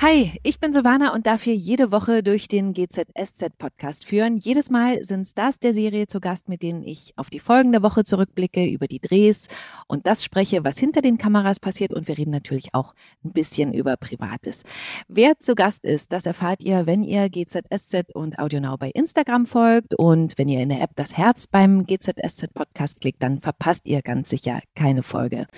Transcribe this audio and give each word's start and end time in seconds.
Hi, 0.00 0.38
ich 0.44 0.60
bin 0.60 0.72
Silvana 0.72 1.12
und 1.12 1.26
darf 1.26 1.42
hier 1.42 1.56
jede 1.56 1.90
Woche 1.90 2.22
durch 2.22 2.46
den 2.46 2.72
GZSZ-Podcast 2.72 4.04
führen. 4.04 4.36
Jedes 4.36 4.70
Mal 4.70 5.02
sind 5.02 5.26
Stars 5.26 5.58
der 5.58 5.74
Serie 5.74 6.06
zu 6.06 6.20
Gast, 6.20 6.48
mit 6.48 6.62
denen 6.62 6.84
ich 6.84 7.14
auf 7.16 7.30
die 7.30 7.40
folgende 7.40 7.82
Woche 7.82 8.04
zurückblicke, 8.04 8.64
über 8.64 8.86
die 8.86 9.00
Drehs 9.00 9.48
und 9.88 10.06
das 10.06 10.22
spreche, 10.22 10.62
was 10.62 10.78
hinter 10.78 11.02
den 11.02 11.18
Kameras 11.18 11.58
passiert. 11.58 11.92
Und 11.92 12.06
wir 12.06 12.16
reden 12.16 12.30
natürlich 12.30 12.74
auch 12.74 12.94
ein 13.24 13.32
bisschen 13.32 13.74
über 13.74 13.96
Privates. 13.96 14.62
Wer 15.08 15.40
zu 15.40 15.56
Gast 15.56 15.84
ist, 15.84 16.12
das 16.12 16.26
erfahrt 16.26 16.62
ihr, 16.62 16.86
wenn 16.86 17.02
ihr 17.02 17.28
GZSZ 17.28 18.14
und 18.14 18.38
AudioNow 18.38 18.78
bei 18.78 18.90
Instagram 18.90 19.46
folgt. 19.46 19.96
Und 19.96 20.38
wenn 20.38 20.48
ihr 20.48 20.60
in 20.60 20.68
der 20.68 20.80
App 20.80 20.92
das 20.94 21.16
Herz 21.16 21.48
beim 21.48 21.86
GZSZ-Podcast 21.86 23.00
klickt, 23.00 23.20
dann 23.20 23.40
verpasst 23.40 23.88
ihr 23.88 24.02
ganz 24.02 24.30
sicher 24.30 24.60
keine 24.76 25.02
Folge. 25.02 25.48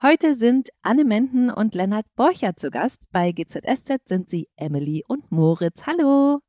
Heute 0.00 0.36
sind 0.36 0.68
Anne 0.82 1.04
Menden 1.04 1.50
und 1.50 1.74
Lennart 1.74 2.06
Borcher 2.14 2.54
zu 2.54 2.70
Gast 2.70 3.06
bei 3.10 3.32
GZSZ 3.32 3.87
sind 4.04 4.30
sie 4.30 4.48
Emily 4.56 5.04
und 5.08 5.30
Moritz. 5.32 5.82
Hallo. 5.86 6.40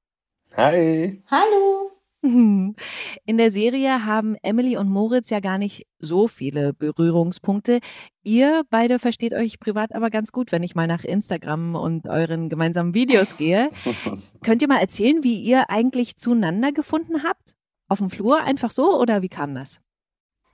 Hi. 0.56 1.24
Hallo. 1.30 1.92
In 2.22 3.38
der 3.38 3.52
Serie 3.52 4.06
haben 4.06 4.36
Emily 4.42 4.76
und 4.76 4.90
Moritz 4.90 5.30
ja 5.30 5.40
gar 5.40 5.58
nicht 5.58 5.88
so 6.00 6.28
viele 6.28 6.74
Berührungspunkte. 6.74 7.80
Ihr 8.24 8.64
beide 8.70 9.00
versteht 9.00 9.34
euch 9.34 9.60
privat 9.60 9.96
aber 9.96 10.10
ganz 10.10 10.34
gut, 10.34 10.52
wenn 10.52 10.64
ich 10.64 10.76
mal 10.76 10.88
nach 10.88 11.06
Instagram 11.06 11.76
und 11.76 12.10
euren 12.10 12.50
gemeinsamen 12.50 12.94
Videos 12.94 13.38
gehe. 13.38 13.70
Könnt 14.44 14.62
ihr 14.62 14.68
mal 14.68 14.82
erzählen, 14.82 15.24
wie 15.24 15.42
ihr 15.42 15.70
eigentlich 15.70 16.18
zueinander 16.18 16.74
gefunden 16.74 17.24
habt? 17.24 17.54
Auf 17.88 18.00
dem 18.00 18.10
Flur 18.10 18.42
einfach 18.44 18.72
so 18.72 19.00
oder 19.00 19.22
wie 19.22 19.30
kam 19.30 19.56
das? 19.56 19.80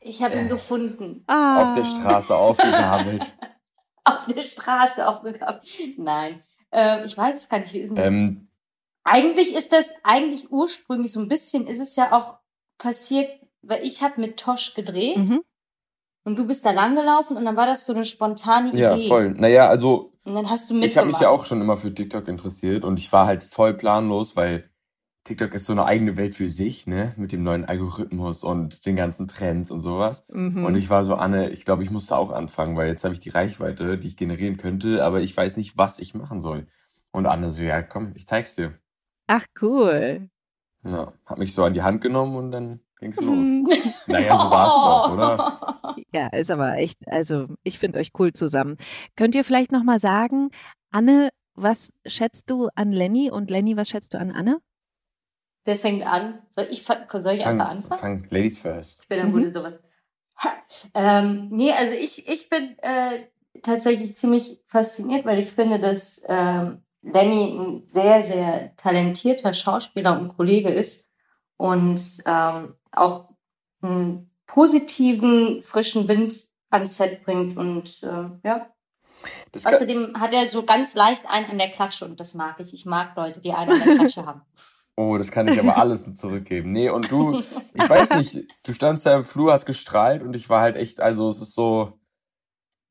Ich 0.01 0.21
habe 0.21 0.37
ihn 0.37 0.47
gefunden. 0.47 1.23
Ah. 1.25 1.63
Auf 1.63 1.75
der 1.75 1.83
Straße 1.83 2.35
aufgegabelt. 2.35 3.33
Auf 4.03 4.27
der 4.27 4.43
Straße 4.43 5.07
aufgegabelt. 5.07 5.63
Nein. 5.97 6.43
Äh, 6.75 7.05
ich 7.05 7.17
weiß 7.17 7.35
es 7.37 7.49
gar 7.49 7.59
nicht, 7.59 7.73
wie 7.73 7.79
ist 7.79 7.89
denn 7.89 7.95
das? 7.95 8.11
Ähm, 8.11 8.47
eigentlich 9.03 9.55
ist 9.55 9.71
das, 9.71 9.95
eigentlich 10.03 10.51
ursprünglich 10.51 11.13
so 11.13 11.19
ein 11.19 11.27
bisschen, 11.27 11.67
ist 11.67 11.79
es 11.79 11.95
ja 11.95 12.11
auch 12.11 12.37
passiert, 12.77 13.29
weil 13.61 13.83
ich 13.83 14.03
habe 14.03 14.19
mit 14.19 14.37
Tosch 14.37 14.73
gedreht 14.73 15.17
mhm. 15.17 15.41
und 16.25 16.37
du 16.37 16.45
bist 16.45 16.65
da 16.65 16.71
langgelaufen 16.71 17.37
und 17.37 17.45
dann 17.45 17.55
war 17.55 17.65
das 17.65 17.85
so 17.85 17.93
eine 17.93 18.03
spontane 18.03 18.69
Idee. 18.69 18.79
Ja, 18.79 18.97
voll. 18.97 19.31
Naja, 19.31 19.69
also 19.69 20.11
und 20.25 20.33
dann 20.33 20.49
hast 20.49 20.69
du 20.69 20.73
mitgemacht. 20.73 20.91
Ich 20.91 20.97
habe 20.97 21.07
mich 21.07 21.19
ja 21.19 21.29
auch 21.29 21.45
schon 21.45 21.61
immer 21.61 21.77
für 21.77 21.93
TikTok 21.93 22.27
interessiert 22.27 22.83
und 22.83 22.99
ich 22.99 23.11
war 23.13 23.27
halt 23.27 23.43
voll 23.43 23.75
planlos, 23.75 24.35
weil 24.35 24.69
TikTok 25.25 25.55
ist 25.55 25.65
so 25.65 25.73
eine 25.73 25.85
eigene 25.85 26.17
Welt 26.17 26.35
für 26.35 26.49
sich, 26.49 26.85
ne? 26.85 27.13
Mit 27.17 27.31
dem 27.31 27.41
neuen 27.41 27.65
Algorithmus 27.65 28.43
und 28.43 28.85
den 28.85 28.95
ganzen 28.95 29.27
Trends 29.27 29.71
und 29.71 29.81
sowas. 29.81 30.23
Mhm. 30.31 30.63
Und 30.63 30.75
ich 30.75 30.91
war 30.91 31.03
so, 31.03 31.15
Anne, 31.15 31.49
ich 31.49 31.65
glaube, 31.65 31.83
ich 31.83 31.89
musste 31.89 32.15
auch 32.15 32.31
anfangen, 32.31 32.77
weil 32.77 32.87
jetzt 32.87 33.03
habe 33.03 33.15
ich 33.15 33.19
die 33.19 33.29
Reichweite, 33.29 33.97
die 33.97 34.07
ich 34.07 34.17
generieren 34.17 34.57
könnte, 34.57 35.03
aber 35.03 35.21
ich 35.21 35.35
weiß 35.35 35.57
nicht, 35.57 35.79
was 35.79 35.97
ich 35.97 36.13
machen 36.13 36.41
soll. 36.41 36.67
Und 37.11 37.25
Anne 37.25 37.49
so, 37.49 37.63
ja, 37.63 37.81
komm, 37.81 38.11
ich 38.13 38.27
zeig's 38.27 38.53
dir. 38.53 38.75
Ach, 39.25 39.45
cool. 39.61 40.29
Ja, 40.83 41.11
hab 41.25 41.39
mich 41.39 41.55
so 41.55 41.63
an 41.63 41.73
die 41.73 41.81
Hand 41.81 42.01
genommen 42.01 42.35
und 42.35 42.51
dann 42.51 42.81
ging's 42.99 43.19
los. 43.19 43.47
naja, 44.07 44.37
so 44.37 44.51
war's 44.51 44.73
doch, 44.73 45.13
oder? 45.13 46.03
Ja, 46.13 46.27
ist 46.27 46.51
aber 46.51 46.77
echt, 46.77 46.99
also 47.07 47.47
ich 47.63 47.79
finde 47.79 47.97
euch 47.97 48.11
cool 48.19 48.31
zusammen. 48.31 48.77
Könnt 49.15 49.33
ihr 49.33 49.43
vielleicht 49.43 49.71
nochmal 49.71 49.99
sagen, 49.99 50.51
Anne, 50.91 51.29
was 51.55 51.93
schätzt 52.05 52.51
du 52.51 52.69
an 52.75 52.91
Lenny 52.91 53.31
und 53.31 53.49
Lenny, 53.49 53.75
was 53.75 53.89
schätzt 53.89 54.13
du 54.13 54.19
an 54.19 54.29
Anne? 54.29 54.59
Wer 55.65 55.77
fängt 55.77 56.05
an? 56.05 56.43
Soll 56.51 56.67
ich, 56.69 56.83
soll 56.83 57.33
ich 57.33 57.43
fang, 57.43 57.59
einfach 57.59 57.69
anfangen? 57.69 57.99
Fang 57.99 58.27
Ladies 58.29 58.59
first. 58.59 59.01
Ich 59.01 59.07
bin 59.07 59.17
dann 59.17 59.29
mhm. 59.29 59.33
gut 59.33 59.43
in 59.45 59.53
sowas. 59.53 59.79
Ähm, 60.93 61.49
nee, 61.51 61.71
also 61.71 61.93
ich, 61.93 62.27
ich 62.27 62.49
bin 62.49 62.77
äh, 62.79 63.27
tatsächlich 63.63 64.15
ziemlich 64.15 64.59
fasziniert, 64.67 65.25
weil 65.25 65.39
ich 65.39 65.51
finde, 65.51 65.79
dass 65.79 66.23
ähm, 66.27 66.83
Lenny 67.01 67.57
ein 67.57 67.87
sehr, 67.87 68.21
sehr 68.21 68.75
talentierter 68.77 69.53
Schauspieler 69.53 70.19
und 70.19 70.35
Kollege 70.35 70.69
ist 70.69 71.09
und 71.57 72.01
ähm, 72.25 72.75
auch 72.91 73.29
einen 73.81 74.29
positiven, 74.45 75.61
frischen 75.63 76.07
Wind 76.07 76.33
ans 76.69 76.97
Set 76.97 77.23
bringt 77.23 77.57
und 77.57 78.03
äh, 78.03 78.29
ja. 78.47 78.69
Das 79.51 79.65
Außerdem 79.65 80.19
hat 80.19 80.33
er 80.33 80.45
so 80.45 80.63
ganz 80.63 80.93
leicht 80.93 81.27
einen 81.27 81.49
an 81.49 81.57
der 81.57 81.71
Klatsche 81.71 82.05
und 82.05 82.19
das 82.19 82.35
mag 82.35 82.59
ich. 82.59 82.73
Ich 82.73 82.85
mag 82.85 83.15
Leute, 83.15 83.41
die 83.41 83.53
einen 83.53 83.71
an 83.71 83.87
der 83.87 83.95
Klatsche 83.95 84.25
haben. 84.25 84.41
Oh, 84.97 85.17
das 85.17 85.31
kann 85.31 85.47
ich 85.47 85.59
aber 85.59 85.77
alles 85.77 86.11
zurückgeben. 86.13 86.71
Nee, 86.71 86.89
und 86.89 87.11
du, 87.11 87.39
ich 87.73 87.89
weiß 87.89 88.15
nicht, 88.15 88.47
du 88.65 88.73
standst 88.73 89.05
da 89.05 89.17
im 89.17 89.23
Flur, 89.23 89.51
hast 89.51 89.65
gestrahlt 89.65 90.23
und 90.23 90.35
ich 90.35 90.49
war 90.49 90.61
halt 90.61 90.77
echt, 90.77 91.01
also 91.01 91.29
es 91.29 91.41
ist 91.41 91.53
so, 91.53 91.99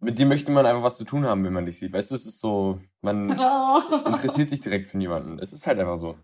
mit 0.00 0.18
dir 0.18 0.26
möchte 0.26 0.52
man 0.52 0.66
einfach 0.66 0.82
was 0.82 0.98
zu 0.98 1.04
tun 1.04 1.24
haben, 1.24 1.44
wenn 1.44 1.52
man 1.52 1.64
dich 1.66 1.78
sieht. 1.78 1.92
Weißt 1.92 2.10
du, 2.10 2.14
es 2.14 2.26
ist 2.26 2.40
so, 2.40 2.80
man 3.00 3.30
oh. 3.38 4.06
interessiert 4.06 4.50
sich 4.50 4.60
direkt 4.60 4.88
für 4.88 4.98
niemanden. 4.98 5.38
Es 5.38 5.52
ist 5.52 5.66
halt 5.66 5.78
einfach 5.78 5.98
so. 5.98 6.16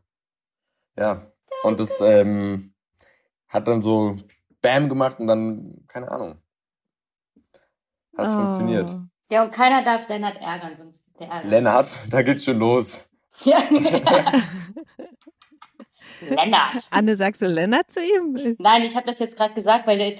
Ja. 0.98 1.32
Und 1.62 1.80
das 1.80 2.00
ähm, 2.00 2.74
hat 3.48 3.66
dann 3.68 3.80
so 3.80 4.16
Bam 4.60 4.88
gemacht 4.88 5.18
und 5.18 5.26
dann, 5.26 5.84
keine 5.88 6.10
Ahnung. 6.10 6.42
Hat 8.16 8.26
es 8.26 8.32
oh. 8.32 8.36
funktioniert. 8.36 8.96
Ja, 9.30 9.44
und 9.44 9.52
keiner 9.52 9.82
darf 9.82 10.08
Lennart 10.08 10.36
ärgern, 10.36 10.76
sonst 10.76 11.02
der 11.18 11.28
ärgert. 11.28 11.50
Lennart, 11.50 11.98
da 12.10 12.22
geht's 12.22 12.44
schon 12.44 12.58
los. 12.58 13.08
Ja. 13.44 13.62
Lennart. 16.20 16.88
Anne, 16.90 17.16
sagst 17.16 17.42
du 17.42 17.46
Lennart 17.46 17.90
zu 17.90 18.00
ihm? 18.00 18.56
Nein, 18.58 18.82
ich 18.82 18.96
habe 18.96 19.06
das 19.06 19.18
jetzt 19.18 19.36
gerade 19.36 19.54
gesagt, 19.54 19.86
weil 19.86 19.98
der 19.98 20.10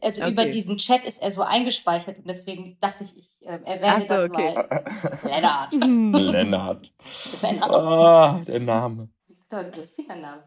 also 0.00 0.22
okay. 0.22 0.30
über 0.30 0.44
diesen 0.46 0.78
Chat 0.78 1.04
ist 1.04 1.22
er 1.22 1.30
so 1.30 1.42
eingespeichert 1.42 2.18
und 2.18 2.28
deswegen 2.28 2.76
dachte 2.80 3.04
ich, 3.04 3.16
ich 3.16 3.46
äh, 3.46 3.58
erwähne 3.64 4.00
so, 4.00 4.14
das 4.14 4.30
okay. 4.30 4.54
mal. 4.54 5.20
Lennart. 5.24 5.74
Lennart. 6.32 6.92
Lennart. 7.42 7.72
Ah, 7.72 8.40
der 8.46 8.60
Name. 8.60 9.08
Das 9.28 9.36
ist 9.36 9.52
doch 9.52 9.58
ein 9.58 9.72
lustiger 9.72 10.16
Name. 10.16 10.42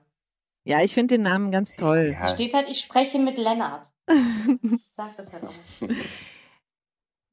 Ja, 0.64 0.82
ich 0.82 0.94
finde 0.94 1.16
den 1.16 1.22
Namen 1.22 1.52
ganz 1.52 1.76
toll. 1.76 2.16
Ja. 2.20 2.28
Steht 2.28 2.54
halt, 2.54 2.68
ich 2.70 2.82
spreche 2.82 3.20
mit 3.20 3.38
Lennart. 3.38 3.88
ich 4.10 4.82
sag 4.92 5.16
das 5.16 5.32
halt 5.32 5.44
auch. 5.46 5.88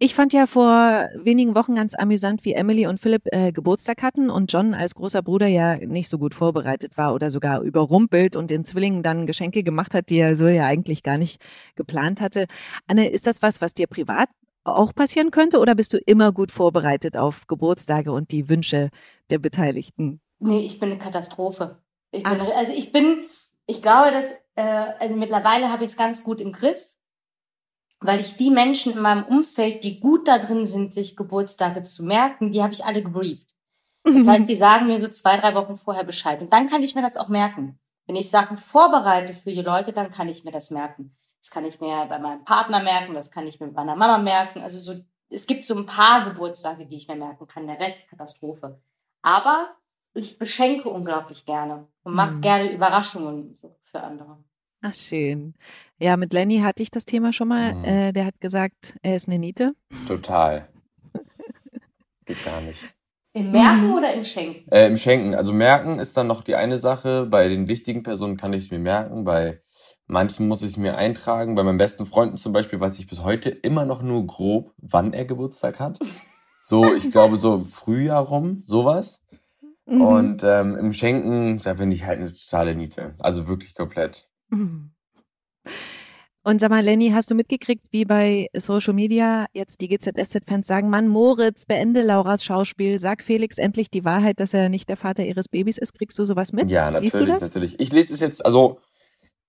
Ich 0.05 0.15
fand 0.15 0.35
ja 0.35 0.47
vor 0.47 1.09
wenigen 1.15 1.55
Wochen 1.55 1.77
ganz 1.77 1.95
amüsant, 1.95 2.45
wie 2.45 2.53
Emily 2.53 2.87
und 2.87 3.01
Philipp 3.01 3.23
äh, 3.33 3.53
Geburtstag 3.53 4.03
hatten 4.03 4.29
und 4.29 4.53
John 4.53 4.75
als 4.75 4.95
großer 4.95 5.23
Bruder 5.23 5.47
ja 5.47 5.77
nicht 5.77 6.11
so 6.11 6.19
gut 6.19 6.35
vorbereitet 6.35 6.99
war 6.99 7.15
oder 7.15 7.31
sogar 7.31 7.63
überrumpelt 7.63 8.37
und 8.37 8.51
den 8.51 8.67
Zwillingen 8.67 9.03
dann 9.03 9.27
Geschenke 9.27 9.63
gemacht 9.63 9.95
hat, 9.95 10.11
die 10.11 10.19
er 10.19 10.37
so 10.37 10.47
ja 10.47 10.67
eigentlich 10.67 11.05
gar 11.05 11.17
nicht 11.17 11.41
geplant 11.75 12.21
hatte. 12.21 12.49
Anne, 12.87 13.09
ist 13.09 13.27
das 13.27 13.41
was, 13.41 13.63
was 13.63 13.73
dir 13.73 13.87
privat 13.87 14.29
auch 14.65 14.95
passieren 14.95 15.31
könnte 15.31 15.59
oder 15.59 15.75
bist 15.75 15.95
du 15.95 15.97
immer 15.97 16.33
gut 16.33 16.53
vorbereitet 16.53 17.17
auf 17.17 17.47
Geburtstage 17.47 18.13
und 18.13 18.31
die 18.31 18.51
Wünsche 18.51 18.91
der 19.31 19.39
Beteiligten? 19.39 20.21
Nee, 20.39 20.67
ich 20.67 20.79
bin 20.81 20.91
eine 20.91 20.99
Katastrophe. 20.99 21.79
Ich 22.11 22.25
bin, 22.25 22.41
also 22.43 22.75
ich 22.77 22.93
bin, 22.93 23.25
ich 23.65 23.81
glaube, 23.81 24.11
dass, 24.11 24.31
äh, 24.57 24.93
also 25.01 25.17
mittlerweile 25.17 25.71
habe 25.71 25.85
ich 25.85 25.93
es 25.93 25.97
ganz 25.97 26.25
gut 26.25 26.43
im 26.43 26.53
Griff 26.53 26.94
weil 28.05 28.21
ich 28.21 28.37
die 28.37 28.51
Menschen 28.51 28.93
in 28.93 29.01
meinem 29.01 29.25
Umfeld, 29.25 29.83
die 29.83 29.99
gut 29.99 30.29
da 30.29 30.39
drin 30.39 30.67
sind, 30.67 30.93
sich 30.93 31.17
Geburtstage 31.17 31.83
zu 31.85 32.05
merken, 32.05 32.53
die 32.53 32.63
habe 32.63 32.75
ich 32.75 32.85
alle 32.85 33.03
gebrieft. 33.03 33.55
Das 34.05 34.27
heißt, 34.27 34.47
die 34.47 34.57
sagen 34.67 34.89
mir 34.89 35.01
so 35.01 35.09
zwei, 35.09 35.39
drei 35.39 35.55
Wochen 35.55 35.77
vorher 35.77 36.05
Bescheid. 36.05 36.43
Und 36.43 36.53
dann 36.53 36.69
kann 36.69 36.83
ich 36.83 36.95
mir 36.95 37.01
das 37.01 37.17
auch 37.17 37.29
merken. 37.29 37.79
Wenn 38.07 38.17
ich 38.17 38.29
Sachen 38.29 38.59
vorbereite 38.59 39.33
für 39.33 39.51
die 39.51 39.63
Leute, 39.63 39.95
dann 39.95 40.11
kann 40.11 40.29
ich 40.29 40.45
mir 40.45 40.51
das 40.51 40.71
merken. 40.71 41.17
Das 41.41 41.51
kann 41.51 41.65
ich 41.65 41.81
mir 41.81 42.05
bei 42.07 42.19
meinem 42.19 42.45
Partner 42.45 42.83
merken, 42.83 43.15
das 43.15 43.31
kann 43.31 43.47
ich 43.47 43.59
mir 43.59 43.69
bei 43.69 43.85
meiner 43.85 43.97
Mama 43.97 44.19
merken. 44.19 44.61
Also 44.61 44.79
so, 44.79 45.01
es 45.31 45.47
gibt 45.47 45.65
so 45.65 45.75
ein 45.75 45.87
paar 45.87 46.25
Geburtstage, 46.29 46.85
die 46.85 46.97
ich 46.97 47.09
mir 47.09 47.17
merken 47.17 47.47
kann. 47.47 47.67
Der 47.67 47.81
Rest 47.81 48.11
Katastrophe. 48.11 48.83
Aber 49.23 49.75
ich 50.13 50.39
beschenke 50.39 50.91
unglaublich 50.91 51.47
gerne 51.47 51.89
und 52.03 52.15
mache 52.15 52.33
mhm. 52.33 52.41
gerne 52.43 52.71
Überraschungen 52.71 53.59
für 53.85 54.03
andere. 54.03 54.45
Ach, 54.83 54.93
schön. 54.93 55.55
Ja, 56.05 56.19
mit 56.19 56.35
Lenny 56.35 56.59
hatte 56.59 56.83
ich 56.83 56.91
das 56.91 57.07
Thema 57.07 57.33
schon 57.33 57.49
mal. 57.49 57.77
Mhm. 57.77 57.85
Äh, 57.85 58.13
der 58.13 58.27
hat 58.27 58.39
gesagt, 58.39 58.95
er 59.01 59.17
ist 59.17 59.27
eine 59.27 59.39
Niete. 59.39 59.73
Total. 60.07 60.69
Geht 62.27 62.45
gar 62.45 62.61
nicht. 62.61 62.83
Im 63.33 63.53
Merken 63.53 63.87
mhm. 63.87 63.95
oder 63.95 64.13
im 64.13 64.23
Schenken? 64.23 64.71
Äh, 64.71 64.87
Im 64.87 64.99
Schenken. 64.99 65.35
Also 65.35 65.55
merken 65.55 65.99
ist 65.99 66.15
dann 66.19 66.27
noch 66.27 66.43
die 66.43 66.57
eine 66.57 66.77
Sache. 66.77 67.25
Bei 67.25 67.49
den 67.49 67.69
wichtigen 67.69 68.03
Personen 68.03 68.37
kann 68.37 68.53
ich 68.53 68.65
es 68.65 68.71
mir 68.71 68.81
merken. 68.81 69.25
Bei 69.25 69.63
manchen 70.07 70.47
muss 70.47 70.61
ich 70.61 70.73
es 70.73 70.77
mir 70.77 70.99
eintragen. 70.99 71.55
Bei 71.55 71.63
meinen 71.63 71.79
besten 71.79 72.05
Freunden 72.05 72.37
zum 72.37 72.53
Beispiel 72.53 72.79
weiß 72.79 72.99
ich 72.99 73.07
bis 73.07 73.23
heute 73.23 73.49
immer 73.49 73.87
noch 73.87 74.03
nur 74.03 74.27
grob, 74.27 74.75
wann 74.77 75.15
er 75.15 75.25
Geburtstag 75.25 75.81
hat. 75.81 75.99
So, 76.61 76.95
ich 76.95 77.11
glaube, 77.11 77.39
so 77.39 77.65
Frühjahr 77.65 78.23
rum, 78.23 78.63
sowas. 78.67 79.23
Mhm. 79.87 80.01
Und 80.03 80.43
ähm, 80.45 80.77
im 80.77 80.93
Schenken, 80.93 81.63
da 81.65 81.73
bin 81.73 81.91
ich 81.91 82.05
halt 82.05 82.21
eine 82.21 82.35
totale 82.35 82.75
Niete. 82.75 83.15
Also 83.21 83.49
wirklich 83.49 83.75
komplett. 83.75 84.29
Und 86.47 86.61
sag 86.61 86.69
mal, 86.69 86.85
Lenny, 86.85 87.09
hast 87.09 87.31
du 87.31 87.35
mitgekriegt, 87.35 87.87
wie 87.91 88.05
bei 88.05 88.49
Social 88.55 88.93
Media 88.93 89.47
jetzt 89.55 89.81
die 89.81 89.89
GZSZ-Fans 89.89 90.67
sagen, 90.67 90.91
Mann, 90.91 91.09
Moritz, 91.09 91.65
beende 91.65 92.03
Lauras 92.03 92.45
Schauspiel, 92.45 93.01
sag 93.01 93.23
Felix 93.23 93.57
endlich 93.57 93.91
die 93.91 94.05
Wahrheit, 94.05 94.41
dass 94.41 94.53
er 94.53 94.69
nicht 94.69 94.91
der 94.91 94.99
Vater 94.99 95.25
ihres 95.25 95.49
Babys 95.49 95.79
ist. 95.79 95.95
Kriegst 95.95 96.19
du 96.19 96.27
sowas 96.27 96.53
mit? 96.53 96.71
Ja, 96.71 96.91
natürlich, 96.91 97.41
natürlich. 97.41 97.81
Ich 97.81 97.91
lese 97.93 98.13
es 98.13 98.21
jetzt, 98.21 98.45
also 98.45 98.79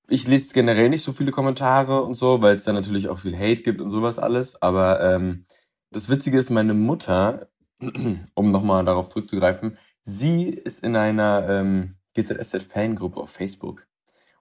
ich 0.08 0.26
lese 0.26 0.54
generell 0.54 0.88
nicht 0.88 1.04
so 1.04 1.12
viele 1.12 1.32
Kommentare 1.32 2.02
und 2.02 2.16
so, 2.16 2.42
weil 2.42 2.56
es 2.56 2.64
da 2.64 2.72
natürlich 2.72 3.10
auch 3.10 3.20
viel 3.20 3.36
Hate 3.36 3.62
gibt 3.62 3.82
und 3.82 3.92
sowas 3.92 4.18
alles. 4.18 4.62
Aber 4.62 5.02
ähm, 5.02 5.46
das 5.92 6.08
Witzige 6.08 6.40
ist, 6.40 6.50
meine 6.50 6.74
Mutter, 6.74 7.50
um 8.36 8.52
nochmal 8.52 8.86
darauf 8.86 9.10
zurückzugreifen, 9.10 9.78
sie 10.04 10.46
ist 10.50 10.82
in 10.82 10.96
einer 10.96 11.46
ähm, 11.50 11.96
GZSZ-Fangruppe 12.14 13.20
auf 13.20 13.32
Facebook 13.32 13.86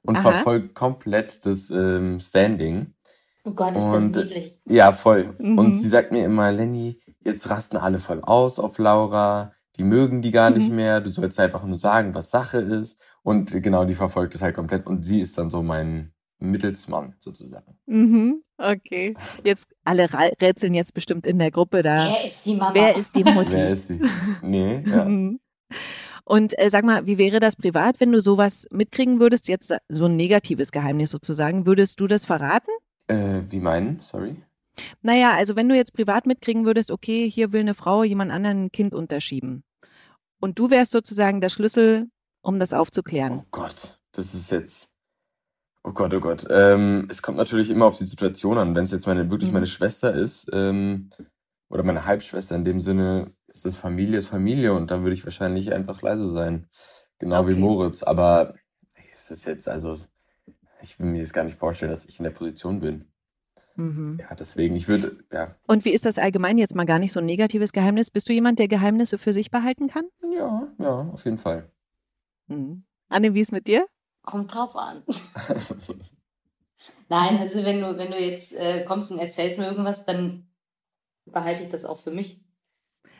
und 0.05 0.17
Aha. 0.17 0.31
verfolgt 0.33 0.75
komplett 0.75 1.45
das 1.47 1.71
ähm, 1.71 2.21
Standing. 2.21 2.95
Oh 3.45 3.51
Gott, 3.53 3.77
ist 3.77 3.85
Und, 3.85 4.17
das 4.17 4.25
niedlich. 4.31 4.59
Ja, 4.67 4.93
voll. 4.93 5.35
Mhm. 5.39 5.59
Und 5.59 5.75
sie 5.75 5.89
sagt 5.89 6.13
mir 6.13 6.25
immer, 6.25 6.51
Lenny, 6.53 7.01
jetzt 7.21 7.49
rasten 7.51 7.77
alle 7.77 7.99
voll 7.99 8.21
aus 8.23 8.59
auf 8.59 8.79
Laura. 8.79 9.53
Die 9.77 9.85
mögen 9.85 10.23
die 10.23 10.31
gar 10.31 10.51
nicht 10.51 10.71
Mhm. 10.71 10.77
mehr. 10.77 11.01
Du 11.01 11.11
sollst 11.11 11.39
einfach 11.41 11.65
nur 11.65 11.79
sagen, 11.79 12.15
was 12.15 12.31
Sache 12.31 12.59
ist. 12.59 12.99
Und 13.23 13.51
genau, 13.63 13.85
die 13.85 13.95
verfolgt 13.95 14.35
es 14.35 14.43
halt 14.43 14.55
komplett. 14.55 14.87
Und 14.87 15.03
sie 15.05 15.21
ist 15.21 15.37
dann 15.37 15.51
so 15.51 15.63
mein 15.63 16.13
Mittelsmann 16.39 17.17
sozusagen. 17.21 17.77
Mhm. 17.87 18.43
Okay. 18.57 19.15
Jetzt 19.43 19.67
alle 19.85 20.09
rätseln 20.41 20.75
jetzt 20.75 20.95
bestimmt 20.95 21.27
in 21.27 21.39
der 21.39 21.51
Gruppe 21.51 21.83
da. 21.83 22.09
Wer 22.09 22.27
ist 22.27 22.47
die 22.47 22.55
Mama? 22.55 22.75
Wer 22.75 22.97
ist 22.97 23.17
die 23.17 23.25
Mutti? 23.25 23.53
Wer 23.53 23.71
ist 23.71 23.87
sie? 23.89 24.01
Nee, 24.43 24.83
ja. 24.87 25.07
Und 26.25 26.59
äh, 26.59 26.71
sag 26.71 26.85
mal, 26.85 27.07
wie 27.07 27.19
wäre 27.19 27.39
das 27.41 27.57
privat, 27.57 28.01
wenn 28.01 28.13
du 28.13 28.23
sowas 28.23 28.67
mitkriegen 28.71 29.21
würdest, 29.21 29.49
jetzt 29.49 29.75
so 29.89 30.07
ein 30.07 30.17
negatives 30.17 30.73
Geheimnis 30.73 31.11
sozusagen, 31.11 31.67
würdest 31.67 32.01
du 32.01 32.07
das 32.07 32.25
verraten? 32.25 32.71
Äh, 33.09 33.43
wie 33.51 33.61
meinen? 33.61 34.01
Sorry. 34.01 34.37
Naja, 35.03 35.35
also 35.35 35.55
wenn 35.55 35.69
du 35.69 35.77
jetzt 35.77 35.93
privat 35.93 36.27
mitkriegen 36.27 36.65
würdest, 36.65 36.91
okay, 36.91 37.31
hier 37.31 37.53
will 37.53 37.61
eine 37.61 37.75
Frau 37.75 38.03
jemand 38.03 38.33
anderen 38.33 38.65
ein 38.65 38.73
Kind 38.73 38.95
unterschieben. 38.95 39.63
Und 40.41 40.59
du 40.59 40.71
wärst 40.71 40.93
sozusagen 40.93 41.41
der 41.41 41.51
Schlüssel, 41.51 42.09
um 42.43 42.59
das 42.59 42.73
aufzuklären. 42.73 43.41
Oh 43.43 43.47
Gott, 43.51 43.99
das 44.13 44.35
ist 44.35 44.51
jetzt. 44.51 44.89
Oh 45.85 45.93
Gott, 45.93 46.15
oh 46.15 46.21
Gott. 46.21 46.47
Ähm, 46.51 47.07
es 47.11 47.21
kommt 47.21 47.37
natürlich 47.37 47.69
immer 47.71 47.85
auf 47.85 47.99
die 47.99 48.07
Situation 48.07 48.57
an. 48.59 48.75
Wenn 48.75 48.85
es 48.85 48.91
jetzt 48.91 49.07
meine, 49.07 49.31
wirklich 49.31 49.51
Mhm. 49.51 49.55
meine 49.55 49.67
Schwester 49.67 50.15
ist, 50.15 50.49
ähm, 50.53 51.11
oder 51.69 51.83
meine 51.83 52.07
Halbschwester 52.07 52.57
in 52.57 52.65
dem 52.65 52.81
Sinne, 52.81 53.31
ist 53.55 53.65
es 53.65 53.77
Familie, 53.77 54.19
ist 54.19 54.29
Familie 54.29 54.75
und 54.75 54.91
dann 54.91 55.03
würde 55.03 55.15
ich 55.15 55.25
wahrscheinlich 55.25 55.73
einfach 55.73 56.03
leise 56.03 56.33
sein. 56.33 56.69
Genau 57.19 57.47
wie 57.47 57.53
Okay. 57.53 57.61
Moritz. 57.61 58.03
Aber 58.03 58.55
es 59.13 59.31
ist 59.31 59.47
jetzt, 59.47 59.69
also, 59.69 59.97
ich 60.83 60.99
will 60.99 61.07
mir 61.07 61.21
das 61.21 61.33
gar 61.33 61.45
nicht 61.45 61.57
vorstellen, 61.57 61.93
dass 61.93 62.05
ich 62.05 62.19
in 62.19 62.25
der 62.25 62.33
Position 62.33 62.81
bin. 62.81 63.07
Mhm. 63.77 64.19
Ja, 64.21 64.35
deswegen, 64.35 64.77
ich 64.77 64.89
würde, 64.89 65.25
ja. 65.33 65.57
Und 65.67 65.85
wie 65.85 65.91
ist 65.91 66.05
das 66.05 66.19
allgemein 66.19 66.59
jetzt 66.59 66.75
mal 66.75 66.85
gar 66.85 66.99
nicht 66.99 67.13
so 67.13 67.21
ein 67.21 67.27
negatives 67.27 67.73
Geheimnis? 67.73 68.11
Bist 68.11 68.29
du 68.29 68.33
jemand, 68.33 68.59
der 68.59 68.69
Geheimnisse 68.69 69.19
für 69.19 69.33
sich 69.33 69.51
behalten 69.51 69.89
kann? 69.89 70.05
Ja, 70.33 70.69
ja, 70.79 71.09
auf 71.13 71.25
jeden 71.25 71.39
Fall. 71.39 71.71
Mhm. 72.49 72.85
Anne, 73.09 73.35
wie 73.35 73.41
ist 73.41 73.53
mit 73.53 73.67
dir? 73.69 73.87
Kommt 74.23 74.53
drauf 74.53 74.77
an. 74.77 75.03
Nein, 77.09 77.39
also 77.39 77.65
wenn 77.65 77.81
du, 77.81 77.97
wenn 77.97 78.11
du 78.11 78.19
jetzt 78.19 78.55
äh, 78.55 78.85
kommst 78.85 79.11
und 79.13 79.19
erzählst 79.19 79.59
mir 79.59 79.67
irgendwas, 79.67 80.07
dann 80.07 80.49
behalte 81.25 81.63
ich 81.63 81.69
das 81.69 81.85
auch 81.85 81.97
für 81.99 82.11
mich. 82.11 82.44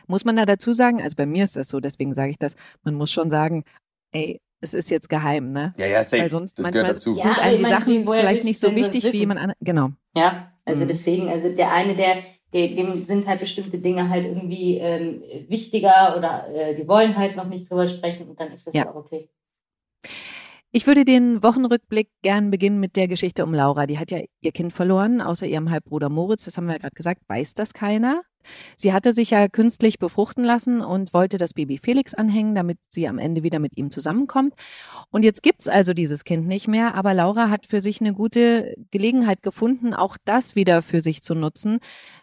Muss 0.07 0.25
man 0.25 0.37
da 0.37 0.45
dazu 0.47 0.73
sagen, 0.75 1.01
also 1.03 1.17
bei 1.17 1.27
mir 1.27 1.45
ist 1.45 1.57
das 1.57 1.69
so, 1.69 1.81
deswegen 1.81 2.15
sage 2.15 2.31
ich 2.31 2.39
das, 2.39 2.57
man 2.83 2.95
muss 2.95 3.11
schon 3.13 3.31
sagen, 3.31 3.65
ey, 4.13 4.41
es 4.61 4.73
ist 4.75 4.91
jetzt 4.91 5.09
geheim, 5.11 5.53
ne? 5.53 5.75
ja, 5.77 5.87
ja, 5.87 6.03
safe. 6.05 6.23
Weil 6.23 6.31
sonst 6.31 6.59
das 6.59 6.63
manchmal 6.65 6.83
gehört 6.85 6.97
dazu. 6.97 7.17
Ja, 7.17 7.23
sind 7.23 7.33
aber 7.33 7.43
einem 7.43 7.57
die 7.59 7.63
meine, 7.63 7.75
Sachen 7.75 7.93
wie- 7.93 8.05
vielleicht 8.05 8.45
nicht 8.45 8.61
so 8.61 8.75
wichtig 8.75 9.05
wie 9.13 9.17
jemand 9.19 9.41
anderes. 9.41 9.59
Genau. 9.61 9.91
Ja, 10.17 10.53
also 10.65 10.85
Mhm. 10.85 10.89
deswegen, 10.89 11.29
also 11.29 11.55
der 11.55 11.73
eine, 11.73 11.95
der, 11.95 12.17
der, 12.55 12.69
dem 12.69 13.05
sind 13.05 13.27
halt 13.27 13.41
bestimmte 13.41 13.79
Dinge 13.79 14.09
halt 14.09 14.25
irgendwie 14.25 14.79
ähm, 14.79 15.23
wichtiger 15.49 16.15
oder 16.17 16.49
äh, 16.49 16.75
die 16.77 16.89
wollen 16.89 17.17
halt 17.17 17.37
noch 17.37 17.47
nicht 17.49 17.69
drüber 17.69 17.87
sprechen 17.89 18.29
und 18.29 18.41
dann 18.41 18.53
ist 18.53 18.67
das 18.67 18.75
Ja. 18.75 18.85
ja 18.85 18.91
auch 18.91 18.95
okay. 18.97 19.29
Ich 20.73 20.87
würde 20.89 21.05
den 21.05 21.43
Wochenrückblick 21.43 22.09
gern 22.23 22.51
beginnen 22.51 22.81
mit 22.81 22.97
der 22.97 23.07
Geschichte 23.07 23.45
um 23.45 23.55
Laura. 23.55 23.87
Die 23.87 23.99
hat 23.99 24.11
ja 24.11 24.19
ihr 24.41 24.51
Kind 24.53 24.73
verloren, 24.73 25.21
außer 25.21 25.47
ihrem 25.47 25.71
Halbbruder 25.71 26.09
Moritz. 26.09 26.47
Das 26.47 26.57
haben 26.57 26.67
wir 26.67 26.73
ja 26.73 26.79
gerade 26.79 26.95
gesagt. 26.97 27.21
Weiß 27.29 27.55
das 27.55 27.75
keiner? 27.75 28.23
Sie 28.77 28.93
hatte 28.93 29.13
sich 29.13 29.31
ja 29.31 29.49
künstlich 29.49 29.99
befruchten 29.99 30.45
lassen 30.45 30.81
und 30.81 31.15
wollte 31.15 31.39
das 31.39 31.55
Baby 31.55 31.79
Felix 31.79 32.15
anhängen, 32.15 32.55
damit 32.55 32.79
sie 32.91 33.09
am 33.09 33.19
Ende 33.19 33.43
wieder 33.43 33.59
mit 33.59 33.77
ihm 33.77 33.91
zusammenkommt. 33.91 34.55
Und 35.11 35.25
jetzt 35.25 35.43
gibt's 35.43 35.69
also 35.69 35.95
dieses 35.95 36.25
Kind 36.25 36.47
nicht 36.47 36.69
mehr, 36.69 36.95
aber 36.95 37.15
Laura 37.15 37.51
hat 37.51 37.67
für 37.67 37.81
sich 37.81 38.01
eine 38.01 38.13
gute 38.13 38.75
Gelegenheit 38.91 39.43
gefunden, 39.43 39.95
auch 39.95 40.17
das 40.25 40.55
wieder 40.55 40.83
für 40.83 41.01
sich 41.01 41.23
zu 41.23 41.35
nutzen. 41.35 41.79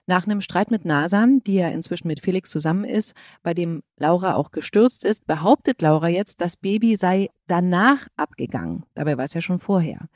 Nach 0.08 0.26
einem 0.26 0.42
Streit 0.42 0.72
mit 0.72 0.86
Nasan, 0.86 1.42
die 1.44 1.56
ja 1.56 1.70
inzwischen 1.70 2.08
mit 2.08 2.22
Felix 2.22 2.50
zusammen 2.50 2.84
ist, 2.84 3.14
bei 3.44 3.54
dem 3.54 3.84
Laura 3.98 4.36
auch 4.36 4.52
gestürzt 4.52 5.06
ist, 5.06 5.26
behauptet 5.28 5.82
Laura 5.82 6.10
jetzt, 6.10 6.42
das 6.42 6.58
Baby 6.58 6.96
sei 6.96 7.30
danach 7.48 8.08
abgegangen. 8.18 8.84
Dabei 8.94 9.18
war 9.18 9.26
es 9.26 9.34
ja 9.34 9.42
schon 9.42 9.60
vorher. 9.60 10.08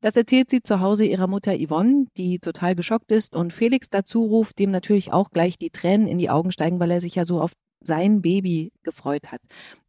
Das 0.00 0.16
erzählt 0.16 0.48
sie 0.48 0.62
zu 0.62 0.80
Hause 0.80 1.04
ihrer 1.04 1.26
Mutter 1.26 1.56
Yvonne, 1.58 2.06
die 2.16 2.38
total 2.38 2.76
geschockt 2.76 3.10
ist 3.10 3.34
und 3.34 3.52
Felix 3.52 3.90
dazu 3.90 4.24
ruft, 4.24 4.58
dem 4.58 4.70
natürlich 4.70 5.12
auch 5.12 5.30
gleich 5.30 5.58
die 5.58 5.70
Tränen 5.70 6.06
in 6.06 6.18
die 6.18 6.30
Augen 6.30 6.52
steigen, 6.52 6.78
weil 6.78 6.90
er 6.90 7.00
sich 7.00 7.16
ja 7.16 7.24
so 7.24 7.40
auf 7.40 7.52
sein 7.80 8.22
Baby 8.22 8.72
gefreut 8.82 9.30
hat. 9.30 9.40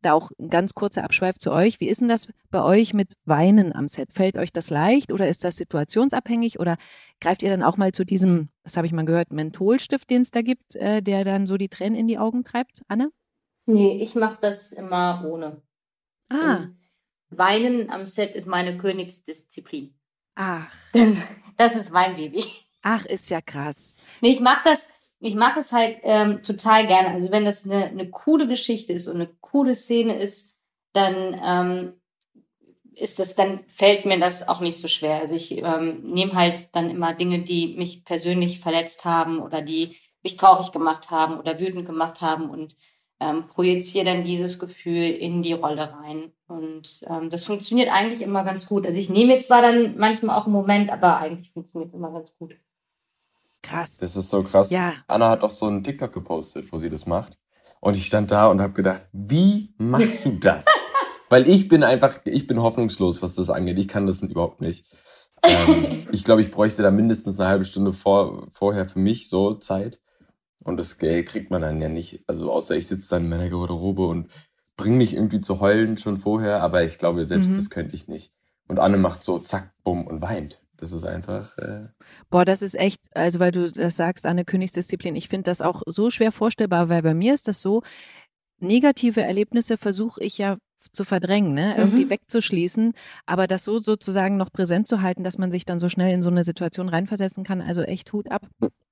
Da 0.02 0.14
auch 0.14 0.32
ein 0.40 0.50
ganz 0.50 0.74
kurzer 0.74 1.04
Abschweif 1.04 1.38
zu 1.38 1.52
euch. 1.52 1.80
Wie 1.80 1.88
ist 1.90 2.02
denn 2.02 2.08
das 2.08 2.28
bei 2.52 2.64
euch 2.64 2.94
mit 2.94 3.14
Weinen 3.26 3.74
am 3.74 3.88
Set? 3.88 4.14
Fällt 4.14 4.38
euch 4.38 4.52
das 4.52 4.70
leicht 4.70 5.12
oder 5.12 5.28
ist 5.28 5.44
das 5.44 5.58
situationsabhängig 5.58 6.60
oder 6.60 6.78
greift 7.20 7.44
ihr 7.44 7.50
dann 7.50 7.64
auch 7.64 7.78
mal 7.78 7.92
zu 7.92 8.06
diesem, 8.06 8.50
das 8.64 8.78
habe 8.78 8.88
ich 8.88 8.94
mal 8.94 9.06
gehört, 9.06 9.32
Mentholstift, 9.32 10.10
den 10.10 10.22
es 10.22 10.32
da 10.32 10.42
gibt, 10.42 10.76
äh, 10.76 11.02
der 11.02 11.24
dann 11.24 11.46
so 11.46 11.58
die 11.58 11.70
Tränen 11.70 11.98
in 11.98 12.08
die 12.08 12.20
Augen 12.20 12.44
treibt? 12.44 12.82
Anne? 12.88 13.12
Nee, 13.66 14.02
ich 14.02 14.16
mache 14.16 14.38
das 14.42 14.72
immer 14.72 15.24
ohne. 15.28 15.62
Ah, 16.30 16.58
Und 16.58 16.76
Weinen 17.30 17.90
am 17.90 18.06
Set 18.06 18.36
ist 18.36 18.48
meine 18.48 18.78
Königsdisziplin. 18.78 19.99
Ach, 20.40 20.68
Das, 20.94 21.28
das 21.58 21.76
ist 21.76 21.92
mein 21.92 22.16
Baby. 22.16 22.44
ach, 22.82 23.06
ist 23.06 23.30
ja 23.30 23.42
krass. 23.42 23.98
Nee, 24.22 24.32
ich 24.32 24.40
mach 24.40 24.64
das, 24.64 24.94
ich 25.20 25.36
mache 25.36 25.60
es 25.60 25.72
halt 25.72 26.00
ähm, 26.04 26.42
total 26.44 26.88
gerne. 26.88 27.10
Also 27.10 27.32
wenn 27.32 27.46
das 27.46 27.66
eine, 27.66 27.86
eine 27.86 28.10
coole 28.10 28.48
Geschichte 28.48 28.94
ist 28.94 29.08
und 29.08 29.16
eine 29.16 29.28
coole 29.42 29.76
Szene 29.76 30.20
ist, 30.20 30.56
dann 30.94 31.40
ähm, 31.44 31.94
ist 32.96 33.20
das, 33.20 33.36
dann 33.36 33.64
fällt 33.68 34.06
mir 34.06 34.20
das 34.20 34.48
auch 34.48 34.62
nicht 34.62 34.78
so 34.78 34.88
schwer. 34.88 35.20
Also 35.20 35.36
ich 35.36 35.52
ähm, 35.58 36.02
nehme 36.04 36.34
halt 36.34 36.76
dann 36.76 36.90
immer 36.90 37.14
Dinge, 37.14 37.40
die 37.40 37.76
mich 37.78 38.06
persönlich 38.06 38.60
verletzt 38.60 39.06
haben 39.06 39.40
oder 39.40 39.62
die 39.62 39.96
mich 40.24 40.36
traurig 40.38 40.72
gemacht 40.72 41.12
haben 41.12 41.38
oder 41.38 41.60
wütend 41.60 41.86
gemacht 41.86 42.22
haben 42.22 42.50
und 42.50 42.76
ähm, 43.20 43.48
projiziere 43.48 44.06
dann 44.06 44.24
dieses 44.24 44.60
Gefühl 44.60 45.10
in 45.10 45.42
die 45.42 45.54
Rolle 45.54 45.94
rein. 45.94 46.32
Und 46.48 47.02
ähm, 47.08 47.30
das 47.30 47.44
funktioniert 47.44 47.92
eigentlich 47.92 48.22
immer 48.22 48.44
ganz 48.44 48.66
gut. 48.66 48.86
Also 48.86 48.98
ich 48.98 49.10
nehme 49.10 49.34
jetzt 49.34 49.48
zwar 49.48 49.62
dann 49.62 49.98
manchmal 49.98 50.38
auch 50.38 50.46
einen 50.46 50.54
Moment, 50.54 50.90
aber 50.90 51.18
eigentlich 51.18 51.52
funktioniert 51.52 51.90
es 51.90 51.96
immer 51.96 52.12
ganz 52.12 52.36
gut. 52.38 52.56
Krass. 53.62 53.98
Das 53.98 54.16
ist 54.16 54.30
so 54.30 54.44
krass. 54.44 54.72
Ja. 54.72 54.94
Anna 55.08 55.30
hat 55.30 55.44
auch 55.44 55.52
so 55.52 55.68
einen 55.68 55.84
TikTok 55.84 56.14
gepostet, 56.14 56.72
wo 56.72 56.80
sie 56.80 56.90
das 56.90 57.06
macht. 57.06 57.38
Und 57.82 57.98
ich 57.98 58.06
stand 58.06 58.32
da 58.32 58.48
und 58.48 58.62
habe 58.62 58.74
gedacht, 58.74 59.04
wie 59.12 59.74
machst 59.78 60.26
du 60.26 60.32
das? 60.32 60.66
Weil 61.30 61.48
ich 61.48 61.68
bin 61.68 61.84
einfach, 61.84 62.20
ich 62.26 62.48
bin 62.48 62.62
hoffnungslos, 62.62 63.22
was 63.22 63.36
das 63.36 63.50
angeht. 63.50 63.78
Ich 63.78 63.88
kann 63.88 64.08
das 64.08 64.22
überhaupt 64.22 64.62
nicht. 64.62 64.86
Ähm, 65.44 66.08
ich 66.12 66.24
glaube, 66.24 66.42
ich 66.42 66.52
bräuchte 66.52 66.84
da 66.84 66.92
mindestens 66.92 67.40
eine 67.40 67.50
halbe 67.50 67.66
Stunde 67.66 67.94
vor, 67.94 68.48
vorher 68.52 68.86
für 68.86 69.00
mich 69.00 69.30
so 69.30 69.54
Zeit. 69.54 70.00
Und 70.64 70.78
das 70.78 71.02
äh, 71.02 71.24
kriegt 71.24 71.52
man 71.52 71.62
dann 71.62 71.82
ja 71.82 71.90
nicht. 71.90 72.22
Also 72.28 72.52
außer 72.52 72.76
ich 72.76 72.88
sitze 72.88 73.10
dann 73.12 73.24
in 73.24 73.30
meiner 73.30 73.50
Garderobe 73.50 74.08
und 74.08 74.30
bring 74.78 74.98
mich 74.98 75.14
irgendwie 75.14 75.42
zu 75.42 75.60
heulen 75.62 75.98
schon 75.98 76.18
vorher. 76.18 76.62
Aber 76.64 76.84
ich 76.84 76.98
glaube, 76.98 77.26
selbst 77.26 77.50
Mhm. 77.52 77.56
das 77.56 77.70
könnte 77.70 77.96
ich 77.96 78.08
nicht. 78.08 78.32
Und 78.68 78.80
Anne 78.80 78.98
macht 78.98 79.24
so 79.24 79.40
zack, 79.40 79.72
bumm 79.84 80.06
und 80.06 80.22
weint. 80.22 80.62
Das 80.78 80.92
ist 80.94 81.04
einfach. 81.06 81.58
Äh, 81.58 81.88
Boah, 82.30 82.46
das 82.46 82.62
ist 82.62 82.76
echt, 82.80 83.02
also 83.14 83.40
weil 83.40 83.52
du 83.52 83.72
das 83.72 83.98
sagst, 83.98 84.26
eine 84.26 84.46
Königsdisziplin. 84.46 85.16
Ich 85.16 85.28
finde 85.28 85.44
das 85.44 85.62
auch 85.62 85.82
so 85.88 86.10
schwer 86.10 86.32
vorstellbar, 86.32 86.88
weil 86.88 87.02
bei 87.02 87.14
mir 87.14 87.34
ist 87.34 87.48
das 87.48 87.62
so, 87.62 87.82
negative 88.60 89.22
Erlebnisse 89.22 89.78
versuche 89.78 90.22
ich 90.24 90.38
ja 90.38 90.58
zu 90.94 91.04
verdrängen, 91.04 91.54
ne? 91.54 91.76
irgendwie 91.78 92.06
Mhm. 92.06 92.10
wegzuschließen, 92.10 92.94
aber 93.26 93.48
das 93.48 93.64
so 93.66 93.80
sozusagen 93.80 94.38
noch 94.38 94.52
präsent 94.52 94.88
zu 94.88 95.02
halten, 95.02 95.24
dass 95.24 95.38
man 95.38 95.52
sich 95.52 95.66
dann 95.66 95.80
so 95.80 95.90
schnell 95.90 96.14
in 96.14 96.22
so 96.22 96.30
eine 96.30 96.44
Situation 96.44 96.90
reinversetzen 96.90 97.44
kann. 97.44 97.62
Also 97.62 97.82
echt 97.82 98.12
Hut 98.14 98.32
ab. 98.32 98.48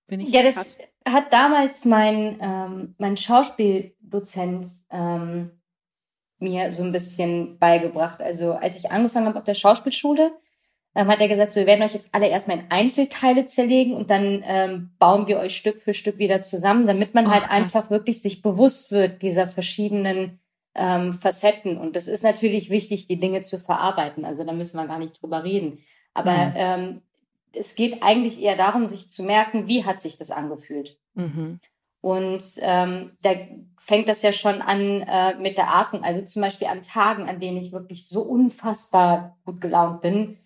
Ja, 0.10 0.44
das 0.44 0.56
krass. 0.56 0.80
hat 1.08 1.34
damals 1.34 1.86
mein, 1.86 2.38
ähm, 2.42 2.96
mein 2.98 3.18
Schauspieldozent 3.18 4.68
ähm, 4.92 5.52
mir 6.40 6.72
so 6.72 6.84
ein 6.84 6.92
bisschen 6.92 7.58
beigebracht. 7.60 8.22
Also 8.22 8.54
als 8.54 8.78
ich 8.78 8.92
angefangen 8.92 9.28
habe 9.28 9.40
auf 9.40 9.46
der 9.46 9.54
Schauspielschule, 9.56 10.32
ähm, 10.96 11.08
hat 11.08 11.20
er 11.20 11.28
gesagt, 11.28 11.52
so, 11.52 11.60
wir 11.60 11.68
werden 11.68 11.84
euch 11.84 11.94
jetzt 11.94 12.10
alle 12.14 12.28
erstmal 12.28 12.60
in 12.60 12.66
Einzelteile 12.72 13.46
zerlegen 13.46 13.94
und 13.94 14.10
dann 14.10 14.44
ähm, 14.46 14.92
bauen 15.00 15.28
wir 15.28 15.40
euch 15.40 15.56
Stück 15.56 15.80
für 15.82 15.94
Stück 15.94 16.18
wieder 16.18 16.42
zusammen, 16.42 16.88
damit 16.88 17.14
man 17.14 17.28
Oh, 17.28 17.32
halt 17.32 17.44
krass. 17.44 17.52
einfach 17.52 17.90
wirklich 17.90 18.22
sich 18.22 18.42
bewusst 18.42 18.92
wird 18.92 19.22
dieser 19.22 19.48
verschiedenen 19.48 20.40
ähm, 20.76 21.14
Facetten. 21.14 21.78
Und 21.78 21.96
das 21.96 22.08
ist 22.08 22.24
natürlich 22.24 22.70
wichtig, 22.70 23.08
die 23.08 23.20
Dinge 23.20 23.42
zu 23.42 23.58
verarbeiten. 23.60 24.26
Also 24.26 24.44
da 24.44 24.54
müssen 24.54 24.78
wir 24.78 24.88
gar 24.88 25.00
nicht 25.00 25.22
drüber 25.22 25.44
reden. 25.44 25.80
Aber 26.14 26.32
Mhm. 26.34 26.54
ähm, 26.56 27.02
es 27.58 27.76
geht 27.76 28.04
eigentlich 28.04 28.42
eher 28.42 28.56
darum, 28.56 28.88
sich 28.88 29.10
zu 29.10 29.24
merken, 29.24 29.68
wie 29.68 29.86
hat 29.86 30.02
sich 30.02 30.18
das 30.18 30.32
angefühlt. 30.32 30.98
Mhm. 31.14 31.60
Und 32.02 32.44
ähm, 32.62 33.18
da 33.22 33.32
fängt 33.78 34.08
das 34.08 34.22
ja 34.22 34.32
schon 34.32 34.62
an 34.62 35.02
äh, 35.02 35.36
mit 35.40 35.58
der 35.58 35.74
Atmung. 35.74 36.04
Also 36.04 36.22
zum 36.22 36.42
Beispiel 36.42 36.68
an 36.68 36.82
Tagen, 36.82 37.28
an 37.28 37.40
denen 37.40 37.58
ich 37.58 37.72
wirklich 37.72 38.08
so 38.08 38.22
unfassbar 38.22 39.38
gut 39.46 39.60
gelaunt 39.60 40.02
bin, 40.02 40.38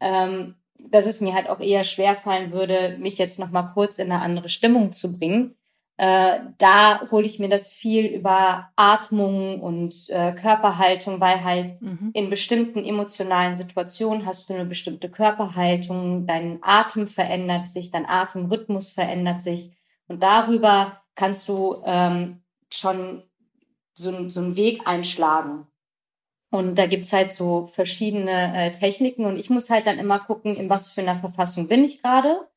ähm, 0.00 0.54
dass 0.78 1.06
es 1.06 1.20
mir 1.20 1.34
halt 1.34 1.48
auch 1.48 1.60
eher 1.60 1.84
schwerfallen 1.84 2.52
würde, 2.52 2.96
mich 2.98 3.18
jetzt 3.18 3.38
noch 3.38 3.50
mal 3.50 3.64
kurz 3.74 3.98
in 3.98 4.10
eine 4.10 4.22
andere 4.22 4.48
Stimmung 4.48 4.92
zu 4.92 5.18
bringen. 5.18 5.56
Äh, 6.00 6.40
da 6.56 7.02
hole 7.10 7.26
ich 7.26 7.40
mir 7.40 7.50
das 7.50 7.74
viel 7.74 8.06
über 8.06 8.70
Atmung 8.74 9.60
und 9.60 10.08
äh, 10.08 10.32
Körperhaltung, 10.32 11.20
weil 11.20 11.44
halt 11.44 11.70
mhm. 11.82 12.12
in 12.14 12.30
bestimmten 12.30 12.82
emotionalen 12.86 13.54
Situationen 13.54 14.24
hast 14.24 14.48
du 14.48 14.54
eine 14.54 14.64
bestimmte 14.64 15.10
Körperhaltung, 15.10 16.26
dein 16.26 16.58
Atem 16.62 17.06
verändert 17.06 17.68
sich, 17.68 17.90
dein 17.90 18.08
Atemrhythmus 18.08 18.92
verändert 18.92 19.42
sich 19.42 19.72
und 20.08 20.22
darüber 20.22 21.02
kannst 21.16 21.50
du 21.50 21.82
ähm, 21.84 22.40
schon 22.72 23.22
so, 23.92 24.30
so 24.30 24.40
einen 24.40 24.56
Weg 24.56 24.86
einschlagen. 24.86 25.66
Und 26.50 26.76
da 26.76 26.86
gibt's 26.86 27.12
halt 27.12 27.30
so 27.30 27.66
verschiedene 27.66 28.56
äh, 28.56 28.72
Techniken 28.72 29.26
und 29.26 29.38
ich 29.38 29.50
muss 29.50 29.68
halt 29.68 29.86
dann 29.86 29.98
immer 29.98 30.20
gucken, 30.20 30.56
in 30.56 30.70
was 30.70 30.90
für 30.92 31.02
einer 31.02 31.16
Verfassung 31.16 31.68
bin 31.68 31.84
ich 31.84 32.00
gerade. 32.00 32.48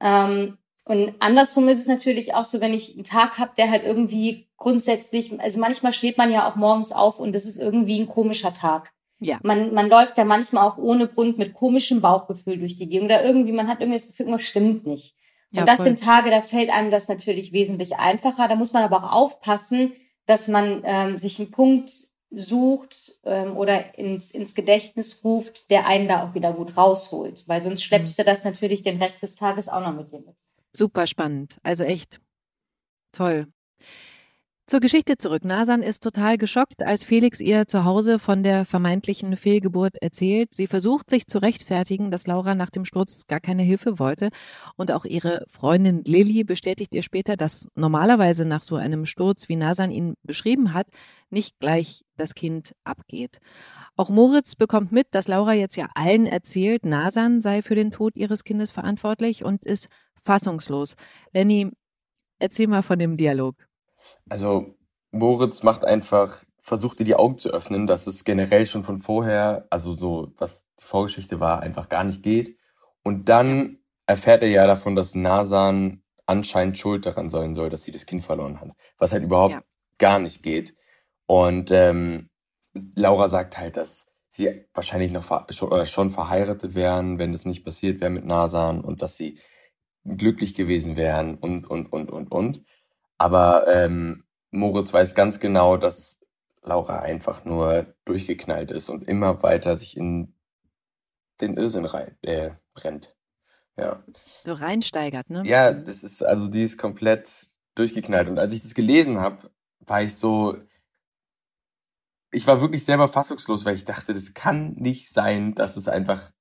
Ähm, 0.00 0.58
und 0.84 1.14
andersrum 1.20 1.68
ist 1.68 1.80
es 1.80 1.86
natürlich 1.86 2.34
auch 2.34 2.44
so, 2.44 2.60
wenn 2.60 2.74
ich 2.74 2.94
einen 2.94 3.04
Tag 3.04 3.38
habe, 3.38 3.52
der 3.56 3.70
halt 3.70 3.84
irgendwie 3.84 4.48
grundsätzlich, 4.56 5.38
also 5.40 5.60
manchmal 5.60 5.92
steht 5.92 6.18
man 6.18 6.32
ja 6.32 6.48
auch 6.48 6.56
morgens 6.56 6.92
auf 6.92 7.20
und 7.20 7.34
es 7.34 7.46
ist 7.46 7.58
irgendwie 7.58 8.00
ein 8.00 8.08
komischer 8.08 8.52
Tag. 8.52 8.92
Ja. 9.20 9.38
Man, 9.42 9.72
man 9.72 9.88
läuft 9.88 10.18
ja 10.18 10.24
manchmal 10.24 10.66
auch 10.66 10.78
ohne 10.78 11.06
Grund 11.06 11.38
mit 11.38 11.54
komischem 11.54 12.00
Bauchgefühl 12.00 12.58
durch 12.58 12.76
die 12.76 12.88
Gegend 12.88 13.06
oder 13.06 13.24
irgendwie, 13.24 13.52
man 13.52 13.68
hat 13.68 13.80
irgendwie 13.80 13.98
das 13.98 14.08
Gefühl, 14.08 14.26
irgendwas 14.26 14.46
stimmt 14.46 14.86
nicht. 14.86 15.14
Und 15.52 15.58
ja, 15.58 15.64
das 15.64 15.76
voll. 15.76 15.86
sind 15.86 16.00
Tage, 16.00 16.30
da 16.30 16.40
fällt 16.40 16.70
einem 16.70 16.90
das 16.90 17.08
natürlich 17.08 17.52
wesentlich 17.52 17.96
einfacher. 17.96 18.48
Da 18.48 18.56
muss 18.56 18.72
man 18.72 18.82
aber 18.82 19.04
auch 19.04 19.12
aufpassen, 19.12 19.92
dass 20.26 20.48
man 20.48 20.82
ähm, 20.84 21.16
sich 21.16 21.38
einen 21.38 21.52
Punkt 21.52 21.90
sucht 22.30 23.18
ähm, 23.24 23.56
oder 23.56 23.96
ins, 23.98 24.30
ins 24.30 24.54
Gedächtnis 24.54 25.20
ruft, 25.22 25.70
der 25.70 25.86
einen 25.86 26.08
da 26.08 26.24
auch 26.24 26.34
wieder 26.34 26.52
gut 26.52 26.76
rausholt. 26.76 27.44
Weil 27.46 27.62
sonst 27.62 27.84
schleppst 27.84 28.18
mhm. 28.18 28.22
du 28.22 28.30
das 28.30 28.44
natürlich 28.44 28.82
den 28.82 29.00
Rest 29.00 29.22
des 29.22 29.36
Tages 29.36 29.68
auch 29.68 29.80
noch 29.80 29.94
mit 29.94 30.10
dir 30.10 30.20
mit. 30.20 30.36
Super 30.74 31.06
spannend. 31.06 31.58
Also 31.62 31.84
echt 31.84 32.20
toll. 33.12 33.46
Zur 34.72 34.78
Geschichte 34.80 35.18
zurück. 35.18 35.44
Nasan 35.44 35.82
ist 35.82 36.02
total 36.02 36.38
geschockt, 36.38 36.82
als 36.82 37.04
Felix 37.04 37.40
ihr 37.40 37.66
zu 37.66 37.84
Hause 37.84 38.18
von 38.18 38.42
der 38.42 38.64
vermeintlichen 38.64 39.36
Fehlgeburt 39.36 40.00
erzählt. 40.00 40.54
Sie 40.54 40.68
versucht 40.68 41.10
sich 41.10 41.26
zu 41.26 41.38
rechtfertigen, 41.38 42.10
dass 42.10 42.28
Laura 42.28 42.54
nach 42.54 42.70
dem 42.70 42.84
Sturz 42.84 43.26
gar 43.26 43.40
keine 43.40 43.64
Hilfe 43.64 43.98
wollte. 43.98 44.30
Und 44.76 44.92
auch 44.92 45.04
ihre 45.04 45.44
Freundin 45.48 46.04
Lilly 46.04 46.44
bestätigt 46.44 46.94
ihr 46.94 47.02
später, 47.02 47.36
dass 47.36 47.66
normalerweise 47.74 48.44
nach 48.44 48.62
so 48.62 48.76
einem 48.76 49.04
Sturz, 49.04 49.48
wie 49.48 49.56
Nasan 49.56 49.90
ihn 49.90 50.14
beschrieben 50.22 50.72
hat, 50.72 50.86
nicht 51.28 51.58
gleich 51.58 52.04
das 52.16 52.34
Kind 52.34 52.74
abgeht. 52.84 53.40
Auch 53.96 54.10
Moritz 54.10 54.54
bekommt 54.54 54.92
mit, 54.92 55.08
dass 55.10 55.28
Laura 55.28 55.54
jetzt 55.54 55.76
ja 55.76 55.88
allen 55.94 56.24
erzählt, 56.24 56.86
Nasan 56.86 57.40
sei 57.40 57.62
für 57.62 57.74
den 57.74 57.90
Tod 57.90 58.16
ihres 58.16 58.44
Kindes 58.44 58.70
verantwortlich 58.70 59.44
und 59.44 59.66
ist 59.66 59.88
fassungslos. 60.22 60.96
Lenny, 61.32 61.70
erzähl 62.38 62.66
mal 62.66 62.82
von 62.82 62.98
dem 62.98 63.16
Dialog. 63.16 63.56
Also 64.28 64.74
Moritz 65.10 65.62
macht 65.62 65.84
einfach, 65.84 66.44
versucht 66.58 66.98
dir 66.98 67.04
die 67.04 67.14
Augen 67.14 67.38
zu 67.38 67.50
öffnen, 67.50 67.86
dass 67.86 68.06
es 68.06 68.24
generell 68.24 68.66
schon 68.66 68.82
von 68.82 68.98
vorher, 68.98 69.66
also 69.70 69.94
so, 69.94 70.32
was 70.38 70.64
die 70.80 70.84
Vorgeschichte 70.84 71.40
war, 71.40 71.60
einfach 71.60 71.88
gar 71.88 72.04
nicht 72.04 72.22
geht. 72.22 72.56
Und 73.02 73.28
dann 73.28 73.78
erfährt 74.06 74.42
er 74.42 74.48
ja 74.48 74.66
davon, 74.66 74.96
dass 74.96 75.14
Nasan 75.14 76.02
anscheinend 76.26 76.78
schuld 76.78 77.04
daran 77.04 77.30
sein 77.30 77.54
soll, 77.54 77.68
dass 77.68 77.82
sie 77.82 77.90
das 77.90 78.06
Kind 78.06 78.22
verloren 78.22 78.60
hat. 78.60 78.70
Was 78.98 79.12
halt 79.12 79.24
überhaupt 79.24 79.52
ja. 79.52 79.62
gar 79.98 80.18
nicht 80.18 80.42
geht. 80.42 80.74
Und 81.26 81.70
ähm, 81.70 82.30
Laura 82.94 83.28
sagt 83.28 83.58
halt, 83.58 83.76
dass 83.76 84.06
sie 84.28 84.64
wahrscheinlich 84.72 85.12
noch 85.12 85.50
schon, 85.50 85.86
schon 85.86 86.10
verheiratet 86.10 86.74
wären, 86.74 87.18
wenn 87.18 87.34
es 87.34 87.44
nicht 87.44 87.64
passiert 87.64 88.00
wäre 88.00 88.10
mit 88.10 88.24
Nasan 88.24 88.80
und 88.80 89.02
dass 89.02 89.16
sie 89.16 89.38
glücklich 90.04 90.54
gewesen 90.54 90.96
wären 90.96 91.36
und, 91.36 91.66
und, 91.68 91.92
und, 91.92 92.10
und, 92.10 92.30
und. 92.30 92.64
Aber 93.18 93.66
ähm, 93.68 94.24
Moritz 94.50 94.92
weiß 94.92 95.14
ganz 95.14 95.40
genau, 95.40 95.76
dass 95.76 96.20
Laura 96.62 97.00
einfach 97.00 97.44
nur 97.44 97.94
durchgeknallt 98.04 98.70
ist 98.70 98.88
und 98.88 99.06
immer 99.06 99.42
weiter 99.42 99.76
sich 99.76 99.96
in 99.96 100.34
den 101.40 101.56
Irrsinn 101.56 101.84
rein, 101.84 102.16
äh, 102.22 102.50
rennt. 102.76 103.16
Ja. 103.76 104.04
So 104.14 104.52
reinsteigert, 104.52 105.30
ne? 105.30 105.42
Ja, 105.46 105.72
das 105.72 106.02
ist, 106.02 106.22
also 106.22 106.48
die 106.48 106.62
ist 106.62 106.78
komplett 106.78 107.48
durchgeknallt. 107.74 108.28
Und 108.28 108.38
als 108.38 108.52
ich 108.52 108.60
das 108.60 108.74
gelesen 108.74 109.20
habe, 109.20 109.50
war 109.80 110.02
ich 110.02 110.14
so, 110.16 110.56
ich 112.30 112.46
war 112.46 112.60
wirklich 112.60 112.84
selber 112.84 113.08
fassungslos, 113.08 113.64
weil 113.64 113.74
ich 113.74 113.84
dachte, 113.84 114.14
das 114.14 114.34
kann 114.34 114.74
nicht 114.74 115.10
sein, 115.10 115.54
dass 115.54 115.76
es 115.76 115.88
einfach 115.88 116.32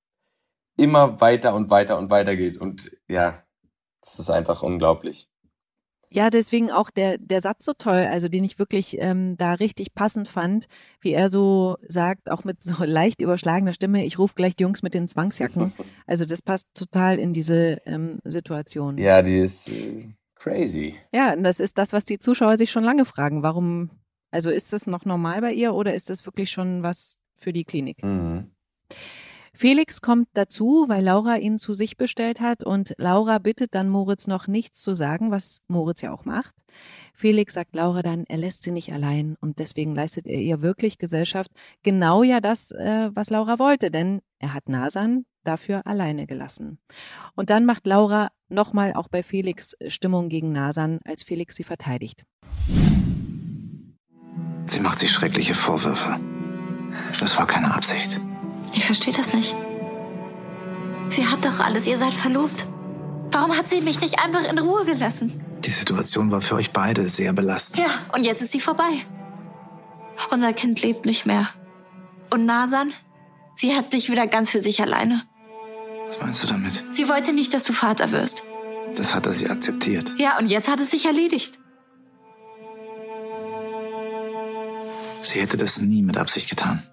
immer 0.77 1.21
weiter 1.21 1.55
und 1.55 1.69
weiter 1.69 1.97
und 1.97 2.09
weiter 2.09 2.35
geht. 2.35 2.57
Und 2.57 2.91
ja, 3.07 3.43
das 4.01 4.19
ist 4.19 4.29
einfach 4.29 4.63
unglaublich. 4.63 5.27
Ja, 6.13 6.29
deswegen 6.29 6.71
auch 6.71 6.89
der, 6.89 7.17
der 7.17 7.39
Satz 7.39 7.63
so 7.63 7.71
toll, 7.71 8.05
also 8.11 8.27
den 8.27 8.43
ich 8.43 8.59
wirklich 8.59 8.97
ähm, 8.99 9.37
da 9.37 9.53
richtig 9.53 9.93
passend 9.93 10.27
fand, 10.27 10.67
wie 10.99 11.13
er 11.13 11.29
so 11.29 11.77
sagt, 11.87 12.29
auch 12.29 12.43
mit 12.43 12.61
so 12.61 12.83
leicht 12.83 13.21
überschlagener 13.21 13.73
Stimme, 13.73 14.05
ich 14.05 14.19
rufe 14.19 14.33
gleich 14.35 14.57
die 14.57 14.63
Jungs 14.63 14.83
mit 14.83 14.93
den 14.93 15.07
Zwangsjacken. 15.07 15.73
Also 16.07 16.25
das 16.25 16.41
passt 16.41 16.67
total 16.73 17.19
in 17.19 17.31
diese 17.31 17.81
ähm, 17.85 18.19
Situation. 18.25 18.97
Ja, 18.97 19.21
die 19.21 19.37
ist 19.37 19.69
äh, 19.69 20.09
crazy. 20.35 20.95
Ja, 21.13 21.33
und 21.33 21.43
das 21.43 21.61
ist 21.61 21.77
das, 21.77 21.93
was 21.93 22.03
die 22.03 22.19
Zuschauer 22.19 22.57
sich 22.57 22.69
schon 22.69 22.83
lange 22.83 23.05
fragen. 23.05 23.43
Warum, 23.43 23.91
also 24.29 24.49
ist 24.49 24.73
das 24.73 24.87
noch 24.87 25.05
normal 25.05 25.39
bei 25.39 25.53
ihr 25.53 25.73
oder 25.73 25.93
ist 25.93 26.09
das 26.09 26.25
wirklich 26.25 26.51
schon 26.51 26.83
was 26.83 27.19
für 27.37 27.53
die 27.53 27.63
Klinik? 27.63 28.03
Mhm. 28.03 28.51
Felix 29.53 30.01
kommt 30.01 30.29
dazu, 30.33 30.85
weil 30.87 31.03
Laura 31.03 31.37
ihn 31.37 31.57
zu 31.57 31.73
sich 31.73 31.97
bestellt 31.97 32.39
hat 32.39 32.63
und 32.63 32.93
Laura 32.97 33.37
bittet 33.37 33.75
dann 33.75 33.89
Moritz 33.89 34.27
noch 34.27 34.47
nichts 34.47 34.81
zu 34.81 34.95
sagen, 34.95 35.31
was 35.31 35.59
Moritz 35.67 36.01
ja 36.01 36.13
auch 36.13 36.25
macht. 36.25 36.55
Felix 37.13 37.53
sagt 37.53 37.75
Laura 37.75 38.01
dann, 38.01 38.23
er 38.25 38.37
lässt 38.37 38.63
sie 38.63 38.71
nicht 38.71 38.93
allein 38.93 39.35
und 39.41 39.59
deswegen 39.59 39.93
leistet 39.93 40.27
er 40.27 40.39
ihr 40.39 40.61
wirklich 40.61 40.97
Gesellschaft. 40.97 41.51
Genau 41.83 42.23
ja 42.23 42.39
das, 42.39 42.71
äh, 42.71 43.09
was 43.13 43.29
Laura 43.29 43.59
wollte, 43.59 43.91
denn 43.91 44.21
er 44.39 44.53
hat 44.53 44.69
Nasan 44.69 45.25
dafür 45.43 45.85
alleine 45.85 46.27
gelassen. 46.27 46.79
Und 47.35 47.49
dann 47.49 47.65
macht 47.65 47.85
Laura 47.85 48.29
nochmal 48.49 48.93
auch 48.93 49.07
bei 49.09 49.23
Felix 49.23 49.75
Stimmung 49.87 50.29
gegen 50.29 50.51
Nasan, 50.51 50.99
als 51.05 51.23
Felix 51.23 51.55
sie 51.55 51.63
verteidigt. 51.63 52.23
Sie 54.65 54.79
macht 54.79 54.99
sich 54.99 55.11
schreckliche 55.11 55.53
Vorwürfe. 55.53 56.19
Das 57.19 57.37
war 57.37 57.47
keine 57.47 57.73
Absicht. 57.73 58.21
Ich 58.73 58.85
verstehe 58.85 59.13
das 59.13 59.33
nicht. 59.33 59.55
Sie 61.09 61.27
hat 61.27 61.43
doch 61.43 61.59
alles, 61.59 61.87
ihr 61.87 61.97
seid 61.97 62.13
verlobt. 62.13 62.67
Warum 63.31 63.57
hat 63.57 63.67
sie 63.69 63.81
mich 63.81 64.01
nicht 64.01 64.19
einfach 64.19 64.49
in 64.49 64.57
Ruhe 64.59 64.85
gelassen? 64.85 65.43
Die 65.59 65.71
Situation 65.71 66.31
war 66.31 66.41
für 66.41 66.55
euch 66.55 66.71
beide 66.71 67.07
sehr 67.07 67.33
belastend. 67.33 67.79
Ja, 67.79 67.91
und 68.13 68.23
jetzt 68.23 68.41
ist 68.41 68.51
sie 68.51 68.59
vorbei. 68.59 69.05
Unser 70.31 70.53
Kind 70.53 70.81
lebt 70.81 71.05
nicht 71.05 71.25
mehr. 71.25 71.49
Und 72.29 72.45
Nasan, 72.45 72.93
sie 73.55 73.75
hat 73.75 73.93
dich 73.93 74.09
wieder 74.09 74.27
ganz 74.27 74.49
für 74.49 74.61
sich 74.61 74.81
alleine. 74.81 75.23
Was 76.07 76.19
meinst 76.19 76.43
du 76.43 76.47
damit? 76.47 76.83
Sie 76.91 77.07
wollte 77.07 77.33
nicht, 77.33 77.53
dass 77.53 77.63
du 77.63 77.73
Vater 77.73 78.11
wirst. 78.11 78.43
Das 78.95 79.13
hat 79.13 79.25
er 79.25 79.33
sie 79.33 79.49
akzeptiert. 79.49 80.13
Ja, 80.17 80.37
und 80.37 80.47
jetzt 80.47 80.67
hat 80.69 80.79
es 80.79 80.91
sich 80.91 81.05
erledigt. 81.05 81.57
Sie 85.21 85.39
hätte 85.39 85.57
das 85.57 85.79
nie 85.79 86.01
mit 86.01 86.17
Absicht 86.17 86.49
getan. 86.49 86.83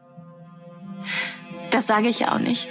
Das 1.71 1.87
sage 1.87 2.09
ich 2.09 2.21
ja 2.21 2.35
auch 2.35 2.39
nicht. 2.39 2.69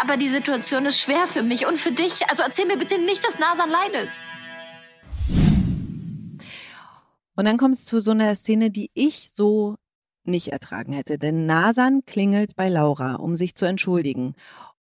Aber 0.00 0.16
die 0.16 0.28
Situation 0.28 0.86
ist 0.86 1.00
schwer 1.00 1.26
für 1.26 1.42
mich 1.42 1.66
und 1.66 1.78
für 1.78 1.92
dich. 1.92 2.28
Also 2.30 2.42
erzähl 2.42 2.66
mir 2.66 2.78
bitte 2.78 2.98
nicht, 2.98 3.24
dass 3.24 3.38
Nasan 3.38 3.70
leidet. 3.70 4.20
Und 7.34 7.44
dann 7.44 7.58
kommt 7.58 7.74
es 7.74 7.84
zu 7.84 8.00
so 8.00 8.12
einer 8.12 8.34
Szene, 8.34 8.70
die 8.70 8.90
ich 8.94 9.30
so 9.32 9.76
nicht 10.24 10.48
ertragen 10.48 10.92
hätte. 10.92 11.18
Denn 11.18 11.46
Nasan 11.46 12.04
klingelt 12.06 12.56
bei 12.56 12.68
Laura, 12.68 13.16
um 13.16 13.36
sich 13.36 13.54
zu 13.54 13.66
entschuldigen. 13.66 14.34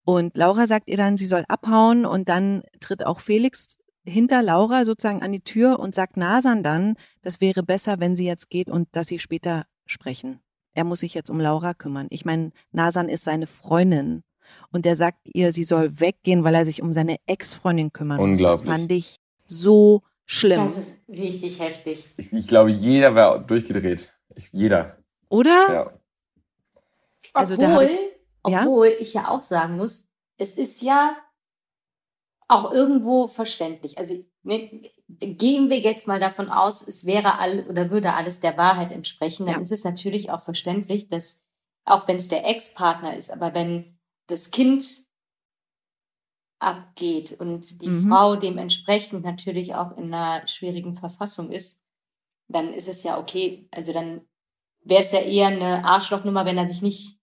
Und 0.03 0.35
Laura 0.35 0.67
sagt 0.67 0.89
ihr 0.89 0.97
dann, 0.97 1.15
sie 1.15 1.25
soll 1.25 1.45
abhauen. 1.47 2.05
Und 2.05 2.27
dann 2.27 2.63
tritt 2.79 3.05
auch 3.05 3.21
Felix 3.21 3.77
hinter 4.03 4.41
Laura 4.41 4.83
sozusagen 4.83 5.21
an 5.21 5.31
die 5.31 5.43
Tür 5.43 5.79
und 5.79 5.95
sagt 5.95 6.17
Nasan 6.17 6.63
dann, 6.63 6.95
das 7.21 7.39
wäre 7.39 7.63
besser, 7.63 7.99
wenn 7.99 8.15
sie 8.15 8.25
jetzt 8.25 8.49
geht 8.49 8.69
und 8.69 8.89
dass 8.93 9.07
sie 9.07 9.19
später 9.19 9.65
sprechen 9.85 10.41
er 10.73 10.83
muss 10.83 10.99
sich 10.99 11.13
jetzt 11.13 11.29
um 11.29 11.39
Laura 11.39 11.73
kümmern. 11.73 12.07
Ich 12.09 12.25
meine, 12.25 12.51
Nasan 12.71 13.09
ist 13.09 13.23
seine 13.23 13.47
Freundin. 13.47 14.23
Und 14.71 14.85
er 14.85 14.95
sagt 14.95 15.19
ihr, 15.23 15.53
sie 15.53 15.63
soll 15.63 15.99
weggehen, 15.99 16.43
weil 16.43 16.55
er 16.55 16.65
sich 16.65 16.81
um 16.81 16.93
seine 16.93 17.17
Ex-Freundin 17.25 17.91
kümmern 17.91 18.29
muss. 18.29 18.39
Das 18.39 18.61
fand 18.63 18.91
ich 18.91 19.19
so 19.45 20.03
schlimm. 20.25 20.63
Das 20.63 20.77
ist 20.77 21.01
richtig 21.09 21.59
heftig. 21.59 22.05
Ich, 22.17 22.31
ich 22.31 22.47
glaube, 22.47 22.71
jeder 22.71 23.15
wäre 23.15 23.43
durchgedreht. 23.45 24.13
Ich, 24.35 24.49
jeder. 24.51 24.97
Oder? 25.29 25.73
Ja. 25.73 25.93
Also 27.33 27.53
obwohl, 27.53 27.83
ich, 27.83 28.51
ja? 28.51 28.61
obwohl 28.61 28.87
ich 28.99 29.13
ja 29.13 29.29
auch 29.29 29.41
sagen 29.41 29.77
muss, 29.77 30.07
es 30.37 30.57
ist 30.57 30.81
ja 30.81 31.15
auch 32.47 32.71
irgendwo 32.71 33.27
verständlich. 33.27 33.97
Also 33.97 34.15
ne, 34.43 34.91
gehen 35.19 35.69
wir 35.69 35.79
jetzt 35.79 36.07
mal 36.07 36.19
davon 36.19 36.49
aus, 36.49 36.87
es 36.87 37.05
wäre 37.05 37.39
all 37.39 37.67
oder 37.67 37.89
würde 37.89 38.13
alles 38.13 38.39
der 38.39 38.57
Wahrheit 38.57 38.91
entsprechen, 38.91 39.45
dann 39.45 39.55
ja. 39.55 39.61
ist 39.61 39.71
es 39.71 39.83
natürlich 39.83 40.31
auch 40.31 40.41
verständlich, 40.41 41.09
dass 41.09 41.43
auch 41.85 42.07
wenn 42.07 42.17
es 42.17 42.27
der 42.27 42.47
Ex-Partner 42.47 43.15
ist, 43.17 43.31
aber 43.31 43.53
wenn 43.53 43.99
das 44.27 44.51
Kind 44.51 44.83
abgeht 46.59 47.33
und 47.33 47.81
die 47.81 47.89
Mhm. 47.89 48.09
Frau 48.09 48.35
dementsprechend 48.35 49.23
natürlich 49.23 49.73
auch 49.73 49.97
in 49.97 50.13
einer 50.13 50.47
schwierigen 50.47 50.93
Verfassung 50.93 51.51
ist, 51.51 51.83
dann 52.47 52.73
ist 52.73 52.87
es 52.87 53.03
ja 53.03 53.17
okay. 53.17 53.67
Also 53.71 53.93
dann 53.93 54.27
wäre 54.83 55.01
es 55.01 55.11
ja 55.11 55.19
eher 55.19 55.47
eine 55.47 55.83
Arschlochnummer, 55.85 56.45
wenn 56.45 56.57
er 56.57 56.67
sich 56.67 56.81
nicht 56.81 57.19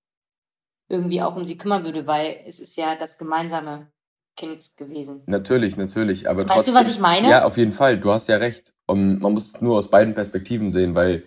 irgendwie 0.88 1.22
auch 1.22 1.36
um 1.36 1.44
sie 1.44 1.58
kümmern 1.58 1.84
würde, 1.84 2.06
weil 2.06 2.42
es 2.46 2.60
ist 2.60 2.76
ja 2.76 2.96
das 2.96 3.18
gemeinsame 3.18 3.92
Kind 4.38 4.76
gewesen. 4.76 5.22
Natürlich, 5.26 5.76
natürlich, 5.76 6.30
aber 6.30 6.44
Weißt 6.44 6.54
trotzdem. 6.54 6.74
du, 6.74 6.80
was 6.80 6.88
ich 6.88 7.00
meine? 7.00 7.28
Ja, 7.28 7.44
auf 7.44 7.56
jeden 7.56 7.72
Fall. 7.72 7.98
Du 7.98 8.12
hast 8.12 8.28
ja 8.28 8.36
recht. 8.36 8.72
Und 8.86 9.18
man 9.18 9.32
muss 9.32 9.54
es 9.54 9.60
nur 9.60 9.76
aus 9.76 9.90
beiden 9.90 10.14
Perspektiven 10.14 10.70
sehen, 10.70 10.94
weil 10.94 11.24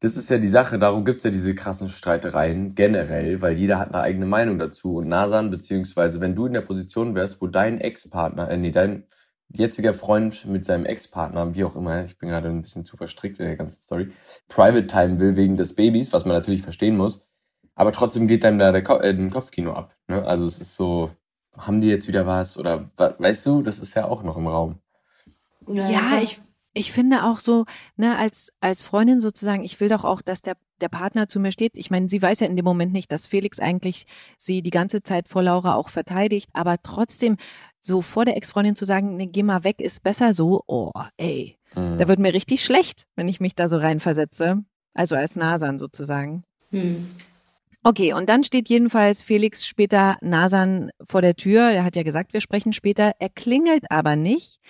das 0.00 0.16
ist 0.16 0.28
ja 0.30 0.38
die 0.38 0.48
Sache. 0.48 0.78
Darum 0.78 1.04
gibt's 1.04 1.22
ja 1.24 1.30
diese 1.30 1.54
krassen 1.54 1.88
Streitereien 1.88 2.74
generell, 2.74 3.40
weil 3.40 3.56
jeder 3.56 3.78
hat 3.78 3.94
eine 3.94 4.02
eigene 4.02 4.26
Meinung 4.26 4.58
dazu. 4.58 4.96
Und 4.96 5.08
Nasan, 5.08 5.50
beziehungsweise 5.50 6.20
wenn 6.20 6.34
du 6.34 6.46
in 6.46 6.52
der 6.52 6.62
Position 6.62 7.14
wärst, 7.14 7.40
wo 7.40 7.46
dein 7.46 7.80
Ex-Partner, 7.80 8.50
äh, 8.50 8.56
nee, 8.56 8.72
dein 8.72 9.04
jetziger 9.48 9.94
Freund 9.94 10.44
mit 10.44 10.66
seinem 10.66 10.86
Ex-Partner, 10.86 11.54
wie 11.54 11.64
auch 11.64 11.76
immer, 11.76 12.02
ich 12.02 12.18
bin 12.18 12.30
gerade 12.30 12.48
ein 12.48 12.62
bisschen 12.62 12.84
zu 12.84 12.96
verstrickt 12.96 13.38
in 13.38 13.46
der 13.46 13.56
ganzen 13.56 13.80
Story, 13.80 14.10
Private 14.48 14.88
Time 14.88 15.20
will 15.20 15.36
wegen 15.36 15.56
des 15.56 15.74
Babys, 15.74 16.12
was 16.12 16.24
man 16.24 16.34
natürlich 16.34 16.62
verstehen 16.62 16.96
muss. 16.96 17.26
Aber 17.76 17.92
trotzdem 17.92 18.26
geht 18.26 18.44
einem 18.44 18.58
da 18.58 18.72
der 18.72 18.82
Ko 18.82 18.98
äh, 18.98 19.10
ein 19.10 19.30
Kopfkino 19.30 19.72
ab. 19.72 19.96
Ne? 20.08 20.24
Also 20.24 20.46
es 20.46 20.60
ist 20.60 20.74
so, 20.74 21.10
haben 21.56 21.80
die 21.80 21.88
jetzt 21.88 22.08
wieder 22.08 22.26
was? 22.26 22.56
Oder 22.58 22.90
weißt 22.96 23.44
du, 23.46 23.62
das 23.62 23.78
ist 23.78 23.94
ja 23.94 24.04
auch 24.06 24.22
noch 24.22 24.36
im 24.36 24.46
Raum. 24.46 24.78
Ja, 25.68 26.18
ich, 26.22 26.40
ich 26.72 26.92
finde 26.92 27.24
auch 27.24 27.38
so, 27.38 27.64
ne, 27.96 28.16
als, 28.16 28.52
als 28.60 28.82
Freundin 28.82 29.20
sozusagen, 29.20 29.64
ich 29.64 29.78
will 29.80 29.88
doch 29.88 30.04
auch, 30.04 30.20
dass 30.22 30.42
der, 30.42 30.56
der 30.80 30.88
Partner 30.88 31.28
zu 31.28 31.38
mir 31.40 31.52
steht. 31.52 31.76
Ich 31.76 31.90
meine, 31.90 32.08
sie 32.08 32.20
weiß 32.22 32.40
ja 32.40 32.46
in 32.46 32.56
dem 32.56 32.64
Moment 32.64 32.92
nicht, 32.92 33.12
dass 33.12 33.26
Felix 33.26 33.60
eigentlich 33.60 34.06
sie 34.38 34.62
die 34.62 34.70
ganze 34.70 35.02
Zeit 35.02 35.28
vor 35.28 35.42
Laura 35.42 35.74
auch 35.74 35.88
verteidigt, 35.90 36.48
aber 36.52 36.76
trotzdem 36.82 37.36
so 37.80 38.02
vor 38.02 38.24
der 38.24 38.36
Ex-Freundin 38.36 38.76
zu 38.76 38.84
sagen, 38.84 39.16
nee, 39.16 39.26
geh 39.26 39.42
mal 39.42 39.64
weg, 39.64 39.80
ist 39.80 40.02
besser 40.02 40.34
so, 40.34 40.62
oh, 40.66 40.92
ey, 41.16 41.56
Mhm. 41.74 41.98
da 41.98 42.08
wird 42.08 42.18
mir 42.18 42.34
richtig 42.34 42.64
schlecht, 42.64 43.06
wenn 43.14 43.28
ich 43.28 43.38
mich 43.38 43.54
da 43.54 43.68
so 43.68 43.76
reinversetze. 43.76 44.64
Also 44.92 45.14
als 45.14 45.36
Nasan 45.36 45.78
sozusagen. 45.78 46.42
Hm. 46.70 47.08
Okay, 47.82 48.12
und 48.12 48.28
dann 48.28 48.44
steht 48.44 48.68
jedenfalls 48.68 49.22
Felix 49.22 49.66
später 49.66 50.18
Nasan 50.20 50.90
vor 51.02 51.22
der 51.22 51.34
Tür. 51.34 51.70
Er 51.70 51.82
hat 51.82 51.96
ja 51.96 52.02
gesagt, 52.02 52.34
wir 52.34 52.42
sprechen 52.42 52.74
später. 52.74 53.12
Er 53.18 53.30
klingelt 53.30 53.90
aber 53.90 54.16
nicht. 54.16 54.60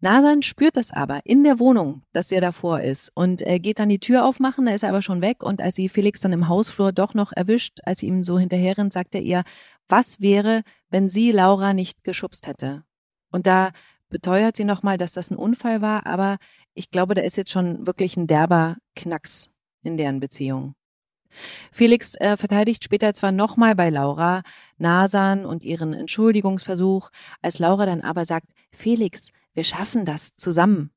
Nasan 0.00 0.42
spürt 0.42 0.76
das 0.76 0.92
aber 0.92 1.20
in 1.24 1.44
der 1.44 1.58
Wohnung, 1.58 2.02
dass 2.12 2.28
der 2.28 2.42
davor 2.42 2.80
ist 2.82 3.10
und 3.14 3.40
er 3.40 3.58
geht 3.58 3.78
dann 3.78 3.88
die 3.88 4.00
Tür 4.00 4.26
aufmachen, 4.26 4.66
da 4.66 4.72
ist 4.72 4.82
er 4.82 4.90
aber 4.90 5.00
schon 5.00 5.22
weg 5.22 5.42
und 5.42 5.62
als 5.62 5.76
sie 5.76 5.88
Felix 5.88 6.20
dann 6.20 6.34
im 6.34 6.46
Hausflur 6.46 6.92
doch 6.92 7.14
noch 7.14 7.32
erwischt, 7.32 7.78
als 7.84 8.00
sie 8.00 8.08
ihm 8.08 8.22
so 8.22 8.38
hinterherrennt, 8.38 8.92
sagt 8.92 9.14
er 9.14 9.22
ihr, 9.22 9.44
was 9.88 10.20
wäre, 10.20 10.60
wenn 10.90 11.08
sie 11.08 11.32
Laura 11.32 11.72
nicht 11.72 12.04
geschubst 12.04 12.46
hätte? 12.46 12.84
Und 13.30 13.46
da 13.46 13.70
beteuert 14.10 14.58
sie 14.58 14.64
nochmal, 14.64 14.98
dass 14.98 15.12
das 15.12 15.30
ein 15.30 15.38
Unfall 15.38 15.80
war, 15.80 16.06
aber 16.06 16.36
ich 16.74 16.90
glaube, 16.90 17.14
da 17.14 17.22
ist 17.22 17.38
jetzt 17.38 17.50
schon 17.50 17.86
wirklich 17.86 18.18
ein 18.18 18.26
derber 18.26 18.76
Knacks 18.94 19.48
in 19.82 19.96
deren 19.96 20.20
Beziehung. 20.20 20.74
Felix 21.72 22.14
äh, 22.16 22.36
verteidigt 22.36 22.84
später 22.84 23.14
zwar 23.14 23.32
nochmal 23.32 23.74
bei 23.74 23.90
Laura 23.90 24.42
Nasan 24.78 25.46
und 25.46 25.64
ihren 25.64 25.92
Entschuldigungsversuch, 25.92 27.10
als 27.42 27.58
Laura 27.58 27.86
dann 27.86 28.00
aber 28.00 28.24
sagt, 28.24 28.48
Felix, 28.72 29.30
wir 29.54 29.64
schaffen 29.64 30.04
das 30.04 30.36
zusammen. 30.36 30.90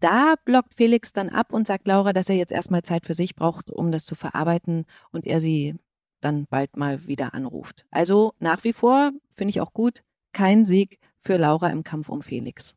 Da 0.00 0.34
blockt 0.44 0.74
Felix 0.74 1.12
dann 1.12 1.28
ab 1.28 1.52
und 1.52 1.66
sagt 1.66 1.86
Laura, 1.88 2.12
dass 2.12 2.28
er 2.28 2.36
jetzt 2.36 2.52
erstmal 2.52 2.82
Zeit 2.82 3.04
für 3.04 3.14
sich 3.14 3.34
braucht, 3.34 3.70
um 3.70 3.90
das 3.90 4.04
zu 4.04 4.14
verarbeiten 4.14 4.86
und 5.10 5.26
er 5.26 5.40
sie 5.40 5.74
dann 6.20 6.46
bald 6.48 6.76
mal 6.76 7.06
wieder 7.06 7.34
anruft. 7.34 7.84
Also 7.90 8.32
nach 8.38 8.64
wie 8.64 8.72
vor, 8.72 9.10
finde 9.34 9.50
ich 9.50 9.60
auch 9.60 9.72
gut, 9.72 10.02
kein 10.32 10.64
Sieg 10.64 10.98
für 11.18 11.36
Laura 11.36 11.70
im 11.70 11.82
Kampf 11.82 12.08
um 12.08 12.22
Felix. 12.22 12.76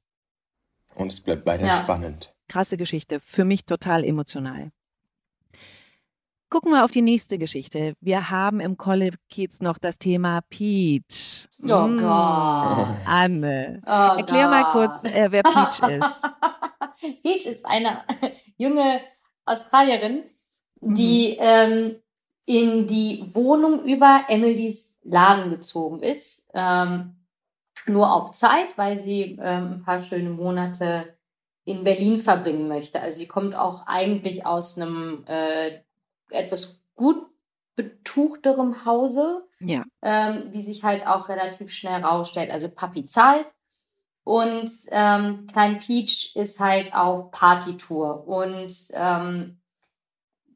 Und 0.95 1.11
es 1.11 1.21
bleibt 1.21 1.45
weiter 1.45 1.67
Ja. 1.67 1.77
spannend. 1.77 2.33
Krasse 2.47 2.75
Geschichte, 2.77 3.19
für 3.19 3.45
mich 3.45 3.65
total 3.65 4.03
emotional. 4.03 4.71
Gucken 6.51 6.73
wir 6.73 6.83
auf 6.83 6.91
die 6.91 7.01
nächste 7.01 7.37
Geschichte. 7.37 7.93
Wir 8.01 8.29
haben 8.29 8.59
im 8.59 8.75
College 8.75 9.15
noch 9.61 9.77
das 9.77 9.97
Thema 9.97 10.41
Peach. 10.49 11.47
Oh 11.63 11.87
Mm, 11.87 11.97
Gott. 11.97 12.87
Anne. 13.05 13.81
Oh 13.85 14.17
Erklär 14.17 14.49
mal 14.49 14.63
Gott. 14.63 14.71
kurz, 14.73 15.05
äh, 15.05 15.31
wer 15.31 15.43
Peach 15.43 15.79
ist. 15.89 16.23
Peach 17.23 17.45
ist 17.45 17.65
eine 17.65 18.03
junge 18.57 18.99
Australierin, 19.45 20.25
Mhm. 20.81 20.95
die 20.95 21.37
ähm, 21.39 21.95
in 22.45 22.85
die 22.85 23.23
Wohnung 23.33 23.85
über 23.85 24.25
Emilys 24.27 24.99
Laden 25.03 25.51
gezogen 25.51 26.01
ist. 26.03 26.49
Ähm, 26.53 27.15
nur 27.87 28.11
auf 28.11 28.31
Zeit, 28.31 28.77
weil 28.77 28.97
sie 28.97 29.37
ähm, 29.41 29.73
ein 29.75 29.83
paar 29.85 30.01
schöne 30.01 30.31
Monate 30.31 31.15
in 31.63 31.85
Berlin 31.85 32.17
verbringen 32.17 32.67
möchte. 32.67 32.99
Also 32.99 33.19
sie 33.19 33.27
kommt 33.27 33.55
auch 33.55 33.87
eigentlich 33.87 34.45
aus 34.45 34.77
einem 34.77 35.23
äh, 35.27 35.79
etwas 36.31 36.81
gut 36.95 37.27
betuchterem 37.75 38.85
Hause 38.85 39.47
Ja. 39.59 39.83
ähm, 40.01 40.49
wie 40.51 40.61
sich 40.61 40.83
halt 40.83 41.05
auch 41.07 41.29
relativ 41.29 41.71
schnell 41.71 42.03
rausstellt. 42.03 42.51
Also 42.51 42.69
Papi 42.69 43.05
zahlt 43.05 43.51
und 44.23 44.69
ähm, 44.91 45.47
Klein 45.47 45.79
Peach 45.79 46.35
ist 46.35 46.59
halt 46.59 46.93
auf 46.93 47.31
Partytour 47.31 48.27
und 48.27 48.71
ähm, 48.93 49.61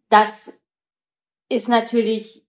das 0.10 0.60
ist 1.50 1.68
natürlich 1.70 2.46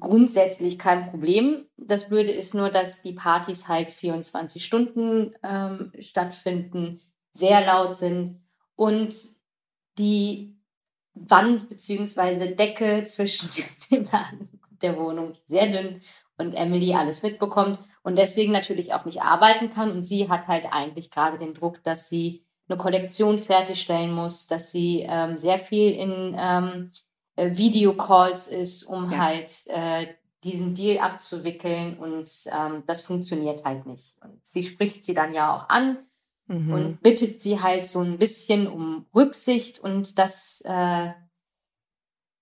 grundsätzlich 0.00 0.78
kein 0.78 1.08
Problem. 1.10 1.68
Das 1.76 2.08
Blöde 2.08 2.32
ist 2.32 2.54
nur, 2.54 2.70
dass 2.70 3.02
die 3.02 3.12
Partys 3.12 3.68
halt 3.68 3.90
24 3.90 4.64
Stunden 4.64 5.34
ähm, 5.42 5.92
stattfinden, 5.98 7.00
sehr 7.32 7.64
laut 7.64 7.96
sind 7.96 8.40
und 8.76 9.14
die 9.98 10.51
Wand 11.14 11.68
beziehungsweise 11.68 12.48
Decke 12.54 13.04
zwischen 13.04 13.48
dem 13.90 14.04
Laden 14.10 14.48
und 14.70 14.82
der 14.82 14.98
Wohnung 14.98 15.34
sehr 15.46 15.68
dünn 15.68 16.02
und 16.38 16.54
Emily 16.54 16.94
alles 16.94 17.22
mitbekommt 17.22 17.78
und 18.02 18.16
deswegen 18.16 18.52
natürlich 18.52 18.94
auch 18.94 19.04
nicht 19.04 19.22
arbeiten 19.22 19.70
kann. 19.70 19.90
Und 19.92 20.02
sie 20.02 20.28
hat 20.28 20.48
halt 20.48 20.66
eigentlich 20.70 21.10
gerade 21.10 21.38
den 21.38 21.54
Druck, 21.54 21.82
dass 21.84 22.08
sie 22.08 22.44
eine 22.68 22.78
Kollektion 22.78 23.38
fertigstellen 23.38 24.12
muss, 24.12 24.46
dass 24.46 24.72
sie 24.72 25.04
ähm, 25.08 25.36
sehr 25.36 25.58
viel 25.58 25.92
in 25.92 26.34
ähm, 26.38 26.90
äh, 27.36 27.56
Videocalls 27.56 28.48
ist, 28.48 28.84
um 28.84 29.10
Ja. 29.12 29.18
halt 29.18 29.52
äh, 29.68 30.06
diesen 30.42 30.74
Deal 30.74 30.98
abzuwickeln 30.98 31.98
und 31.98 32.28
ähm, 32.52 32.82
das 32.86 33.02
funktioniert 33.02 33.64
halt 33.64 33.86
nicht. 33.86 34.16
Und 34.22 34.44
sie 34.44 34.64
spricht 34.64 35.04
sie 35.04 35.14
dann 35.14 35.34
ja 35.34 35.54
auch 35.54 35.68
an 35.68 35.98
Mhm. 36.46 36.72
und 36.72 37.02
bittet 37.02 37.40
sie 37.40 37.60
halt 37.60 37.86
so 37.86 38.00
ein 38.00 38.18
bisschen 38.18 38.66
um 38.66 39.06
Rücksicht 39.14 39.78
und 39.78 40.18
das 40.18 40.62
äh, 40.64 41.12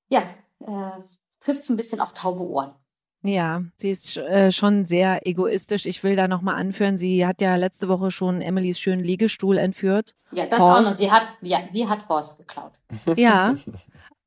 ja 0.08 0.22
äh, 0.60 1.02
trifft 1.40 1.64
so 1.64 1.72
ein 1.72 1.76
bisschen 1.76 2.00
auf 2.00 2.12
taube 2.12 2.42
Ohren. 2.42 2.74
Ja, 3.22 3.62
sie 3.76 3.90
ist 3.90 4.16
äh, 4.16 4.50
schon 4.50 4.86
sehr 4.86 5.26
egoistisch. 5.26 5.84
Ich 5.84 6.02
will 6.02 6.16
da 6.16 6.26
nochmal 6.26 6.54
anführen, 6.54 6.96
sie 6.96 7.26
hat 7.26 7.42
ja 7.42 7.56
letzte 7.56 7.88
Woche 7.88 8.10
schon 8.10 8.40
Emilys 8.40 8.80
schönen 8.80 9.04
Liegestuhl 9.04 9.58
entführt. 9.58 10.14
Ja, 10.32 10.46
das 10.46 10.58
Horst. 10.58 10.86
auch 10.86 10.90
noch. 10.90 10.96
Sie 10.96 11.10
hat 11.10 11.24
ja, 11.42 11.60
sie 11.70 11.86
hat 11.86 12.08
Horst 12.08 12.38
geklaut. 12.38 12.72
Ja. 13.16 13.54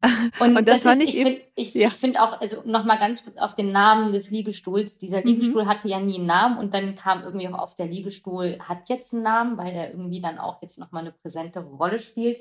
Und, 0.40 0.58
Und 0.58 0.68
das 0.68 0.84
ist, 0.86 1.02
ich 1.02 1.10
ich 1.10 1.16
eben- 1.18 1.30
finde 1.30 1.42
ich, 1.56 1.74
ja. 1.74 1.88
ich 1.88 1.94
find 1.94 2.20
auch, 2.20 2.42
also 2.42 2.62
nochmal 2.66 2.98
ganz 3.00 3.24
kurz 3.24 3.38
auf 3.38 3.56
den 3.56 3.72
Namen 3.72 4.12
des 4.12 4.30
Liegestuhls. 4.32 5.00
Dieser 5.00 5.20
Mhm. 5.20 5.24
Liegestuhl 5.28 5.66
hatte 5.66 5.88
ja 5.88 6.00
nie 6.00 6.16
einen 6.18 6.26
Namen 6.26 6.58
und 6.58 6.74
dann 6.74 6.96
kam 6.96 7.24
irgendwie 7.24 7.48
auch 7.48 7.58
auf, 7.60 7.76
der 7.76 7.86
Liegestuhl 7.88 8.60
hat 8.68 8.90
jetzt 8.90 9.14
einen 9.14 9.24
Namen, 9.24 9.58
weil 9.58 9.74
der 9.74 9.92
irgendwie 9.92 10.20
dann 10.22 10.38
auch 10.40 10.62
jetzt 10.62 10.78
nochmal 10.78 11.04
eine 11.04 11.12
präsentere 11.14 11.64
Rolle 11.66 12.00
spielt. 12.00 12.38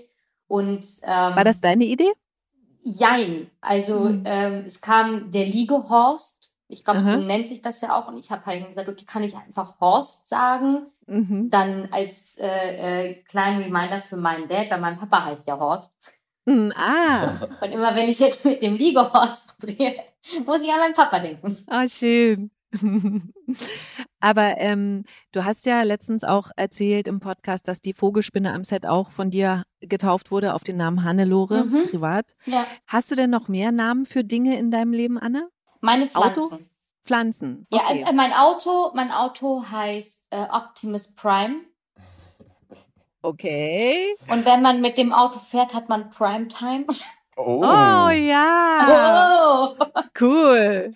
Und 0.48 0.85
ähm, 1.05 1.37
War 1.37 1.44
das 1.44 1.61
deine 1.61 1.85
Idee? 1.85 2.11
Jein. 2.85 3.48
Also 3.61 4.01
Mhm. 4.01 4.22
ähm, 4.27 4.64
es 4.66 4.81
kam 4.81 5.31
der 5.31 5.46
Liegehorst. 5.46 6.53
Ich 6.68 6.85
glaube, 6.85 7.01
so 7.03 7.16
nennt 7.16 7.48
sich 7.48 7.61
das 7.61 7.81
ja 7.83 7.94
auch. 7.96 8.09
Und 8.09 8.18
ich 8.18 8.31
habe 8.31 8.46
halt 8.46 8.66
gesagt, 8.66 8.88
okay, 8.88 9.05
kann 9.07 9.22
ich 9.22 9.37
einfach 9.37 9.79
Horst 9.79 10.27
sagen? 10.29 10.87
Mhm. 11.07 11.51
Dann 11.51 11.88
als 11.92 12.38
äh, 12.38 13.11
äh, 13.11 13.14
kleinen 13.25 13.62
Reminder 13.62 13.98
für 14.01 14.16
meinen 14.16 14.48
Dad, 14.48 14.70
weil 14.70 14.81
mein 14.81 14.98
Papa 14.98 15.27
heißt 15.27 15.46
ja 15.46 15.59
Horst. 15.59 15.92
Hm, 16.48 16.72
Ah, 16.76 17.38
Und 17.61 17.70
immer 17.70 17.94
wenn 17.94 18.09
ich 18.09 18.18
jetzt 18.18 18.44
mit 18.44 18.62
dem 18.62 18.74
Liegehorst 18.76 19.57
drehe, 19.61 19.96
muss 20.46 20.62
ich 20.62 20.70
an 20.72 20.81
meinen 20.81 20.94
Papa 20.94 21.18
denken. 21.18 21.59
oh, 21.70 21.88
schön. 21.88 22.50
Aber 24.20 24.55
ähm, 24.59 25.05
du 25.33 25.44
hast 25.44 25.66
ja 25.66 25.83
letztens 25.83 26.24
auch 26.24 26.50
erzählt 26.57 27.07
im 27.09 27.20
Podcast, 27.20 27.68
dass 27.68 27.81
die 27.81 27.92
Vogelspinne 27.92 28.52
am 28.52 28.64
Set 28.64 28.87
auch 28.87 29.11
von 29.11 29.31
dir 29.31 29.64
getauft 29.81 30.31
wurde 30.31 30.55
auf 30.55 30.64
den 30.64 30.76
Namen 30.76 31.05
Hannelore, 31.05 31.64
Mhm. 31.64 31.88
privat. 31.90 32.35
Ja. 32.46 32.66
Hast 32.87 33.11
du 33.11 33.14
denn 33.14 33.31
noch 33.31 33.48
mehr 33.48 33.72
Namen 33.72 34.07
für 34.07 34.24
Dinge 34.24 34.59
in 34.59 34.70
deinem 34.70 34.92
Leben, 34.92 35.18
Anne? 35.18 35.48
Meine 35.81 36.05
Auto? 36.14 36.48
Pflanzen. 36.48 36.68
Pflanzen. 37.05 37.66
Ja, 37.72 37.81
Okay. 37.88 38.05
äh, 38.09 38.12
mein 38.12 38.33
Auto, 38.33 38.92
mein 38.94 39.11
Auto 39.11 39.64
heißt 39.70 40.26
äh, 40.31 40.44
Optimus 40.50 41.14
Prime. 41.16 41.57
Okay. 43.22 44.14
Und 44.28 44.44
wenn 44.44 44.62
man 44.62 44.80
mit 44.80 44.98
dem 44.98 45.12
Auto 45.12 45.38
fährt, 45.38 45.74
hat 45.74 45.88
man 45.88 46.11
Primetime. 46.11 46.85
Oh. 47.37 47.62
Oh 47.64 48.11
ja, 48.11 49.74
Oh. 49.78 49.85
cool. 50.20 50.92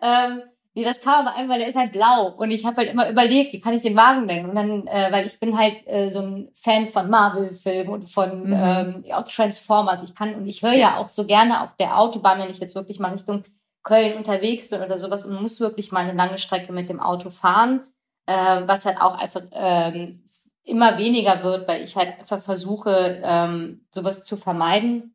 Ähm, 0.00 0.42
Nee, 0.74 0.84
das 0.84 1.02
kam 1.02 1.26
aber 1.26 1.36
einfach, 1.36 1.56
der 1.56 1.66
ist 1.68 1.76
halt 1.76 1.92
blau. 1.92 2.28
Und 2.38 2.50
ich 2.50 2.64
habe 2.64 2.78
halt 2.78 2.88
immer 2.88 3.06
überlegt, 3.10 3.52
wie 3.52 3.60
kann 3.60 3.74
ich 3.74 3.82
den 3.82 3.94
Wagen 3.94 4.24
nennen? 4.24 4.48
Und 4.48 4.56
dann, 4.56 4.86
äh, 4.86 5.12
weil 5.12 5.26
ich 5.26 5.38
bin 5.38 5.58
halt 5.58 5.86
äh, 5.86 6.08
so 6.08 6.20
ein 6.20 6.48
Fan 6.54 6.86
von 6.86 7.10
Marvel-Filmen 7.10 7.90
und 7.92 8.04
von 8.04 8.44
Mhm. 8.46 8.52
ähm, 8.56 9.04
auch 9.12 9.28
Transformers. 9.28 10.02
Ich 10.02 10.14
kann 10.14 10.34
und 10.34 10.46
ich 10.46 10.62
höre 10.62 10.72
ja 10.72 10.96
auch 10.96 11.08
so 11.08 11.26
gerne 11.26 11.60
auf 11.62 11.76
der 11.76 11.98
Autobahn, 11.98 12.38
wenn 12.38 12.48
ich 12.48 12.58
jetzt 12.58 12.74
wirklich 12.74 12.98
mal 13.00 13.12
Richtung 13.12 13.44
Köln 13.82 14.16
unterwegs 14.16 14.70
bin 14.70 14.80
oder 14.80 14.96
sowas 14.96 15.26
und 15.26 15.42
muss 15.42 15.60
wirklich 15.60 15.92
mal 15.92 16.04
eine 16.06 16.14
lange 16.14 16.38
Strecke 16.38 16.72
mit 16.72 16.88
dem 16.88 17.00
Auto 17.00 17.28
fahren, 17.28 17.82
äh, 18.24 18.62
was 18.64 18.86
halt 18.86 18.98
auch 19.02 19.18
einfach 19.20 19.42
ähm, 19.52 20.21
immer 20.64 20.98
weniger 20.98 21.42
wird, 21.42 21.66
weil 21.68 21.82
ich 21.82 21.96
halt 21.96 22.18
einfach 22.18 22.40
versuche, 22.40 23.20
ähm, 23.24 23.86
sowas 23.90 24.24
zu 24.24 24.36
vermeiden. 24.36 25.14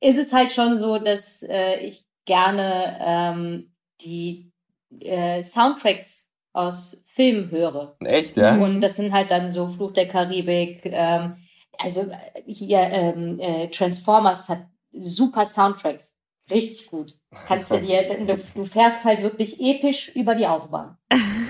Ist 0.00 0.18
es 0.18 0.32
halt 0.32 0.52
schon 0.52 0.78
so, 0.78 0.98
dass 0.98 1.42
äh, 1.42 1.78
ich 1.80 2.04
gerne 2.24 2.98
ähm, 3.00 3.74
die 4.00 4.52
äh, 5.00 5.42
Soundtracks 5.42 6.30
aus 6.52 7.02
Filmen 7.06 7.50
höre. 7.50 7.96
Echt, 8.00 8.36
ja? 8.36 8.56
Und 8.56 8.80
das 8.80 8.96
sind 8.96 9.12
halt 9.12 9.30
dann 9.30 9.50
so 9.50 9.68
Fluch 9.68 9.92
der 9.92 10.08
Karibik, 10.08 10.82
ähm, 10.84 11.36
also 11.78 12.10
hier 12.46 12.78
ähm, 12.78 13.38
äh, 13.40 13.68
Transformers 13.68 14.48
hat 14.48 14.66
super 14.92 15.46
Soundtracks. 15.46 16.16
Richtig 16.50 16.90
gut. 16.90 17.14
Kannst 17.46 17.70
du 17.70 17.78
dir, 17.80 18.18
du, 18.18 18.36
du 18.54 18.64
fährst 18.64 19.04
halt 19.04 19.22
wirklich 19.22 19.60
episch 19.60 20.14
über 20.14 20.34
die 20.34 20.46
Autobahn. 20.46 20.96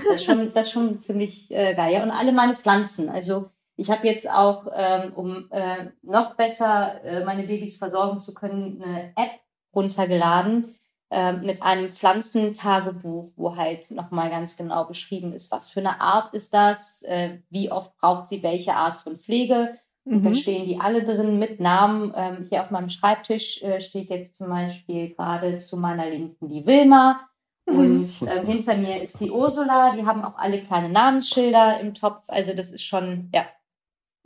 Das 0.07 0.17
ist 0.17 0.25
schon, 0.25 0.53
das 0.53 0.67
ist 0.67 0.73
schon 0.73 1.01
ziemlich 1.01 1.51
äh, 1.51 1.73
geil. 1.75 1.93
Ja, 1.93 2.03
und 2.03 2.11
alle 2.11 2.31
meine 2.31 2.55
Pflanzen. 2.55 3.09
Also 3.09 3.49
ich 3.75 3.89
habe 3.91 4.07
jetzt 4.07 4.29
auch, 4.29 4.67
ähm, 4.73 5.13
um 5.15 5.47
äh, 5.51 5.87
noch 6.01 6.35
besser 6.35 7.03
äh, 7.03 7.23
meine 7.25 7.43
Babys 7.43 7.77
versorgen 7.77 8.21
zu 8.21 8.33
können, 8.33 8.81
eine 8.81 9.11
App 9.15 9.39
runtergeladen 9.75 10.75
ähm, 11.11 11.41
mit 11.41 11.61
einem 11.61 11.89
Pflanzentagebuch, 11.89 13.31
wo 13.35 13.55
halt 13.55 13.91
nochmal 13.91 14.29
ganz 14.29 14.57
genau 14.57 14.85
beschrieben 14.85 15.33
ist, 15.33 15.51
was 15.51 15.69
für 15.69 15.81
eine 15.81 15.99
Art 16.01 16.33
ist 16.33 16.53
das, 16.53 17.03
äh, 17.03 17.39
wie 17.49 17.71
oft 17.71 17.95
braucht 17.97 18.27
sie 18.27 18.43
welche 18.43 18.73
Art 18.75 18.97
von 18.97 19.17
Pflege. 19.17 19.77
Und 20.05 20.23
dann 20.23 20.33
Mhm. 20.33 20.35
stehen 20.37 20.65
die 20.67 20.79
alle 20.79 21.03
drin 21.03 21.39
mit 21.39 21.59
Namen. 21.59 22.13
Ähm, 22.15 22.45
hier 22.47 22.61
auf 22.61 22.69
meinem 22.69 22.89
Schreibtisch 22.89 23.63
äh, 23.63 23.81
steht 23.81 24.09
jetzt 24.11 24.35
zum 24.35 24.49
Beispiel 24.49 25.09
gerade 25.15 25.57
zu 25.57 25.77
meiner 25.77 26.07
Linken 26.07 26.47
die 26.47 26.65
Wilma. 26.67 27.27
Und 27.65 28.07
ähm, 28.21 28.45
hinter 28.45 28.75
mir 28.75 29.01
ist 29.01 29.19
die 29.19 29.31
Ursula. 29.31 29.95
Die 29.95 30.05
haben 30.05 30.23
auch 30.23 30.37
alle 30.37 30.63
kleine 30.63 30.89
Namensschilder 30.89 31.79
im 31.79 31.93
Topf. 31.93 32.25
Also 32.27 32.53
das 32.53 32.71
ist 32.71 32.83
schon, 32.83 33.29
ja. 33.33 33.45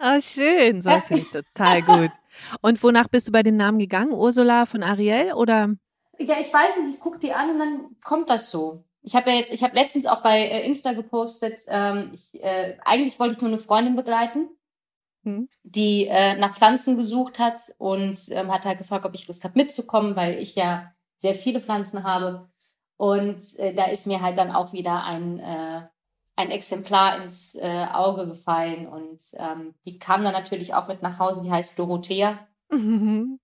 Oh, 0.02 0.19
schön. 0.21 0.82
So, 0.82 0.89
das 0.89 1.08
finde 1.08 1.23
ich 1.23 1.30
total 1.30 1.82
gut. 1.82 2.12
Und 2.62 2.82
wonach 2.84 3.08
bist 3.08 3.28
du 3.28 3.32
bei 3.32 3.43
den 3.43 3.58
Namen 3.58 3.80
gegangen? 3.80 4.13
Ursula 4.13 4.65
von 4.65 4.84
Ariel 4.84 5.34
oder? 5.34 5.75
Ja, 6.17 6.36
ich 6.39 6.54
weiß 6.54 6.80
nicht, 6.80 6.95
ich 6.95 6.99
gucke 6.99 7.19
die 7.19 7.34
an 7.34 7.52
und 7.52 7.60
dann 7.60 7.95
kommt 8.04 8.30
das 8.30 8.52
so. 8.52 8.84
Ich 9.02 9.15
habe 9.15 9.30
ja 9.32 9.38
jetzt, 9.38 9.54
ich 9.54 9.63
habe 9.63 9.75
letztens 9.75 10.06
auch 10.06 10.21
bei 10.21 10.41
äh, 10.41 10.65
Insta 10.65 10.93
gepostet, 10.93 11.62
ähm, 11.67 12.12
ich, 12.13 12.43
äh, 12.43 12.78
eigentlich 12.84 13.17
wollte 13.19 13.36
ich 13.36 13.41
nur 13.41 13.49
eine 13.49 13.58
Freundin 13.58 13.95
begleiten, 13.95 14.49
Hm. 15.23 15.49
die 15.63 16.08
äh, 16.08 16.36
nach 16.38 16.54
Pflanzen 16.54 16.95
gesucht 16.97 17.39
hat 17.39 17.60
und 17.78 18.30
ähm, 18.30 18.52
hat 18.54 18.63
halt 18.63 18.78
gefragt, 18.78 19.06
ob 19.06 19.13
ich 19.15 19.28
Lust 19.28 19.43
habe 19.43 19.58
mitzukommen, 19.58 20.15
weil 20.15 20.39
ich 20.39 20.56
ja 20.56 20.93
sehr 21.17 21.36
viele 21.36 21.62
Pflanzen 21.62 22.04
habe. 22.04 22.48
Und 22.99 23.57
äh, 23.59 23.73
da 23.73 23.85
ist 23.85 24.07
mir 24.07 24.21
halt 24.21 24.38
dann 24.38 24.51
auch 24.51 24.73
wieder 24.73 25.05
ein, 25.05 25.39
äh, 25.39 25.81
ein 26.35 26.51
Exemplar 26.51 27.21
ins 27.23 27.55
äh, 27.55 27.85
Auge 27.93 28.27
gefallen 28.27 28.88
und 28.88 29.21
ähm, 29.38 29.73
die 29.85 29.99
kam 29.99 30.21
dann 30.23 30.33
natürlich 30.33 30.73
auch 30.73 30.89
mit 30.89 31.01
nach 31.01 31.17
Hause, 31.17 31.41
die 31.43 31.51
heißt 31.51 31.79
Dorothea. 31.79 32.45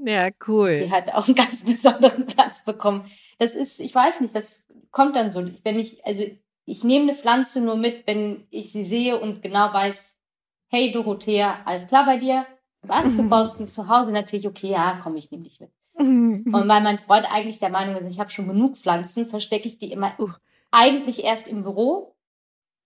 Ja, 0.00 0.28
cool. 0.46 0.78
Die 0.78 0.92
hat 0.92 1.12
auch 1.12 1.26
einen 1.26 1.34
ganz 1.34 1.64
besonderen 1.66 2.24
Platz 2.26 2.64
bekommen. 2.64 3.10
Das 3.40 3.56
ist, 3.56 3.80
ich 3.80 3.92
weiß 3.92 4.20
nicht, 4.20 4.32
das 4.32 4.68
kommt 4.92 5.16
dann 5.16 5.28
so. 5.28 5.44
Wenn 5.64 5.76
ich, 5.76 6.06
also 6.06 6.22
ich 6.64 6.84
nehme 6.84 7.02
eine 7.02 7.14
Pflanze 7.14 7.60
nur 7.60 7.74
mit, 7.74 8.06
wenn 8.06 8.46
ich 8.50 8.70
sie 8.70 8.84
sehe 8.84 9.18
und 9.18 9.42
genau 9.42 9.72
weiß, 9.72 10.20
hey 10.68 10.92
Dorothea, 10.92 11.62
alles 11.64 11.88
klar 11.88 12.06
bei 12.06 12.18
dir? 12.18 12.46
Was? 12.82 13.16
Du 13.16 13.22
brauchst 13.28 13.58
ein 13.58 13.66
Zuhause? 13.66 14.12
Natürlich, 14.12 14.46
okay, 14.46 14.70
ja, 14.70 15.00
komm, 15.02 15.16
ich 15.16 15.32
nehme 15.32 15.42
dich 15.42 15.58
mit. 15.58 15.72
Und 15.98 16.44
weil 16.52 16.80
mein 16.82 16.98
Freund 16.98 17.26
eigentlich 17.30 17.58
der 17.58 17.70
Meinung 17.70 17.96
ist, 17.96 18.06
ich 18.10 18.18
habe 18.20 18.30
schon 18.30 18.46
genug 18.48 18.76
Pflanzen, 18.76 19.26
verstecke 19.26 19.66
ich 19.68 19.78
die 19.78 19.90
immer 19.92 20.12
Uh. 20.18 20.30
eigentlich 20.70 21.24
erst 21.24 21.48
im 21.48 21.62
Büro 21.62 22.14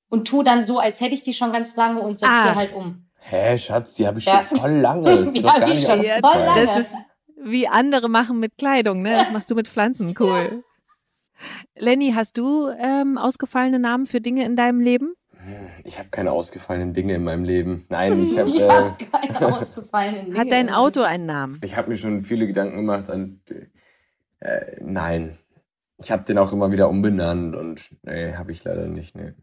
und 0.09 0.27
tu 0.29 0.43
dann 0.43 0.65
so, 0.65 0.79
als 0.79 1.01
hätte 1.01 1.15
ich 1.15 1.23
die 1.23 1.35
schon 1.35 1.53
ganz 1.53 1.77
lange 1.77 2.01
und 2.01 2.19
sortiere 2.19 2.51
Ah. 2.53 2.55
halt 2.55 2.75
um. 2.75 3.07
Hä, 3.25 3.57
Schatz, 3.59 3.95
die 3.95 4.07
habe 4.07 4.19
ich 4.19 4.25
Ja. 4.25 4.43
schon 4.45 4.57
voll 4.59 4.73
lange. 4.73 5.03
Das 5.17 5.29
ist 5.29 5.37
Die 5.37 5.43
doch 5.43 5.53
hab 5.53 5.61
gar 5.61 5.69
ich 5.69 5.81
schon 5.83 5.99
voll 6.01 6.41
lange. 6.41 6.67
Das 6.67 6.77
ist 6.79 6.97
wie 7.45 7.67
andere 7.69 8.09
machen 8.09 8.39
mit 8.41 8.57
Kleidung, 8.57 9.03
ne? 9.03 9.13
Das 9.17 9.31
machst 9.31 9.51
du 9.51 9.55
mit 9.55 9.67
Pflanzen, 9.69 10.15
cool. 10.21 10.63
Lenny, 11.77 12.13
hast 12.15 12.39
du 12.39 12.69
ähm, 12.69 13.19
ausgefallene 13.19 13.79
Namen 13.81 14.07
für 14.07 14.21
Dinge 14.21 14.45
in 14.45 14.55
deinem 14.57 14.81
Leben? 14.81 15.15
Ich 15.85 15.99
habe 15.99 16.09
keine 16.11 16.33
ausgefallenen 16.33 16.95
Dinge 16.95 17.15
in 17.15 17.25
meinem 17.25 17.45
Leben. 17.45 17.87
Nein, 17.89 18.23
ich 18.23 18.39
habe 18.39 18.49
Ich 18.55 18.61
äh, 18.61 18.69
habe 18.69 18.97
keine 19.05 19.57
ausgefallenen 19.61 20.27
Dinge. 20.27 20.39
Hat 20.39 20.51
dein 20.51 20.71
Auto 20.71 21.03
einen 21.03 21.27
Namen? 21.27 21.61
ich 21.63 21.77
hab 21.77 21.89
mir 21.89 21.97
schon 21.97 22.23
viele 22.23 22.47
Gedanken 22.47 22.77
gemacht 22.77 23.11
an. 23.11 23.41
Äh, 24.41 24.77
nein. 24.81 25.39
Ich 25.99 26.11
habe 26.11 26.25
den 26.25 26.39
auch 26.39 26.53
immer 26.53 26.73
wieder 26.73 26.89
umbenannt 26.89 27.55
und 27.55 27.81
nee, 28.03 28.35
habe 28.35 28.53
ich 28.53 28.65
leider 28.65 28.87
nicht. 28.87 29.15
Nee. 29.17 29.35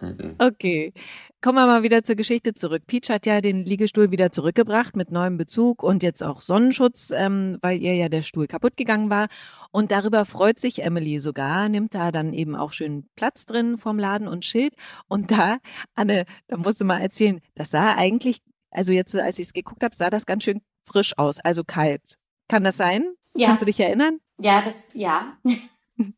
Mhm. 0.00 0.34
Okay. 0.38 0.92
Kommen 1.40 1.56
wir 1.56 1.66
mal 1.66 1.82
wieder 1.82 2.02
zur 2.02 2.16
Geschichte 2.16 2.54
zurück. 2.54 2.82
Peach 2.86 3.08
hat 3.08 3.24
ja 3.24 3.40
den 3.40 3.64
Liegestuhl 3.64 4.10
wieder 4.10 4.30
zurückgebracht 4.30 4.96
mit 4.96 5.10
neuem 5.10 5.38
Bezug 5.38 5.82
und 5.82 6.02
jetzt 6.02 6.22
auch 6.22 6.40
Sonnenschutz, 6.42 7.12
ähm, 7.14 7.58
weil 7.62 7.80
ihr 7.80 7.94
ja 7.94 8.08
der 8.08 8.22
Stuhl 8.22 8.46
kaputt 8.46 8.76
gegangen 8.76 9.10
war. 9.10 9.28
Und 9.70 9.90
darüber 9.90 10.24
freut 10.24 10.58
sich 10.58 10.82
Emily 10.82 11.20
sogar, 11.20 11.68
nimmt 11.68 11.94
da 11.94 12.12
dann 12.12 12.32
eben 12.32 12.56
auch 12.56 12.72
schön 12.72 13.08
Platz 13.16 13.46
drin 13.46 13.78
vom 13.78 13.98
Laden 13.98 14.28
und 14.28 14.44
Schild. 14.44 14.74
Und 15.08 15.30
da, 15.30 15.58
Anne, 15.94 16.24
da 16.48 16.56
musst 16.56 16.80
du 16.80 16.84
mal 16.84 17.00
erzählen, 17.00 17.40
das 17.54 17.70
sah 17.70 17.94
eigentlich, 17.94 18.40
also 18.70 18.92
jetzt, 18.92 19.14
als 19.16 19.38
ich 19.38 19.46
es 19.46 19.52
geguckt 19.52 19.82
habe, 19.82 19.94
sah 19.94 20.10
das 20.10 20.26
ganz 20.26 20.44
schön 20.44 20.60
frisch 20.84 21.16
aus, 21.16 21.40
also 21.40 21.64
kalt. 21.64 22.16
Kann 22.48 22.64
das 22.64 22.76
sein? 22.76 23.14
Ja. 23.34 23.48
Kannst 23.48 23.62
du 23.62 23.66
dich 23.66 23.80
erinnern? 23.80 24.18
Ja, 24.38 24.62
das, 24.62 24.88
ja. 24.92 25.38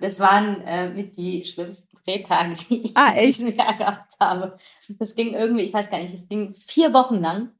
das 0.00 0.20
waren 0.20 0.60
äh, 0.62 0.90
mit 0.90 1.16
die 1.16 1.44
schlimmsten 1.44 1.96
Drehtage, 2.04 2.56
die 2.68 2.82
ich 2.86 2.96
Ah, 2.96 3.12
in 3.12 3.26
diesem 3.26 3.56
Jahr 3.56 3.74
gehabt 3.76 4.14
habe. 4.20 4.56
Das 4.98 5.14
ging 5.14 5.34
irgendwie, 5.34 5.62
ich 5.62 5.72
weiß 5.72 5.90
gar 5.90 5.98
nicht, 6.00 6.14
es 6.14 6.28
ging 6.28 6.52
vier 6.54 6.92
Wochen 6.92 7.20
lang. 7.20 7.50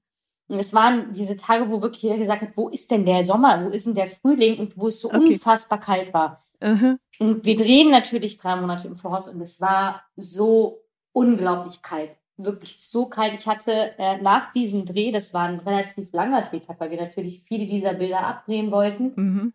Und 0.49 0.59
es 0.59 0.75
waren 0.75 1.15
diese 1.15 1.37
Tage, 1.37 1.71
wo 1.71 1.81
wirklich 1.81 2.03
jeder 2.03 2.19
gesagt 2.19 2.43
hat, 2.43 2.57
wo 2.57 2.69
ist 2.69 2.91
denn 2.91 3.07
der 3.07 3.25
Sommer, 3.25 3.65
wo 3.65 3.71
ist 3.71 3.87
denn 3.87 3.95
der 3.95 4.09
Frühling 4.09 4.59
und 4.59 4.77
wo 4.77 4.89
es 4.89 5.01
so 5.01 5.09
Okay. 5.09 5.35
unfassbar 5.35 5.81
kalt 5.81 6.13
war. 6.13 6.43
Mhm. 6.61 6.99
Und 7.19 7.45
wir 7.45 7.57
drehen 7.57 7.91
natürlich 7.91 8.39
drei 8.39 8.57
Monate 8.57 8.89
im 8.89 8.97
Voraus 8.97 9.29
und 9.29 9.41
es 9.41 9.61
war 9.61 10.03
so 10.17 10.83
unglaublich 11.13 11.81
kalt. 11.83 12.11
Wirklich 12.37 12.79
so 12.87 13.07
kalt. 13.07 13.35
Ich 13.35 13.47
hatte 13.47 13.95
äh, 13.99 14.21
nach 14.21 14.53
diesem 14.53 14.85
Dreh, 14.85 15.11
das 15.13 15.33
war 15.33 15.45
ein 15.49 15.61
relativ 15.61 16.13
langer 16.13 16.43
Drehtag, 16.43 16.79
weil 16.81 16.91
wir 16.91 17.01
natürlich 17.01 17.43
viele 17.43 17.67
dieser 17.67 17.95
Bilder 17.95 18.21
abdrehen 18.27 18.71
wollten. 18.71 19.13
Mhm. 19.17 19.53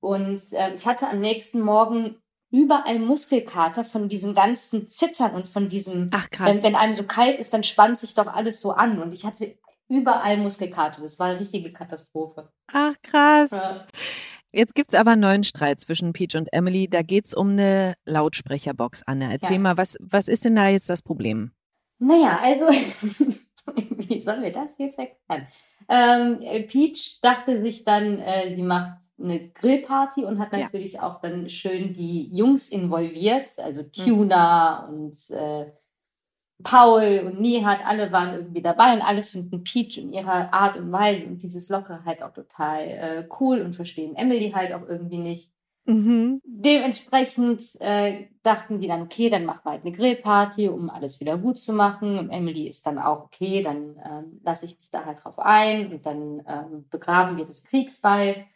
Und 0.00 0.40
ähm, 0.52 0.72
ich 0.74 0.86
hatte 0.86 1.08
am 1.08 1.20
nächsten 1.20 1.60
Morgen 1.60 2.16
überall 2.50 2.98
Muskelkater 2.98 3.84
von 3.84 4.08
diesem 4.08 4.34
ganzen 4.34 4.88
Zittern 4.88 5.34
und 5.34 5.46
von 5.46 5.68
diesem, 5.68 6.10
Ach 6.12 6.28
krass. 6.30 6.56
wenn, 6.56 6.62
wenn 6.62 6.74
einem 6.74 6.92
so 6.92 7.04
kalt 7.04 7.38
ist, 7.38 7.52
dann 7.54 7.62
spannt 7.62 7.98
sich 7.98 8.14
doch 8.14 8.26
alles 8.26 8.60
so 8.60 8.72
an. 8.72 9.00
Und 9.00 9.12
ich 9.12 9.24
hatte 9.24 9.56
überall 9.88 10.36
Muskelkater. 10.38 11.02
Das 11.02 11.18
war 11.18 11.28
eine 11.28 11.40
richtige 11.40 11.72
Katastrophe. 11.72 12.50
Ach 12.72 12.94
krass. 13.02 13.50
Ja. 13.50 13.86
Jetzt 14.52 14.74
gibt's 14.74 14.94
aber 14.94 15.12
einen 15.12 15.20
neuen 15.20 15.44
Streit 15.44 15.80
zwischen 15.80 16.12
Peach 16.12 16.34
und 16.34 16.52
Emily. 16.52 16.88
Da 16.88 17.02
geht's 17.02 17.34
um 17.34 17.50
eine 17.50 17.94
Lautsprecherbox, 18.04 19.02
Anne. 19.06 19.30
Erzähl 19.32 19.56
Ja. 19.56 19.62
mal, 19.62 19.76
was, 19.76 19.96
was 20.00 20.26
ist 20.26 20.44
denn 20.44 20.56
da 20.56 20.68
jetzt 20.68 20.90
das 20.90 21.02
Problem? 21.02 21.52
Naja, 22.00 22.40
also, 22.42 22.66
wie 23.74 24.20
sollen 24.20 24.42
wir 24.42 24.52
das 24.52 24.78
jetzt 24.78 24.98
erklären? 24.98 25.46
Ähm, 25.88 26.38
äh, 26.42 26.62
Peach 26.62 27.20
dachte 27.20 27.60
sich 27.60 27.84
dann, 27.84 28.18
äh, 28.20 28.54
sie 28.54 28.62
macht 28.62 28.98
eine 29.18 29.48
Grillparty 29.50 30.24
und 30.24 30.38
hat 30.38 30.52
Ja. 30.52 30.60
natürlich 30.64 31.00
auch 31.00 31.20
dann 31.20 31.48
schön 31.48 31.92
die 31.92 32.28
Jungs 32.34 32.68
involviert, 32.68 33.48
also 33.58 33.82
Tuna 33.82 34.86
und 34.86 35.14
äh, 35.30 35.72
Paul 36.62 37.22
und 37.24 37.40
Nihat, 37.40 37.80
alle 37.84 38.12
waren 38.12 38.34
irgendwie 38.34 38.62
dabei 38.62 38.92
und 38.92 39.02
alle 39.02 39.22
finden 39.22 39.64
Peach 39.64 39.98
in 39.98 40.12
ihrer 40.12 40.52
Art 40.52 40.76
und 40.76 40.92
Weise 40.92 41.26
und 41.26 41.42
dieses 41.42 41.68
Lockere 41.70 42.04
halt 42.04 42.22
auch 42.22 42.32
total 42.32 42.80
äh, 42.82 43.28
cool 43.40 43.60
und 43.62 43.74
verstehen 43.74 44.14
Emily 44.14 44.50
halt 44.50 44.72
auch 44.72 44.86
irgendwie 44.86 45.18
nicht. 45.18 45.52
Mhm. 45.86 46.40
Dementsprechend 46.44 47.62
äh, 47.80 48.28
dachten 48.42 48.80
die 48.80 48.88
dann, 48.88 49.02
okay, 49.02 49.30
dann 49.30 49.44
machen 49.44 49.60
wir 49.64 49.72
halt 49.72 49.84
eine 49.84 49.96
Grillparty, 49.96 50.68
um 50.68 50.90
alles 50.90 51.20
wieder 51.20 51.38
gut 51.38 51.58
zu 51.58 51.72
machen. 51.72 52.18
Und 52.18 52.30
Emily 52.30 52.68
ist 52.68 52.86
dann 52.86 52.98
auch, 52.98 53.24
okay, 53.24 53.62
dann 53.62 54.00
ähm, 54.04 54.40
lasse 54.44 54.66
ich 54.66 54.78
mich 54.78 54.90
da 54.90 55.04
halt 55.04 55.24
drauf 55.24 55.38
ein 55.38 55.92
und 55.92 56.06
dann 56.06 56.42
ähm, 56.46 56.88
begraben 56.90 57.36
wir 57.36 57.46
das 57.46 57.64
Kriegsbeil. 57.64 58.46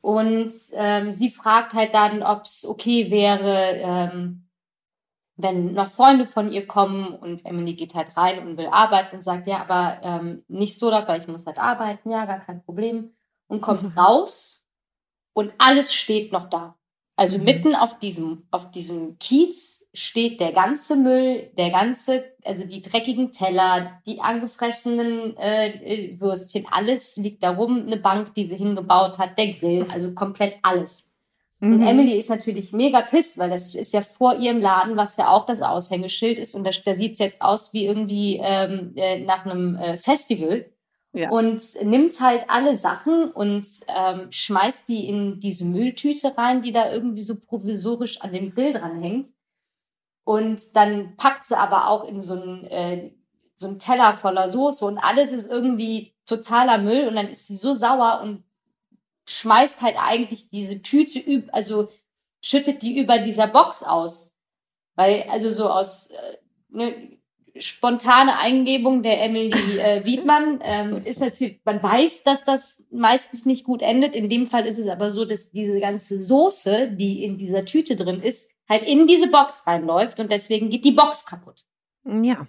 Und 0.00 0.52
ähm, 0.74 1.12
sie 1.12 1.30
fragt 1.30 1.74
halt 1.74 1.94
dann, 1.94 2.22
ob 2.22 2.42
es 2.42 2.66
okay 2.66 3.10
wäre, 3.10 3.76
ähm, 3.76 4.48
wenn 5.36 5.72
noch 5.72 5.88
Freunde 5.88 6.26
von 6.26 6.50
ihr 6.50 6.66
kommen 6.66 7.14
und 7.14 7.44
Emily 7.44 7.74
geht 7.74 7.94
halt 7.94 8.16
rein 8.16 8.46
und 8.46 8.58
will 8.58 8.66
arbeiten 8.66 9.16
und 9.16 9.22
sagt, 9.22 9.46
ja, 9.46 9.60
aber 9.60 10.00
ähm, 10.02 10.44
nicht 10.48 10.78
so 10.78 10.90
weil 10.90 11.20
ich 11.20 11.28
muss 11.28 11.46
halt 11.46 11.58
arbeiten, 11.58 12.10
ja, 12.10 12.24
gar 12.24 12.40
kein 12.40 12.62
Problem. 12.64 13.14
Und 13.46 13.60
kommt 13.60 13.82
raus 13.96 14.57
und 15.38 15.52
alles 15.58 15.94
steht 15.94 16.32
noch 16.32 16.50
da. 16.50 16.74
Also 17.14 17.38
mitten 17.38 17.76
auf 17.76 18.00
diesem, 18.00 18.48
auf 18.50 18.72
diesem 18.72 19.20
Kiez 19.20 19.88
steht 19.94 20.40
der 20.40 20.50
ganze 20.50 20.96
Müll, 20.96 21.52
der 21.56 21.70
ganze, 21.70 22.24
also 22.44 22.64
die 22.64 22.82
dreckigen 22.82 23.30
Teller, 23.30 24.00
die 24.04 24.20
angefressenen 24.20 25.36
äh, 25.36 25.68
äh 25.68 26.20
Würstchen, 26.20 26.66
alles 26.68 27.16
liegt 27.18 27.44
da 27.44 27.50
rum, 27.50 27.84
eine 27.86 27.98
Bank, 27.98 28.34
die 28.34 28.42
sie 28.42 28.56
hingebaut 28.56 29.18
hat, 29.18 29.38
der 29.38 29.52
Grill, 29.52 29.86
also 29.92 30.12
komplett 30.12 30.56
alles. 30.62 31.12
Mhm. 31.60 31.74
Und 31.74 31.86
Emily 31.86 32.18
ist 32.18 32.30
natürlich 32.30 32.72
mega 32.72 33.02
pisst, 33.02 33.38
weil 33.38 33.50
das 33.50 33.76
ist 33.76 33.94
ja 33.94 34.00
vor 34.00 34.38
ihrem 34.40 34.60
Laden, 34.60 34.96
was 34.96 35.16
ja 35.18 35.30
auch 35.30 35.46
das 35.46 35.62
Aushängeschild 35.62 36.38
ist. 36.38 36.56
Und 36.56 36.64
da, 36.64 36.72
da 36.84 36.96
sieht's 36.96 37.20
jetzt 37.20 37.42
aus 37.42 37.72
wie 37.72 37.86
irgendwie 37.86 38.40
ähm, 38.42 38.92
äh, 38.96 39.20
nach 39.20 39.46
einem 39.46 39.76
äh, 39.76 39.96
Festival. 39.96 40.66
Ja. 41.12 41.30
Und 41.30 41.62
nimmt 41.82 42.20
halt 42.20 42.44
alle 42.48 42.76
Sachen 42.76 43.30
und 43.30 43.66
ähm, 43.88 44.30
schmeißt 44.30 44.88
die 44.88 45.08
in 45.08 45.40
diese 45.40 45.64
Mülltüte 45.64 46.36
rein, 46.36 46.62
die 46.62 46.72
da 46.72 46.92
irgendwie 46.92 47.22
so 47.22 47.34
provisorisch 47.34 48.20
an 48.20 48.32
dem 48.32 48.52
Grill 48.52 48.74
dran 48.74 49.00
hängt. 49.00 49.30
Und 50.24 50.76
dann 50.76 51.16
packt 51.16 51.46
sie 51.46 51.58
aber 51.58 51.88
auch 51.88 52.04
in 52.06 52.20
so 52.20 52.34
einen, 52.34 52.64
äh, 52.64 53.12
so 53.56 53.68
einen 53.68 53.78
Teller 53.78 54.14
voller 54.14 54.50
Soße 54.50 54.84
und 54.84 54.98
alles 54.98 55.32
ist 55.32 55.50
irgendwie 55.50 56.14
totaler 56.26 56.78
Müll 56.78 57.08
und 57.08 57.16
dann 57.16 57.28
ist 57.28 57.46
sie 57.46 57.56
so 57.56 57.72
sauer 57.72 58.20
und 58.22 58.44
schmeißt 59.26 59.82
halt 59.82 59.96
eigentlich 59.98 60.50
diese 60.50 60.82
Tüte, 60.82 61.48
also 61.52 61.88
schüttet 62.42 62.82
die 62.82 62.98
über 62.98 63.18
dieser 63.18 63.46
Box 63.46 63.82
aus. 63.82 64.36
Weil, 64.94 65.24
also 65.30 65.50
so 65.50 65.70
aus, 65.70 66.10
äh, 66.10 66.36
ne, 66.68 67.17
spontane 67.60 68.38
Eingebung 68.38 69.02
der 69.02 69.22
Emily 69.22 69.52
äh, 69.78 70.04
Wiedmann 70.04 70.60
ähm, 70.62 71.02
ist 71.04 71.20
natürlich, 71.20 71.60
man 71.64 71.82
weiß, 71.82 72.24
dass 72.24 72.44
das 72.44 72.84
meistens 72.90 73.46
nicht 73.46 73.64
gut 73.64 73.82
endet. 73.82 74.14
In 74.14 74.28
dem 74.28 74.46
Fall 74.46 74.66
ist 74.66 74.78
es 74.78 74.88
aber 74.88 75.10
so, 75.10 75.24
dass 75.24 75.50
diese 75.50 75.80
ganze 75.80 76.22
Soße, 76.22 76.92
die 76.92 77.24
in 77.24 77.38
dieser 77.38 77.64
Tüte 77.64 77.96
drin 77.96 78.22
ist, 78.22 78.50
halt 78.68 78.82
in 78.82 79.06
diese 79.06 79.28
Box 79.28 79.66
reinläuft 79.66 80.20
und 80.20 80.30
deswegen 80.30 80.70
geht 80.70 80.84
die 80.84 80.92
Box 80.92 81.26
kaputt. 81.26 81.64
Ja. 82.04 82.46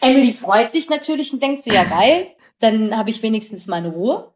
Emily 0.00 0.32
freut 0.32 0.70
sich 0.70 0.90
natürlich 0.90 1.32
und 1.32 1.42
denkt 1.42 1.62
so, 1.62 1.72
ja 1.72 1.84
geil, 1.84 2.28
dann 2.58 2.96
habe 2.96 3.10
ich 3.10 3.22
wenigstens 3.22 3.66
meine 3.66 3.88
Ruhe 3.88 4.34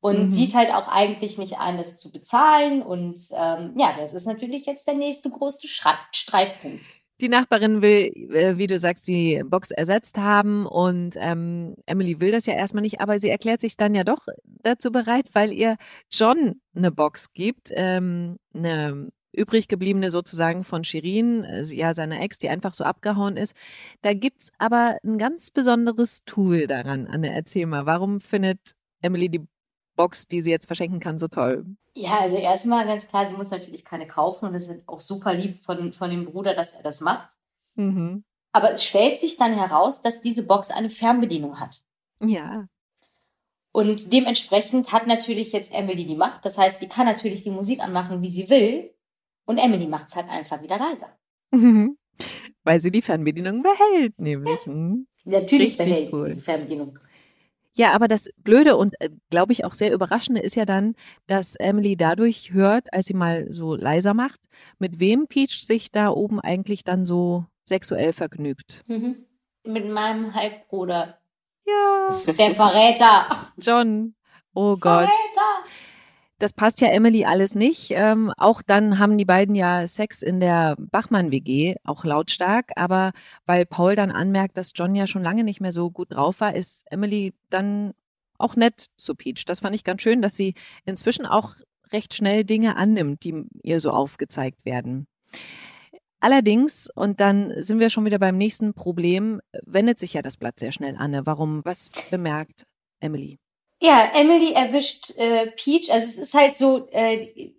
und 0.00 0.26
mhm. 0.26 0.30
sieht 0.30 0.54
halt 0.54 0.72
auch 0.72 0.88
eigentlich 0.88 1.38
nicht 1.38 1.58
ein, 1.58 1.78
das 1.78 1.98
zu 1.98 2.10
bezahlen. 2.10 2.82
Und 2.82 3.20
ähm, 3.34 3.74
ja, 3.76 3.94
das 3.98 4.14
ist 4.14 4.26
natürlich 4.26 4.66
jetzt 4.66 4.86
der 4.86 4.94
nächste 4.94 5.30
große 5.30 5.68
Streitpunkt. 5.68 6.84
Die 7.22 7.28
Nachbarin 7.28 7.82
will, 7.82 8.10
äh, 8.34 8.58
wie 8.58 8.66
du 8.66 8.80
sagst, 8.80 9.06
die 9.06 9.42
Box 9.46 9.70
ersetzt 9.70 10.18
haben 10.18 10.66
und 10.66 11.14
ähm, 11.16 11.76
Emily 11.86 12.20
will 12.20 12.32
das 12.32 12.46
ja 12.46 12.54
erstmal 12.54 12.82
nicht, 12.82 13.00
aber 13.00 13.20
sie 13.20 13.28
erklärt 13.28 13.60
sich 13.60 13.76
dann 13.76 13.94
ja 13.94 14.02
doch 14.02 14.26
dazu 14.64 14.90
bereit, 14.90 15.28
weil 15.32 15.52
ihr 15.52 15.76
John 16.10 16.60
eine 16.74 16.90
Box 16.90 17.32
gibt, 17.32 17.70
ähm, 17.76 18.38
eine 18.52 19.10
übrig 19.32 19.68
gebliebene 19.68 20.10
sozusagen 20.10 20.64
von 20.64 20.82
Shirin, 20.82 21.44
äh, 21.44 21.62
ja, 21.62 21.94
seiner 21.94 22.20
Ex, 22.20 22.38
die 22.38 22.48
einfach 22.48 22.74
so 22.74 22.82
abgehauen 22.82 23.36
ist. 23.36 23.54
Da 24.00 24.14
gibt's 24.14 24.50
aber 24.58 24.98
ein 25.04 25.16
ganz 25.16 25.52
besonderes 25.52 26.24
Tool 26.24 26.66
daran. 26.66 27.06
Anne, 27.06 27.32
erzähl 27.32 27.66
mal, 27.66 27.86
warum 27.86 28.18
findet 28.18 28.58
Emily 29.00 29.28
die 29.28 29.46
Box, 30.02 30.26
die 30.26 30.40
sie 30.40 30.50
jetzt 30.50 30.66
verschenken 30.66 30.98
kann, 30.98 31.16
so 31.16 31.28
toll? 31.28 31.64
Ja, 31.94 32.18
also 32.18 32.36
erstmal 32.36 32.84
ganz 32.86 33.06
klar, 33.06 33.28
sie 33.28 33.36
muss 33.36 33.52
natürlich 33.52 33.84
keine 33.84 34.08
kaufen 34.08 34.46
und 34.46 34.52
das 34.52 34.66
ist 34.66 34.82
auch 34.88 34.98
super 34.98 35.32
lieb 35.32 35.56
von, 35.56 35.92
von 35.92 36.10
dem 36.10 36.24
Bruder, 36.24 36.54
dass 36.54 36.74
er 36.74 36.82
das 36.82 37.02
macht. 37.02 37.28
Mhm. 37.76 38.24
Aber 38.50 38.72
es 38.72 38.82
stellt 38.82 39.20
sich 39.20 39.36
dann 39.36 39.54
heraus, 39.54 40.02
dass 40.02 40.20
diese 40.20 40.44
Box 40.44 40.72
eine 40.72 40.90
Fernbedienung 40.90 41.60
hat. 41.60 41.82
Ja. 42.20 42.66
Und 43.70 44.12
dementsprechend 44.12 44.92
hat 44.92 45.06
natürlich 45.06 45.52
jetzt 45.52 45.72
Emily 45.72 46.04
die 46.04 46.16
Macht. 46.16 46.44
Das 46.44 46.58
heißt, 46.58 46.82
die 46.82 46.88
kann 46.88 47.06
natürlich 47.06 47.44
die 47.44 47.50
Musik 47.50 47.78
anmachen, 47.78 48.22
wie 48.22 48.28
sie 48.28 48.50
will. 48.50 48.92
Und 49.44 49.58
Emily 49.58 49.86
macht 49.86 50.08
es 50.08 50.16
halt 50.16 50.28
einfach 50.28 50.60
wieder 50.62 50.78
leiser. 50.78 51.16
Mhm. 51.52 51.96
Weil 52.64 52.80
sie 52.80 52.90
die 52.90 53.02
Fernbedienung 53.02 53.62
behält, 53.62 54.18
nämlich. 54.18 54.66
Ja. 54.66 54.72
Hm? 54.72 55.06
Natürlich 55.24 55.78
Richtig 55.78 55.78
behält 55.78 56.12
cool. 56.12 56.34
die 56.34 56.40
Fernbedienung. 56.40 56.98
Ja, 57.74 57.92
aber 57.92 58.06
das 58.06 58.28
Blöde 58.36 58.76
und 58.76 59.00
äh, 59.00 59.08
glaube 59.30 59.52
ich 59.52 59.64
auch 59.64 59.74
sehr 59.74 59.92
Überraschende 59.92 60.42
ist 60.42 60.56
ja 60.56 60.64
dann, 60.64 60.94
dass 61.26 61.56
Emily 61.56 61.96
dadurch 61.96 62.52
hört, 62.52 62.92
als 62.92 63.06
sie 63.06 63.14
mal 63.14 63.46
so 63.50 63.74
leiser 63.74 64.14
macht, 64.14 64.40
mit 64.78 65.00
wem 65.00 65.26
Peach 65.26 65.66
sich 65.66 65.90
da 65.90 66.10
oben 66.10 66.38
eigentlich 66.40 66.84
dann 66.84 67.06
so 67.06 67.46
sexuell 67.64 68.12
vergnügt. 68.12 68.82
Mhm. 68.86 69.24
Mit 69.64 69.88
meinem 69.88 70.34
Halbbruder. 70.34 71.18
Ja. 71.66 72.20
Der 72.26 72.50
Verräter. 72.50 73.26
John. 73.56 74.14
Oh 74.54 74.76
Gott. 74.76 75.08
Verräter. 75.08 75.64
Das 76.42 76.52
passt 76.52 76.80
ja 76.80 76.88
Emily 76.88 77.24
alles 77.24 77.54
nicht. 77.54 77.92
Ähm, 77.92 78.32
auch 78.36 78.62
dann 78.62 78.98
haben 78.98 79.16
die 79.16 79.24
beiden 79.24 79.54
ja 79.54 79.86
Sex 79.86 80.22
in 80.22 80.40
der 80.40 80.74
Bachmann-WG, 80.76 81.76
auch 81.84 82.04
lautstark. 82.04 82.72
Aber 82.74 83.12
weil 83.46 83.64
Paul 83.64 83.94
dann 83.94 84.10
anmerkt, 84.10 84.56
dass 84.56 84.72
John 84.74 84.96
ja 84.96 85.06
schon 85.06 85.22
lange 85.22 85.44
nicht 85.44 85.60
mehr 85.60 85.70
so 85.70 85.88
gut 85.88 86.12
drauf 86.12 86.40
war, 86.40 86.56
ist 86.56 86.84
Emily 86.90 87.32
dann 87.48 87.92
auch 88.38 88.56
nett 88.56 88.86
zu 88.96 89.14
Peach. 89.14 89.44
Das 89.44 89.60
fand 89.60 89.76
ich 89.76 89.84
ganz 89.84 90.02
schön, 90.02 90.20
dass 90.20 90.34
sie 90.34 90.54
inzwischen 90.84 91.26
auch 91.26 91.54
recht 91.92 92.12
schnell 92.12 92.42
Dinge 92.42 92.74
annimmt, 92.74 93.22
die 93.22 93.46
ihr 93.62 93.78
so 93.78 93.90
aufgezeigt 93.90 94.64
werden. 94.64 95.06
Allerdings, 96.18 96.88
und 96.92 97.20
dann 97.20 97.52
sind 97.62 97.78
wir 97.78 97.88
schon 97.88 98.04
wieder 98.04 98.18
beim 98.18 98.36
nächsten 98.36 98.74
Problem, 98.74 99.40
wendet 99.64 100.00
sich 100.00 100.14
ja 100.14 100.22
das 100.22 100.38
Blatt 100.38 100.58
sehr 100.58 100.72
schnell 100.72 100.96
an. 100.96 101.24
Warum? 101.24 101.64
Was 101.64 101.88
bemerkt 102.10 102.66
Emily? 102.98 103.38
Ja, 103.82 104.10
Emily 104.14 104.52
erwischt 104.52 105.10
äh, 105.18 105.48
Peach. 105.48 105.90
Also 105.92 106.06
es 106.06 106.16
ist 106.16 106.34
halt 106.34 106.54
so, 106.54 106.88
äh, 106.92 107.52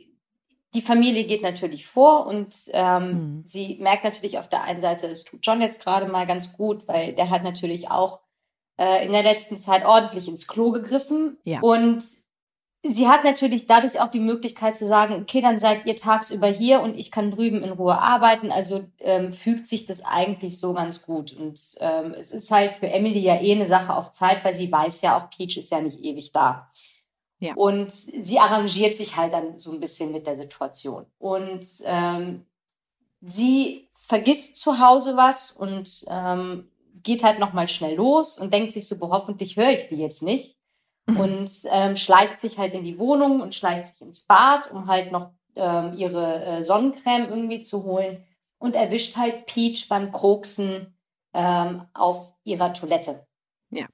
die 0.73 0.81
Familie 0.81 1.25
geht 1.25 1.43
natürlich 1.43 1.86
vor 1.86 2.25
und 2.27 2.55
ähm, 2.71 3.09
mhm. 3.09 3.41
sie 3.45 3.77
merkt 3.81 4.05
natürlich 4.05 4.39
auf 4.39 4.47
der 4.47 4.63
einen 4.63 4.79
Seite, 4.79 5.07
es 5.07 5.25
tut 5.25 5.45
John 5.45 5.62
jetzt 5.62 5.83
gerade 5.83 6.07
mal 6.07 6.25
ganz 6.25 6.53
gut, 6.53 6.88
weil 6.88 7.13
der 7.13 7.29
hat 7.29 7.43
natürlich 7.43 7.91
auch 7.91 8.21
äh, 8.77 9.05
in 9.05 9.12
der 9.12 9.21
letzten 9.23 9.57
Zeit 9.57 9.86
ordentlich 9.86 10.29
ins 10.29 10.47
Klo 10.47 10.71
gegriffen. 10.71 11.38
Ja. 11.43 11.59
Und 11.59 12.01
sie 12.86 13.08
hat 13.08 13.24
natürlich 13.24 13.65
dadurch 13.65 14.00
auch 14.00 14.12
die 14.12 14.19
Möglichkeit 14.19 14.76
zu 14.76 14.86
sagen, 14.86 15.22
okay, 15.22 15.41
dann 15.41 15.58
seid 15.58 15.86
ihr 15.86 15.96
tagsüber 15.96 16.48
hier 16.48 16.82
und 16.82 16.98
ich 16.98 17.12
kann 17.12 17.32
drüben 17.32 17.63
in 17.63 17.72
Ruhe 17.72 17.98
arbeiten. 17.98 18.52
Also 18.52 18.84
ähm, 19.00 19.32
fügt 19.32 19.67
sich 19.67 19.86
das 19.86 20.04
eigentlich 20.04 20.60
so 20.60 20.74
ganz 20.74 21.06
gut. 21.06 21.32
Und 21.32 21.60
ähm, 21.80 22.13
es 22.13 22.32
ist 22.32 22.52
halt 22.52 22.76
für 22.76 22.89
Emily 22.89 23.19
ja 23.19 23.41
eh 23.41 23.54
eine 23.54 23.65
Sache 23.65 23.96
auf 23.96 24.12
Zeit, 24.12 24.43
weil 24.43 24.54
sie 24.54 24.72
weiß 24.72 25.02
ja 25.02 25.17
auch, 25.17 25.30
Peach 25.30 25.58
ist 25.58 25.72
ja 25.72 25.80
nicht 25.80 26.00
ewig 26.00 26.34
da. 26.34 26.69
Ja. 27.39 27.54
Und 27.56 27.91
sie 27.91 28.39
arrangiert 28.39 28.96
sich 28.96 29.15
halt 29.15 29.34
dann 29.34 29.58
so 29.58 29.72
ein 29.72 29.80
bisschen 29.80 30.12
mit 30.12 30.28
der 30.28 30.36
Situation. 30.36 31.06
Und 31.19 31.65
ähm, 31.86 32.46
sie 33.22 33.88
vergisst 33.93 34.58
zu 34.58 34.80
Hause 34.80 35.15
was 35.15 35.52
und 35.52 36.06
ähm, 36.10 36.69
geht 37.02 37.24
halt 37.24 37.39
nochmal 37.39 37.69
schnell 37.69 37.96
los 37.96 38.39
und 38.39 38.54
denkt 38.54 38.74
sich 38.74 38.88
so, 38.88 38.98
hoffentlich 39.00 39.56
höre 39.56 39.72
ich 39.72 39.88
die 39.88 39.96
jetzt 39.96 40.24
nicht 40.24 40.58
und 41.07 41.49
ähm, 41.71 41.95
schleicht 41.95 42.39
sich 42.39 42.57
halt 42.57 42.73
in 42.73 42.83
die 42.83 42.97
Wohnung 42.97 43.41
und 43.41 43.55
schleicht 43.55 43.87
sich 43.87 44.01
ins 44.01 44.23
Bad, 44.23 44.71
um 44.71 44.87
halt 44.87 45.11
noch 45.11 45.31
ähm, 45.55 45.93
ihre 45.95 46.43
äh, 46.43 46.63
Sonnencreme 46.63 47.29
irgendwie 47.29 47.61
zu 47.61 47.83
holen 47.83 48.25
und 48.57 48.75
erwischt 48.75 49.17
halt 49.17 49.45
Peach 49.45 49.87
beim 49.89 50.11
Kroksen 50.11 50.95
ähm, 51.33 51.85
auf 51.93 52.33
ihrer 52.43 52.73
Toilette. 52.73 53.25
Ja. 53.69 53.85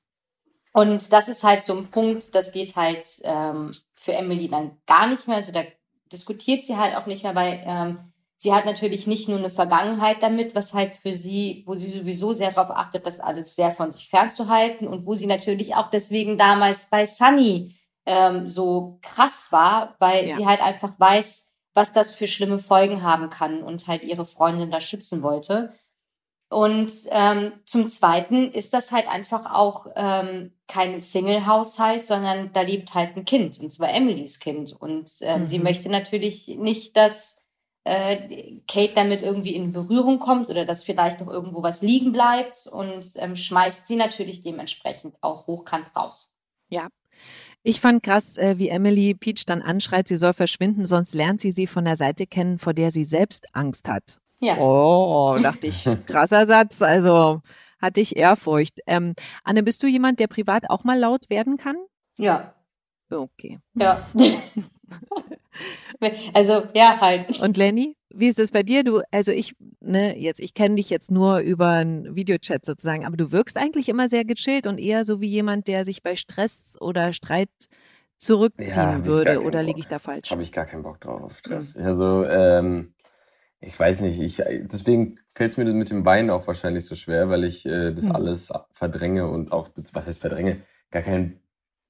Und 0.73 1.11
das 1.11 1.27
ist 1.27 1.43
halt 1.43 1.63
so 1.63 1.75
ein 1.75 1.87
Punkt, 1.87 2.35
das 2.35 2.51
geht 2.51 2.75
halt 2.75 3.07
ähm, 3.23 3.71
für 3.93 4.13
Emily 4.13 4.47
dann 4.47 4.77
gar 4.85 5.07
nicht 5.07 5.27
mehr. 5.27 5.37
Also 5.37 5.51
da 5.51 5.63
diskutiert 6.11 6.63
sie 6.63 6.77
halt 6.77 6.95
auch 6.95 7.07
nicht 7.07 7.23
mehr, 7.23 7.35
weil 7.35 7.63
ähm, 7.65 8.08
Sie 8.41 8.53
hat 8.53 8.63
natürlich 8.65 9.05
nicht 9.05 9.27
nur 9.27 9.37
eine 9.37 9.49
Vergangenheit 9.49 10.23
damit, 10.23 10.55
was 10.55 10.73
halt 10.73 10.93
für 10.93 11.13
sie, 11.13 11.63
wo 11.67 11.75
sie 11.75 11.89
sowieso 11.89 12.31
sehr 12.31 12.53
darauf 12.53 12.71
achtet, 12.71 13.05
das 13.05 13.19
alles 13.19 13.53
sehr 13.55 13.71
von 13.71 13.91
sich 13.91 14.07
fernzuhalten 14.07 14.87
und 14.87 15.05
wo 15.05 15.13
sie 15.13 15.27
natürlich 15.27 15.75
auch 15.75 15.89
deswegen 15.89 16.37
damals 16.37 16.89
bei 16.89 17.05
Sunny 17.05 17.75
ähm, 18.05 18.47
so 18.47 18.97
krass 19.01 19.49
war, 19.51 19.97
weil 19.99 20.29
ja. 20.29 20.37
sie 20.37 20.45
halt 20.45 20.61
einfach 20.61 20.97
weiß, 20.97 21.53
was 21.73 21.91
das 21.91 22.15
für 22.15 22.27
schlimme 22.27 22.59
Folgen 22.59 23.03
haben 23.03 23.29
kann 23.29 23.61
und 23.61 23.87
halt 23.87 24.03
ihre 24.03 24.25
Freundin 24.25 24.71
da 24.71 24.79
schützen 24.79 25.21
wollte. 25.21 25.73
Und 26.47 26.91
ähm, 27.11 27.51
zum 27.65 27.89
Zweiten 27.89 28.53
ist 28.53 28.73
das 28.73 28.93
halt 28.93 29.09
einfach 29.09 29.53
auch 29.53 29.85
ähm, 29.97 30.53
kein 30.69 31.01
Single-Haushalt, 31.01 32.05
sondern 32.05 32.53
da 32.53 32.61
lebt 32.61 32.93
halt 32.93 33.17
ein 33.17 33.25
Kind, 33.25 33.59
und 33.59 33.69
zwar 33.69 33.93
Emilys 33.93 34.39
Kind. 34.39 34.71
Und 34.79 35.11
ähm, 35.23 35.41
mhm. 35.41 35.45
sie 35.45 35.59
möchte 35.59 35.89
natürlich 35.89 36.47
nicht, 36.47 36.95
dass 36.95 37.45
äh, 37.89 38.61
Kate 38.67 38.93
damit 38.93 39.23
irgendwie 39.23 39.55
in 39.55 39.73
Berührung 39.73 40.19
kommt 40.19 40.49
oder 40.49 40.65
dass 40.65 40.83
vielleicht 40.83 41.19
noch 41.19 41.27
irgendwo 41.27 41.63
was 41.63 41.81
liegen 41.81 42.11
bleibt 42.11 42.67
und 42.67 43.03
ähm, 43.15 43.35
schmeißt 43.35 43.87
sie 43.87 43.95
natürlich 43.95 44.43
dementsprechend 44.43 45.15
auch 45.21 45.47
hochkant 45.47 45.87
raus. 45.95 46.33
Ja. 46.69 46.87
Ich 47.63 47.81
fand 47.81 48.03
krass, 48.03 48.37
äh, 48.37 48.57
wie 48.57 48.69
Emily 48.69 49.15
Peach 49.15 49.45
dann 49.45 49.61
anschreit, 49.61 50.07
sie 50.07 50.17
soll 50.17 50.33
verschwinden, 50.33 50.85
sonst 50.85 51.13
lernt 51.13 51.41
sie 51.41 51.51
sie 51.51 51.67
von 51.67 51.83
der 51.83 51.97
Seite 51.97 52.27
kennen, 52.27 52.59
vor 52.59 52.73
der 52.73 52.91
sie 52.91 53.03
selbst 53.03 53.47
Angst 53.53 53.89
hat. 53.89 54.19
Ja. 54.39 54.57
Oh, 54.57 55.37
dachte 55.41 55.67
ich, 55.67 55.83
krasser 56.05 56.45
Satz. 56.45 56.81
Also 56.81 57.41
hatte 57.81 58.01
ich 58.01 58.15
Ehrfurcht. 58.15 58.79
Ähm, 58.87 59.15
Anne, 59.43 59.63
bist 59.63 59.81
du 59.83 59.87
jemand, 59.87 60.19
der 60.19 60.27
privat 60.27 60.69
auch 60.69 60.83
mal 60.83 60.97
laut 60.97 61.29
werden 61.29 61.57
kann? 61.57 61.77
Ja. 62.17 62.53
Okay. 63.09 63.59
Ja. 63.73 64.05
Also, 66.33 66.63
ja, 66.73 66.99
halt. 67.01 67.39
Und 67.41 67.57
Lenny, 67.57 67.95
wie 68.09 68.27
ist 68.27 68.39
es 68.39 68.51
bei 68.51 68.63
dir? 68.63 68.83
Du, 68.83 69.01
also 69.11 69.31
ich, 69.31 69.53
ne, 69.81 70.17
jetzt, 70.17 70.39
ich 70.39 70.53
kenne 70.53 70.75
dich 70.75 70.89
jetzt 70.89 71.11
nur 71.11 71.39
über 71.39 71.69
einen 71.69 72.15
Videochat 72.15 72.65
sozusagen, 72.65 73.05
aber 73.05 73.17
du 73.17 73.31
wirkst 73.31 73.57
eigentlich 73.57 73.89
immer 73.89 74.09
sehr 74.09 74.25
gechillt 74.25 74.67
und 74.67 74.79
eher 74.79 75.05
so 75.05 75.21
wie 75.21 75.27
jemand, 75.27 75.67
der 75.67 75.85
sich 75.85 76.01
bei 76.01 76.15
Stress 76.15 76.75
oder 76.79 77.13
Streit 77.13 77.49
zurückziehen 78.17 78.67
Ja, 78.67 79.05
würde. 79.05 79.41
Oder 79.41 79.63
liege 79.63 79.79
ich 79.79 79.87
da 79.87 79.99
falsch? 79.99 80.31
Habe 80.31 80.41
ich 80.41 80.51
gar 80.51 80.65
keinen 80.65 80.83
Bock 80.83 80.99
drauf 81.01 81.21
auf 81.21 81.37
Stress. 81.37 81.77
Also, 81.77 82.25
ähm, 82.25 82.93
ich 83.61 83.77
weiß 83.77 84.01
nicht, 84.01 84.21
ich, 84.21 84.37
deswegen 84.37 85.19
fällt 85.35 85.51
es 85.51 85.57
mir 85.57 85.65
mit 85.65 85.89
dem 85.89 86.05
Weinen 86.05 86.29
auch 86.29 86.47
wahrscheinlich 86.47 86.85
so 86.85 86.95
schwer, 86.95 87.29
weil 87.29 87.43
ich 87.43 87.65
äh, 87.65 87.91
das 87.91 88.05
Hm. 88.05 88.15
alles 88.15 88.51
verdränge 88.71 89.27
und 89.27 89.51
auch, 89.51 89.69
was 89.93 90.07
heißt 90.07 90.21
verdränge, 90.21 90.61
gar 90.91 91.01
keinen 91.01 91.41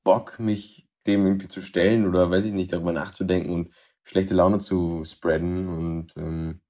Bock, 0.04 0.39
mich 0.39 0.88
dem 1.10 1.26
irgendwie 1.26 1.48
zu 1.48 1.62
stellen 1.62 2.08
oder 2.08 2.30
weiß 2.32 2.45
ich 2.45 2.54
nicht, 2.54 2.72
darüber 2.72 2.91
nachzudenken 2.91 3.52
und 3.52 3.69
schlechte 4.04 4.36
Laune 4.36 4.60
zu 4.60 5.04
spreaden. 5.06 5.67
Und 5.67 6.15
ähm, 6.17 6.62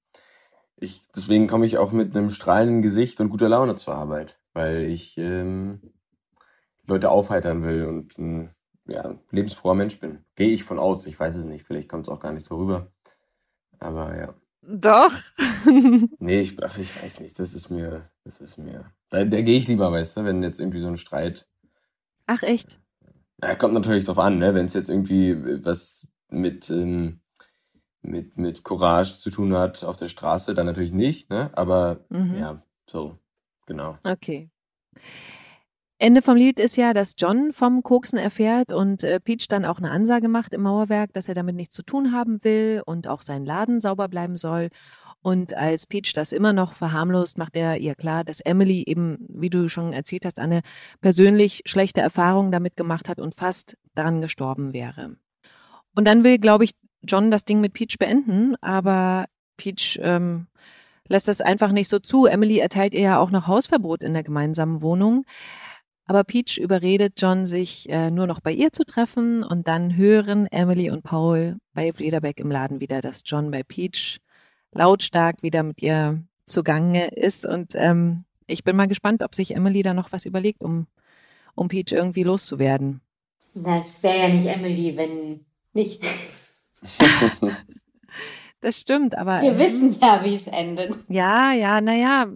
ich, 0.76 1.02
deswegen 1.14 1.46
komme 1.46 1.66
ich 1.66 1.78
auch 1.78 1.92
mit 1.92 2.16
einem 2.16 2.30
strahlenden 2.30 2.82
Gesicht 2.82 3.20
und 3.20 3.30
guter 3.30 3.48
Laune 3.48 3.74
zur 3.74 3.94
Arbeit, 3.94 4.38
weil 4.52 4.84
ich 4.84 5.16
ähm, 5.18 5.80
Leute 6.86 7.10
aufheitern 7.10 7.62
will 7.62 7.84
und 7.84 8.18
ein 8.18 8.54
ja, 8.86 9.14
lebensfroher 9.30 9.74
Mensch 9.74 9.98
bin. 10.00 10.24
Gehe 10.34 10.48
ich 10.48 10.64
von 10.64 10.78
aus, 10.78 11.06
ich 11.06 11.18
weiß 11.18 11.36
es 11.36 11.44
nicht, 11.44 11.64
vielleicht 11.64 11.88
kommt 11.88 12.06
es 12.06 12.12
auch 12.12 12.20
gar 12.20 12.32
nicht 12.32 12.46
so 12.46 12.56
rüber. 12.56 12.90
Aber 13.78 14.16
ja. 14.16 14.34
Doch. 14.62 15.12
Nee, 16.18 16.40
ich, 16.40 16.58
ich 16.58 17.02
weiß 17.02 17.20
nicht, 17.20 17.38
das 17.38 17.54
ist 17.54 17.70
mir, 17.70 18.10
das 18.24 18.40
ist 18.40 18.56
mir. 18.56 18.90
Da, 19.10 19.24
da 19.24 19.42
gehe 19.42 19.58
ich 19.58 19.68
lieber, 19.68 19.92
weißt 19.92 20.16
du, 20.16 20.24
wenn 20.24 20.42
jetzt 20.42 20.58
irgendwie 20.58 20.80
so 20.80 20.88
ein 20.88 20.96
Streit. 20.96 21.46
Ach 22.26 22.42
echt? 22.42 22.80
Na, 23.40 23.54
kommt 23.54 23.74
natürlich 23.74 24.04
drauf 24.04 24.18
an, 24.18 24.38
ne? 24.38 24.54
Wenn 24.54 24.66
es 24.66 24.74
jetzt 24.74 24.90
irgendwie 24.90 25.64
was 25.64 26.06
mit, 26.28 26.70
ähm, 26.70 27.20
mit, 28.02 28.36
mit 28.36 28.64
Courage 28.64 29.14
zu 29.14 29.30
tun 29.30 29.54
hat 29.56 29.84
auf 29.84 29.96
der 29.96 30.08
Straße, 30.08 30.54
dann 30.54 30.66
natürlich 30.66 30.92
nicht, 30.92 31.30
ne? 31.30 31.50
Aber 31.54 32.04
Mhm. 32.08 32.36
ja, 32.36 32.62
so, 32.86 33.18
genau. 33.66 33.98
Okay. 34.04 34.50
Ende 35.98 36.22
vom 36.22 36.36
Lied 36.36 36.58
ist 36.58 36.76
ja, 36.76 36.94
dass 36.94 37.14
John 37.18 37.52
vom 37.52 37.82
Koksen 37.82 38.18
erfährt 38.18 38.72
und 38.72 39.04
äh, 39.04 39.20
Peach 39.20 39.48
dann 39.48 39.66
auch 39.66 39.76
eine 39.78 39.90
Ansage 39.90 40.28
macht 40.28 40.54
im 40.54 40.62
Mauerwerk, 40.62 41.12
dass 41.12 41.28
er 41.28 41.34
damit 41.34 41.56
nichts 41.56 41.76
zu 41.76 41.82
tun 41.82 42.12
haben 42.12 42.42
will 42.42 42.82
und 42.86 43.06
auch 43.06 43.20
sein 43.20 43.44
Laden 43.44 43.80
sauber 43.80 44.08
bleiben 44.08 44.38
soll. 44.38 44.70
Und 45.22 45.54
als 45.54 45.86
Peach 45.86 46.12
das 46.14 46.32
immer 46.32 46.52
noch 46.52 46.74
verharmlost, 46.74 47.36
macht 47.36 47.54
er 47.54 47.76
ihr 47.76 47.94
klar, 47.94 48.24
dass 48.24 48.40
Emily 48.40 48.84
eben, 48.86 49.18
wie 49.28 49.50
du 49.50 49.68
schon 49.68 49.92
erzählt 49.92 50.24
hast, 50.24 50.38
eine 50.38 50.62
persönlich 51.00 51.62
schlechte 51.66 52.00
Erfahrung 52.00 52.50
damit 52.50 52.76
gemacht 52.76 53.08
hat 53.08 53.20
und 53.20 53.34
fast 53.34 53.76
daran 53.94 54.22
gestorben 54.22 54.72
wäre. 54.72 55.16
Und 55.94 56.06
dann 56.06 56.24
will, 56.24 56.38
glaube 56.38 56.64
ich, 56.64 56.70
John 57.02 57.30
das 57.30 57.44
Ding 57.44 57.60
mit 57.60 57.74
Peach 57.74 57.98
beenden, 57.98 58.56
aber 58.62 59.26
Peach 59.56 59.98
ähm, 60.02 60.46
lässt 61.08 61.28
das 61.28 61.40
einfach 61.40 61.72
nicht 61.72 61.88
so 61.88 61.98
zu. 61.98 62.26
Emily 62.26 62.58
erteilt 62.58 62.94
ihr 62.94 63.00
ja 63.00 63.18
auch 63.18 63.30
noch 63.30 63.46
Hausverbot 63.46 64.02
in 64.02 64.14
der 64.14 64.22
gemeinsamen 64.22 64.80
Wohnung. 64.80 65.24
Aber 66.06 66.24
Peach 66.24 66.58
überredet 66.58 67.14
John, 67.18 67.46
sich 67.46 67.88
äh, 67.88 68.10
nur 68.10 68.26
noch 68.26 68.40
bei 68.40 68.52
ihr 68.52 68.72
zu 68.72 68.84
treffen 68.84 69.44
und 69.44 69.68
dann 69.68 69.96
hören 69.96 70.46
Emily 70.46 70.90
und 70.90 71.02
Paul 71.02 71.58
bei 71.72 71.92
Flederbeck 71.92 72.40
im 72.40 72.50
Laden 72.50 72.80
wieder, 72.80 73.00
dass 73.00 73.22
John 73.24 73.50
bei 73.50 73.62
Peach 73.62 74.20
lautstark 74.72 75.42
wieder 75.42 75.62
mit 75.62 75.82
ihr 75.82 76.22
zugange 76.46 77.08
ist. 77.08 77.44
Und 77.44 77.72
ähm, 77.74 78.24
ich 78.46 78.64
bin 78.64 78.76
mal 78.76 78.88
gespannt, 78.88 79.22
ob 79.22 79.34
sich 79.34 79.54
Emily 79.54 79.82
da 79.82 79.94
noch 79.94 80.12
was 80.12 80.24
überlegt, 80.24 80.62
um, 80.62 80.86
um 81.54 81.68
Peach 81.68 81.92
irgendwie 81.92 82.22
loszuwerden. 82.22 83.00
Das 83.54 84.02
wäre 84.02 84.18
ja 84.18 84.28
nicht 84.28 84.46
Emily, 84.46 84.96
wenn 84.96 85.44
nicht. 85.72 86.02
Das 88.60 88.78
stimmt, 88.78 89.16
aber. 89.16 89.40
Wir 89.40 89.58
wissen 89.58 89.96
ja, 90.00 90.22
wie 90.22 90.34
es 90.34 90.46
endet. 90.46 90.94
Ja, 91.08 91.52
ja, 91.52 91.80
naja. 91.80 92.26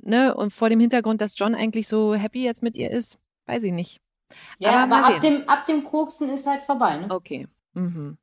Ne, 0.00 0.34
und 0.34 0.52
vor 0.52 0.68
dem 0.68 0.80
Hintergrund, 0.80 1.20
dass 1.20 1.34
John 1.36 1.54
eigentlich 1.54 1.88
so 1.88 2.14
happy 2.14 2.44
jetzt 2.44 2.62
mit 2.62 2.76
ihr 2.76 2.90
ist, 2.90 3.18
weiß 3.46 3.62
ich 3.62 3.72
nicht. 3.72 4.00
Ja, 4.58 4.82
Aber 4.84 4.96
aber, 4.96 5.06
ab, 5.16 5.20
dem, 5.22 5.48
ab 5.48 5.66
dem 5.66 5.84
Koksen 5.84 6.28
ist 6.28 6.46
halt 6.46 6.62
vorbei, 6.62 6.98
ne? 6.98 7.06
Okay. 7.10 7.48
Mhm. 7.74 8.18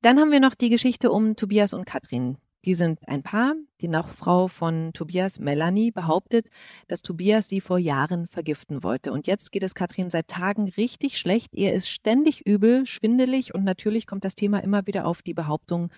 Dann 0.00 0.20
haben 0.20 0.30
wir 0.30 0.38
noch 0.38 0.54
die 0.54 0.70
Geschichte 0.70 1.10
um 1.10 1.34
Tobias 1.34 1.72
und 1.72 1.84
Katrin. 1.84 2.38
Die 2.64 2.74
sind 2.74 3.00
ein 3.08 3.24
Paar. 3.24 3.54
Die 3.80 3.88
Nachfrau 3.88 4.46
von 4.46 4.92
Tobias, 4.92 5.40
Melanie, 5.40 5.90
behauptet, 5.90 6.48
dass 6.86 7.02
Tobias 7.02 7.48
sie 7.48 7.60
vor 7.60 7.78
Jahren 7.78 8.28
vergiften 8.28 8.84
wollte. 8.84 9.12
Und 9.12 9.26
jetzt 9.26 9.50
geht 9.50 9.64
es 9.64 9.74
Katrin 9.74 10.10
seit 10.10 10.28
Tagen 10.28 10.68
richtig 10.68 11.18
schlecht. 11.18 11.56
Ihr 11.56 11.72
ist 11.72 11.88
ständig 11.88 12.46
übel, 12.46 12.86
schwindelig 12.86 13.54
und 13.54 13.64
natürlich 13.64 14.06
kommt 14.06 14.24
das 14.24 14.36
Thema 14.36 14.58
immer 14.58 14.86
wieder 14.86 15.04
auf 15.04 15.22
die 15.22 15.34
Behauptung 15.34 15.90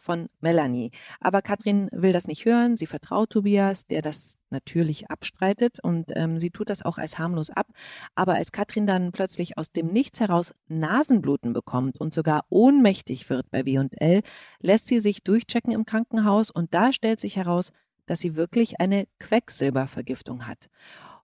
von 0.00 0.28
Melanie. 0.40 0.90
Aber 1.20 1.42
Katrin 1.42 1.88
will 1.92 2.12
das 2.12 2.26
nicht 2.26 2.44
hören. 2.44 2.76
Sie 2.76 2.86
vertraut 2.86 3.30
Tobias, 3.30 3.86
der 3.86 4.02
das 4.02 4.36
natürlich 4.50 5.10
abstreitet 5.10 5.78
und 5.82 6.10
ähm, 6.16 6.40
sie 6.40 6.50
tut 6.50 6.70
das 6.70 6.84
auch 6.84 6.98
als 6.98 7.18
harmlos 7.18 7.50
ab. 7.50 7.68
Aber 8.14 8.34
als 8.34 8.52
Katrin 8.52 8.86
dann 8.86 9.12
plötzlich 9.12 9.58
aus 9.58 9.70
dem 9.72 9.88
Nichts 9.88 10.20
heraus 10.20 10.54
Nasenbluten 10.68 11.52
bekommt 11.52 12.00
und 12.00 12.14
sogar 12.14 12.44
ohnmächtig 12.48 13.30
wird 13.30 13.50
bei 13.50 13.64
W&L, 13.64 14.22
lässt 14.60 14.86
sie 14.86 15.00
sich 15.00 15.22
durchchecken 15.22 15.72
im 15.72 15.84
Krankenhaus 15.84 16.50
und 16.50 16.74
da 16.74 16.92
stellt 16.92 17.20
sich 17.20 17.36
heraus, 17.36 17.70
dass 18.06 18.20
sie 18.20 18.34
wirklich 18.34 18.80
eine 18.80 19.06
Quecksilbervergiftung 19.20 20.46
hat. 20.48 20.68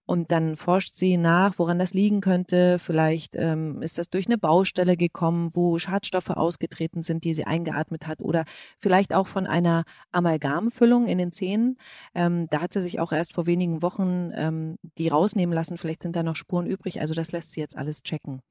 Und 0.06 0.30
dann 0.30 0.56
forscht 0.56 0.94
sie 0.94 1.16
nach, 1.16 1.58
woran 1.58 1.80
das 1.80 1.92
liegen 1.92 2.20
könnte. 2.20 2.78
Vielleicht 2.78 3.34
ähm, 3.34 3.82
ist 3.82 3.98
das 3.98 4.08
durch 4.08 4.26
eine 4.26 4.38
Baustelle 4.38 4.96
gekommen, 4.96 5.50
wo 5.52 5.78
Schadstoffe 5.78 6.30
ausgetreten 6.30 7.02
sind, 7.02 7.24
die 7.24 7.34
sie 7.34 7.44
eingeatmet 7.44 8.06
hat. 8.06 8.22
Oder 8.22 8.44
vielleicht 8.78 9.12
auch 9.12 9.26
von 9.26 9.46
einer 9.46 9.82
Amalgamfüllung 10.12 11.08
in 11.08 11.18
den 11.18 11.32
Zähnen. 11.32 11.76
Ähm, 12.14 12.46
da 12.50 12.62
hat 12.62 12.72
sie 12.72 12.82
sich 12.82 13.00
auch 13.00 13.10
erst 13.10 13.34
vor 13.34 13.46
wenigen 13.46 13.82
Wochen 13.82 14.30
ähm, 14.34 14.76
die 14.96 15.08
rausnehmen 15.08 15.52
lassen. 15.52 15.76
Vielleicht 15.76 16.04
sind 16.04 16.14
da 16.14 16.22
noch 16.22 16.36
Spuren 16.36 16.66
übrig. 16.66 17.00
Also 17.00 17.14
das 17.14 17.32
lässt 17.32 17.50
sie 17.50 17.60
jetzt 17.60 17.76
alles 17.76 18.02
checken. 18.02 18.42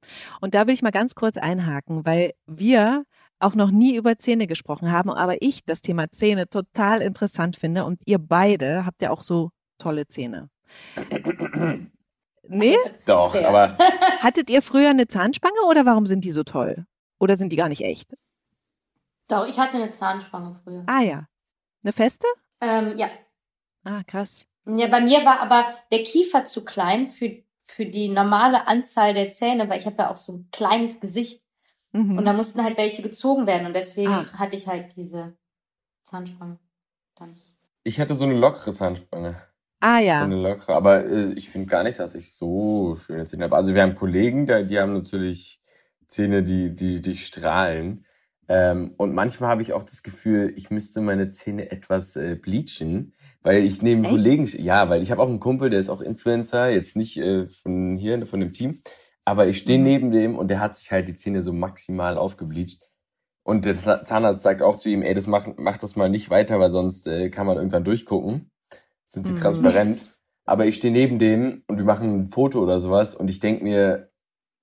Und 0.42 0.56
da 0.56 0.68
will 0.68 0.74
ich 0.74 0.82
mal 0.82 0.92
ganz 0.92 1.16
kurz 1.16 1.38
einhaken, 1.38 2.06
weil 2.06 2.34
wir 2.46 3.06
auch 3.40 3.56
noch 3.56 3.72
nie 3.72 3.96
über 3.96 4.18
Zähne 4.18 4.48
gesprochen 4.48 4.92
haben, 4.92 5.10
aber 5.10 5.42
ich 5.42 5.64
das 5.66 5.82
Thema 5.82 6.10
Zähne 6.12 6.50
total 6.50 7.02
interessant 7.02 7.56
finde 7.56 7.86
und 7.86 8.02
ihr 8.06 8.20
beide 8.20 8.86
habt 8.86 9.02
ja 9.02 9.12
auch 9.12 9.24
so 9.24 9.52
tolle 9.78 10.08
Zähne. 10.08 10.50
Nee? 12.48 12.78
Doch, 13.06 13.34
Ja. 13.36 13.50
aber 13.50 13.78
Hattet 14.20 14.50
ihr 14.50 14.62
früher 14.62 14.90
eine 14.90 15.08
Zahnspange 15.08 15.62
oder 15.70 15.86
warum 15.86 16.06
sind 16.06 16.24
die 16.26 16.32
so 16.32 16.44
toll? 16.44 16.86
Oder 17.20 17.38
sind 17.38 17.50
die 17.52 17.56
gar 17.56 17.70
nicht 17.70 17.82
echt? 17.82 18.16
Doch, 19.28 19.48
ich 19.48 19.58
hatte 19.58 19.78
eine 19.78 19.92
Zahnspange 19.92 20.60
früher. 20.64 20.84
Ah 20.88 21.02
ja. 21.02 21.28
Eine 21.84 21.94
feste? 21.94 22.28
Ähm, 22.62 22.98
ja. 22.98 23.10
Ah, 23.84 24.04
krass. 24.04 24.46
ja. 24.66 24.88
Bei 24.88 25.02
mir 25.02 25.26
war 25.26 25.40
aber 25.40 25.66
der 25.92 26.04
Kiefer 26.04 26.46
zu 26.46 26.64
klein 26.66 27.10
für, 27.10 27.44
für 27.66 27.86
die 27.86 28.10
normale 28.10 28.68
Anzahl 28.68 29.14
der 29.14 29.32
Zähne, 29.32 29.68
weil 29.70 29.80
ich 29.80 29.86
habe 29.88 29.98
ja 30.04 30.12
auch 30.12 30.18
so 30.18 30.34
ein 30.34 30.50
kleines 30.52 31.00
Gesicht. 31.00 31.42
Mhm. 31.94 32.18
Und 32.18 32.26
da 32.26 32.34
mussten 32.34 32.64
halt 32.64 32.78
welche 32.78 33.02
gezogen 33.02 33.48
werden. 33.48 33.66
Und 33.68 33.74
deswegen 33.74 34.12
Ach. 34.12 34.34
hatte 34.36 34.56
ich 34.56 34.68
halt 34.68 34.96
diese 34.96 35.36
Zahnspange. 36.04 36.60
Dann. 37.16 37.34
ich 37.84 38.00
hatte 38.00 38.14
so 38.14 38.26
eine 38.26 38.34
lockere 38.36 38.74
Zahnspange. 38.74 39.42
Ah 39.82 40.00
So 40.12 40.24
ja. 40.24 40.26
eine 40.26 40.36
lockere. 40.42 40.76
Aber 40.76 41.06
äh, 41.06 41.34
ich 41.34 41.50
finde 41.50 41.68
gar 41.68 41.84
nicht, 41.84 42.00
dass 42.00 42.16
ich 42.16 42.34
so 42.34 42.96
schöne 42.96 43.26
Zähne 43.26 43.46
habe. 43.46 43.56
Also 43.56 43.74
wir 43.74 43.82
haben 43.82 43.96
Kollegen, 43.96 44.46
die, 44.48 44.66
die 44.68 44.80
haben 44.80 44.94
natürlich 44.94 45.60
Zähne, 46.08 46.44
die, 46.44 46.74
die, 46.74 47.02
die 47.02 47.16
strahlen. 47.16 48.06
Ähm, 48.48 48.94
und 48.98 49.14
manchmal 49.16 49.50
habe 49.50 49.62
ich 49.64 49.74
auch 49.74 49.84
das 49.84 50.04
Gefühl, 50.04 50.54
ich 50.56 50.70
müsste 50.70 51.02
meine 51.02 51.30
Zähne 51.30 51.72
etwas 51.72 52.16
äh, 52.16 52.36
bleachen, 52.36 53.14
weil 53.42 53.64
ich 53.64 53.82
neben 53.82 54.04
Echt? 54.04 54.10
Kollegen, 54.10 54.46
ja, 54.46 54.88
weil 54.90 55.02
ich 55.02 55.12
habe 55.12 55.22
auch 55.22 55.28
einen 55.30 55.40
Kumpel, 55.40 55.70
der 55.72 55.80
ist 55.80 55.90
auch 55.90 56.02
Influencer, 56.02 56.70
jetzt 56.70 56.96
nicht 56.96 57.18
äh, 57.18 57.48
von 57.50 57.98
hier, 57.98 58.24
von 58.28 58.40
dem 58.40 58.52
Team, 58.54 58.80
aber 59.26 59.48
ich 59.48 59.58
stehe 59.58 59.80
Mhm. 59.80 59.84
neben 59.84 60.12
dem 60.12 60.36
und 60.38 60.50
der 60.50 60.60
hat 60.60 60.76
sich 60.76 60.92
halt 60.92 61.08
die 61.10 61.16
Zähne 61.16 61.42
so 61.44 61.54
maximal 61.54 62.18
aufgebleacht. 62.20 62.80
Und 63.44 63.66
der 63.66 63.76
Za- 63.78 64.04
Zahnarzt 64.06 64.44
sagt 64.44 64.62
auch 64.62 64.78
zu 64.78 64.90
ihm, 64.90 65.02
ey, 65.04 65.14
das 65.16 65.28
mach, 65.28 65.48
mach 65.58 65.78
das 65.78 65.96
mal 65.96 66.10
nicht 66.10 66.30
weiter, 66.30 66.60
weil 66.60 66.72
sonst 66.72 67.08
äh, 67.08 67.30
kann 67.32 67.48
man 67.48 67.58
irgendwann 67.58 67.84
durchgucken. 67.86 68.52
Sind 69.16 69.28
die 69.28 69.32
Mhm. 69.32 69.38
transparent. 69.38 70.06
Aber 70.46 70.66
ich 70.68 70.76
stehe 70.76 70.94
neben 70.94 71.18
dem 71.18 71.64
und 71.68 71.78
wir 71.78 71.86
machen 71.86 72.14
ein 72.26 72.28
Foto 72.28 72.62
oder 72.62 72.80
sowas 72.80 73.16
und 73.16 73.30
ich 73.30 73.40
denk 73.40 73.64
mir, 73.64 74.12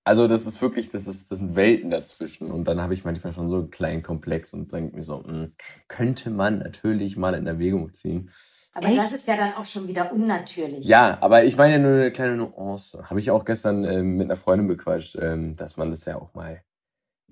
also 0.05 0.29
das 0.29 0.47
ist 0.47 0.61
wirklich, 0.63 0.91
das 0.91 1.07
ist, 1.09 1.31
das 1.31 1.39
sind 1.39 1.57
Welten 1.57 1.91
dazwischen. 1.91 2.51
Und 2.53 2.65
dann 2.69 2.81
habe 2.81 2.95
ich 2.95 3.05
manchmal 3.05 3.33
schon 3.33 3.49
so 3.49 3.57
einen 3.57 3.71
kleinen 3.71 4.03
Komplex 4.03 4.53
und 4.53 4.71
denke 4.73 4.95
mir 4.95 5.03
so, 5.03 5.19
mh, 5.27 5.49
könnte 5.89 6.31
man 6.31 6.59
natürlich 6.59 7.17
mal 7.17 7.35
in 7.35 7.47
Erwägung 7.47 7.93
ziehen. 7.93 8.31
Aber 8.75 8.87
Echt? 8.89 8.99
das 8.99 9.13
ist 9.13 9.27
ja 9.27 9.37
dann 9.37 9.55
auch 9.55 9.65
schon 9.65 9.89
wieder 9.89 10.13
unnatürlich. 10.13 10.87
Ja, 10.87 11.19
aber 11.21 11.45
ich 11.45 11.57
meine 11.57 11.75
ja 11.75 11.79
nur 11.81 11.93
eine 11.93 12.13
kleine 12.13 12.37
Nuance. 12.37 13.03
Habe 13.11 13.21
ich 13.21 13.31
auch 13.31 13.45
gestern 13.45 13.85
ähm, 13.85 14.17
mit 14.17 14.27
einer 14.27 14.37
Freundin 14.37 14.69
bequatscht, 14.69 15.17
ähm, 15.21 15.57
dass 15.57 15.77
man 15.77 15.91
das 15.91 16.05
ja 16.05 16.17
auch 16.17 16.35
mal 16.35 16.63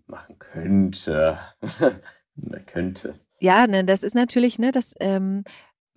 machen 0.07 0.39
könnte. 0.39 1.39
Könnte. 2.66 3.21
Ja, 3.41 3.66
ne, 3.66 3.85
das 3.85 4.03
ist 4.03 4.14
natürlich, 4.14 4.59
ne, 4.59 4.71
das, 4.71 4.95
ähm, 5.01 5.45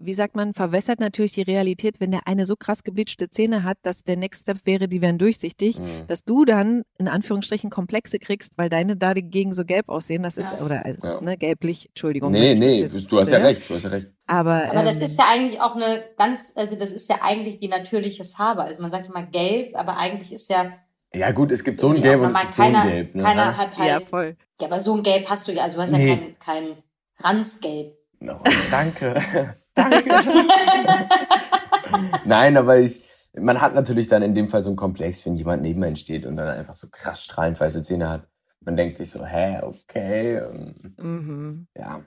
wie 0.05 0.13
sagt 0.13 0.35
man, 0.35 0.53
verwässert 0.53 0.99
natürlich 0.99 1.33
die 1.33 1.41
Realität, 1.41 1.99
wenn 1.99 2.11
der 2.11 2.27
eine 2.27 2.45
so 2.45 2.55
krass 2.55 2.83
gebleachte 2.83 3.29
Zähne 3.29 3.63
hat, 3.63 3.77
dass 3.83 4.03
der 4.03 4.17
Next 4.17 4.43
Step 4.43 4.65
wäre, 4.65 4.87
die 4.87 5.01
wären 5.01 5.17
durchsichtig, 5.17 5.79
Mhm. 5.79 6.07
dass 6.07 6.23
du 6.23 6.45
dann 6.45 6.83
in 6.97 7.07
Anführungsstrichen 7.07 7.69
Komplexe 7.69 8.19
kriegst, 8.19 8.53
weil 8.57 8.69
deine 8.69 8.95
da 8.97 9.13
dagegen 9.13 9.53
so 9.53 9.65
gelb 9.65 9.89
aussehen. 9.89 10.23
Das 10.23 10.37
ist, 10.37 10.59
Ja. 10.59 10.65
oder 10.65 10.85
also, 10.85 11.05
Ja. 11.07 11.21
ne, 11.21 11.37
gelblich, 11.37 11.87
Entschuldigung. 11.89 12.31
Nee, 12.31 12.55
nee, 12.55 12.83
das 12.83 12.93
jetzt- 12.93 13.11
du 13.11 13.19
hast 13.19 13.29
ja 13.31 13.39
ne? 13.39 13.45
recht, 13.45 13.69
du 13.69 13.75
hast 13.75 13.83
ja 13.83 13.89
recht. 13.89 14.09
Aber, 14.27 14.69
Aber 14.71 14.83
das 14.83 14.97
ähm, 14.97 15.03
ist 15.03 15.19
ja 15.19 15.25
eigentlich 15.29 15.59
auch 15.61 15.75
eine 15.75 16.03
ganz, 16.17 16.53
also 16.55 16.75
das 16.75 16.91
ist 16.91 17.09
ja 17.09 17.17
eigentlich 17.21 17.59
die 17.59 17.67
natürliche 17.67 18.25
Farbe. 18.25 18.63
Also 18.63 18.81
man 18.81 18.91
sagt 18.91 19.07
immer 19.07 19.23
gelb, 19.25 19.75
aber 19.75 19.97
eigentlich 19.97 20.31
ist 20.33 20.49
ja 20.49 20.73
Ja 21.15 21.31
gut, 21.31 21.51
es 21.51 21.63
gibt 21.63 21.79
so 21.79 21.89
ein 21.89 22.01
Gelb 22.01 22.21
und 22.21 22.29
es 22.31 22.39
gibt 22.41 22.55
so 22.55 22.61
ein 22.63 22.73
keiner, 22.73 22.89
Gelb. 22.91 23.13
Ne? 23.15 23.21
keiner 23.23 23.55
hat 23.57 23.77
halt, 23.77 23.87
ja, 23.87 23.99
ja, 23.99 24.01
voll. 24.01 24.35
aber 24.63 24.79
so 24.79 24.95
ein 24.95 25.03
Gelb 25.03 25.29
hast 25.29 25.47
du 25.47 25.51
ja, 25.51 25.63
also 25.63 25.77
du 25.77 25.83
hast 25.83 25.91
Nee. 25.91 26.09
ja 26.09 26.15
kein, 26.15 26.39
kein 26.39 26.77
Ranzgelb. 27.19 27.93
No, 28.19 28.39
danke. 28.71 29.55
Nein, 32.25 32.57
aber 32.57 32.79
ich, 32.79 33.01
man 33.35 33.61
hat 33.61 33.73
natürlich 33.75 34.07
dann 34.07 34.21
in 34.21 34.35
dem 34.35 34.47
Fall 34.47 34.63
so 34.63 34.69
einen 34.69 34.77
Komplex, 34.77 35.25
wenn 35.25 35.35
jemand 35.35 35.61
neben 35.61 35.83
einem 35.83 35.95
steht 35.95 36.25
und 36.25 36.35
dann 36.37 36.47
einfach 36.47 36.73
so 36.73 36.87
krass 36.91 37.23
strahlend 37.23 37.59
weiße 37.59 37.81
Zähne 37.81 38.09
hat. 38.09 38.27
Man 38.61 38.77
denkt 38.77 38.97
sich 38.97 39.09
so, 39.11 39.25
hä, 39.25 39.59
okay, 39.61 40.37
ähm, 40.37 40.95
Mhm. 40.97 41.67
ja. 41.77 42.01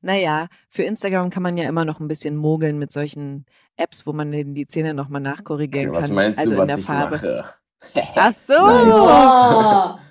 Naja, 0.00 0.48
für 0.68 0.82
Instagram 0.82 1.30
kann 1.30 1.42
man 1.42 1.56
ja 1.56 1.68
immer 1.68 1.84
noch 1.84 2.00
ein 2.00 2.08
bisschen 2.08 2.36
mogeln 2.36 2.78
mit 2.78 2.92
solchen 2.92 3.46
Apps, 3.76 4.06
wo 4.06 4.12
man 4.12 4.32
die 4.32 4.66
Zähne 4.66 4.92
nochmal 4.94 5.20
nachkorrigieren 5.20 5.92
Was 5.92 6.06
kann. 6.06 6.14
meinst 6.16 6.38
also 6.38 6.54
du, 6.54 6.56
in 6.56 6.60
was 6.60 6.66
der 6.68 6.78
ich 6.78 6.84
Farbe. 6.84 7.16
mache? 7.16 7.44
Ach 8.16 8.34
so. 8.34 8.54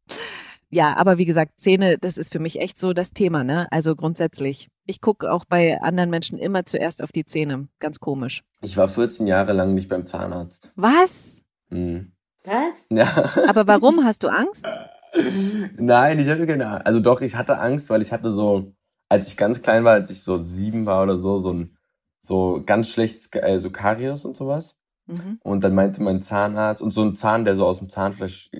Ja, 0.74 0.96
aber 0.96 1.18
wie 1.18 1.26
gesagt, 1.26 1.60
Zähne, 1.60 1.98
das 1.98 2.16
ist 2.16 2.32
für 2.32 2.38
mich 2.38 2.58
echt 2.58 2.78
so 2.78 2.94
das 2.94 3.12
Thema, 3.12 3.44
ne? 3.44 3.68
Also 3.70 3.94
grundsätzlich. 3.94 4.68
Ich 4.84 5.00
gucke 5.00 5.30
auch 5.30 5.44
bei 5.44 5.80
anderen 5.80 6.10
Menschen 6.10 6.38
immer 6.38 6.64
zuerst 6.64 7.02
auf 7.02 7.12
die 7.12 7.24
Zähne. 7.24 7.68
Ganz 7.78 8.00
komisch. 8.00 8.42
Ich 8.62 8.76
war 8.76 8.88
14 8.88 9.26
Jahre 9.26 9.52
lang 9.52 9.74
nicht 9.74 9.88
beim 9.88 10.06
Zahnarzt. 10.06 10.72
Was? 10.74 11.42
Hm. 11.70 12.12
Was? 12.44 12.82
Ja. 12.90 13.06
Aber 13.48 13.66
warum 13.68 14.04
hast 14.04 14.24
du 14.24 14.28
Angst? 14.28 14.66
Nein, 15.76 16.18
ich 16.18 16.28
hatte 16.28 16.46
keine 16.46 16.66
Angst. 16.66 16.86
Also 16.86 17.00
doch, 17.00 17.20
ich 17.20 17.36
hatte 17.36 17.58
Angst, 17.58 17.90
weil 17.90 18.02
ich 18.02 18.12
hatte 18.12 18.30
so, 18.30 18.72
als 19.08 19.28
ich 19.28 19.36
ganz 19.36 19.62
klein 19.62 19.84
war, 19.84 19.92
als 19.92 20.10
ich 20.10 20.22
so 20.22 20.42
sieben 20.42 20.86
war 20.86 21.02
oder 21.04 21.18
so, 21.18 21.38
so 21.40 21.52
ein 21.52 21.76
so 22.18 22.62
ganz 22.64 22.88
schlechtes, 22.88 23.28
äh, 23.34 23.58
so 23.58 23.70
Karies 23.70 24.24
und 24.24 24.36
sowas. 24.36 24.76
Mhm. 25.06 25.38
Und 25.42 25.64
dann 25.64 25.74
meinte 25.74 26.02
mein 26.02 26.20
Zahnarzt, 26.20 26.82
und 26.82 26.92
so 26.92 27.02
ein 27.02 27.14
Zahn, 27.16 27.44
der 27.44 27.56
so 27.56 27.66
aus 27.66 27.78
dem 27.78 27.88
Zahnfleisch 27.88 28.50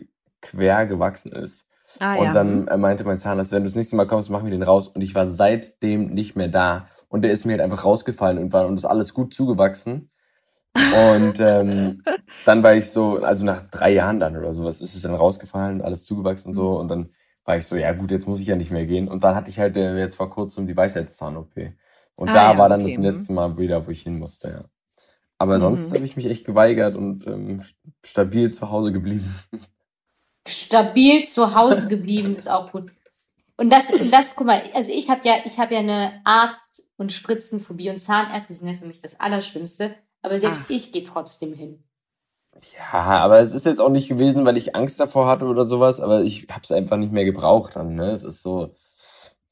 quer 0.41 0.87
gewachsen 0.87 1.33
ist. 1.33 1.67
Ah 2.01 2.17
und 2.17 2.25
ja. 2.25 2.33
dann 2.33 2.69
äh, 2.69 2.77
meinte 2.77 3.05
mein 3.05 3.19
Zahnarzt, 3.19 3.53
wenn 3.53 3.63
du 3.63 3.69
das 3.69 3.77
nächste 3.77 3.97
Mal 3.97 4.07
kommst, 4.07 4.31
machen 4.31 4.45
wir 4.45 4.51
den 4.53 4.63
raus. 4.63 4.89
Und 4.89 5.03
ich 5.03 5.15
war 5.15 5.27
seitdem 5.29 6.09
nicht 6.15 6.37
mehr 6.37 6.49
da. 6.49 6.89
Und 7.09 7.23
der 7.23 7.33
ist 7.33 7.45
mir 7.45 7.53
halt 7.53 7.63
einfach 7.63 7.85
rausgefallen 7.85 8.39
und 8.39 8.53
war 8.53 8.67
und 8.67 8.77
ist 8.77 8.85
alles 8.85 9.15
gut 9.15 9.35
zugewachsen. 9.35 10.11
Und 10.91 11.41
ähm, 11.41 12.03
dann 12.45 12.63
war 12.63 12.75
ich 12.75 12.91
so, 12.91 13.19
also 13.23 13.45
nach 13.45 13.63
drei 13.71 13.93
Jahren 13.93 14.21
dann 14.21 14.37
oder 14.37 14.55
sowas, 14.55 14.81
ist 14.81 14.95
es 14.95 15.03
dann 15.03 15.15
rausgefallen, 15.15 15.83
alles 15.83 16.05
zugewachsen 16.05 16.49
und 16.49 16.55
so. 16.55 16.79
Und 16.79 16.89
dann 16.89 17.11
war 17.45 17.57
ich 17.57 17.67
so, 17.67 17.77
ja 17.77 17.93
gut, 17.93 18.11
jetzt 18.11 18.27
muss 18.29 18.41
ich 18.41 18.47
ja 18.47 18.57
nicht 18.57 18.71
mehr 18.71 18.87
gehen. 18.87 19.09
Und 19.09 19.25
dann 19.25 19.35
hatte 19.35 19.51
ich 19.51 19.59
halt 19.59 19.77
äh, 19.77 19.97
jetzt 19.99 20.17
vor 20.17 20.31
kurzem 20.31 20.67
die 20.67 20.77
Weisheitszahn-OP. 20.77 21.55
Und 22.17 22.29
Ah, 22.29 22.35
da 22.35 22.53
ja, 22.53 22.59
war 22.59 22.69
dann 22.69 22.83
okay, 22.83 22.91
das 22.91 22.99
mhm. 22.99 23.05
letzte 23.05 23.33
Mal 23.33 23.57
wieder, 23.59 23.87
wo 23.87 23.91
ich 23.91 24.03
hin 24.03 24.19
musste, 24.19 24.49
ja. 24.51 24.65
Aber 25.39 25.59
Mhm. 25.59 25.61
sonst 25.61 25.93
habe 25.95 26.05
ich 26.05 26.17
mich 26.17 26.27
echt 26.27 26.47
geweigert 26.47 26.97
und 26.97 27.27
ähm, 27.27 27.63
stabil 28.05 28.51
zu 28.53 28.71
Hause 28.71 28.93
geblieben. 28.93 29.35
Stabil 30.47 31.25
zu 31.25 31.55
Hause 31.55 31.89
geblieben 31.89 32.37
ist 32.37 32.49
auch 32.51 32.73
gut. 32.73 32.91
Und 33.57 33.71
das, 33.71 33.93
und 33.93 34.11
das, 34.11 34.35
guck 34.35 34.47
mal, 34.47 34.63
also 34.75 34.91
ich 34.93 35.09
habe 35.11 35.21
ja, 35.25 35.37
ich 35.45 35.59
habe 35.59 35.75
ja 35.75 35.81
eine 35.81 36.21
Arzt- 36.25 36.91
und 36.97 37.13
Spritzenphobie 37.13 37.91
und 37.91 38.01
Zahnärzte 38.01 38.55
sind 38.55 38.69
ja 38.69 38.75
für 38.75 38.87
mich 38.87 39.01
das 39.01 39.21
Allerschlimmste. 39.21 39.95
Aber 40.23 40.39
selbst 40.39 40.65
Ach. 40.67 40.71
ich 40.71 40.93
gehe 40.93 41.05
trotzdem 41.05 41.53
hin. 41.53 41.85
Ja, 42.77 43.03
aber 43.21 43.41
es 43.41 43.55
ist 43.55 43.67
jetzt 43.67 43.81
auch 43.81 43.89
nicht 43.89 44.09
gewesen, 44.09 44.45
weil 44.45 44.57
ich 44.57 44.77
Angst 44.77 45.01
davor 45.01 45.27
hatte 45.27 45.47
oder 45.47 45.67
sowas, 45.67 46.01
aber 46.01 46.23
ich 46.23 46.47
habe 46.51 46.61
es 46.63 46.71
einfach 46.71 46.97
nicht 46.97 47.13
mehr 47.13 47.25
gebraucht 47.25 47.77
dann. 47.77 47.95
Ne? 47.95 48.11
Es 48.11 48.25
ist 48.25 48.43
so, 48.43 48.75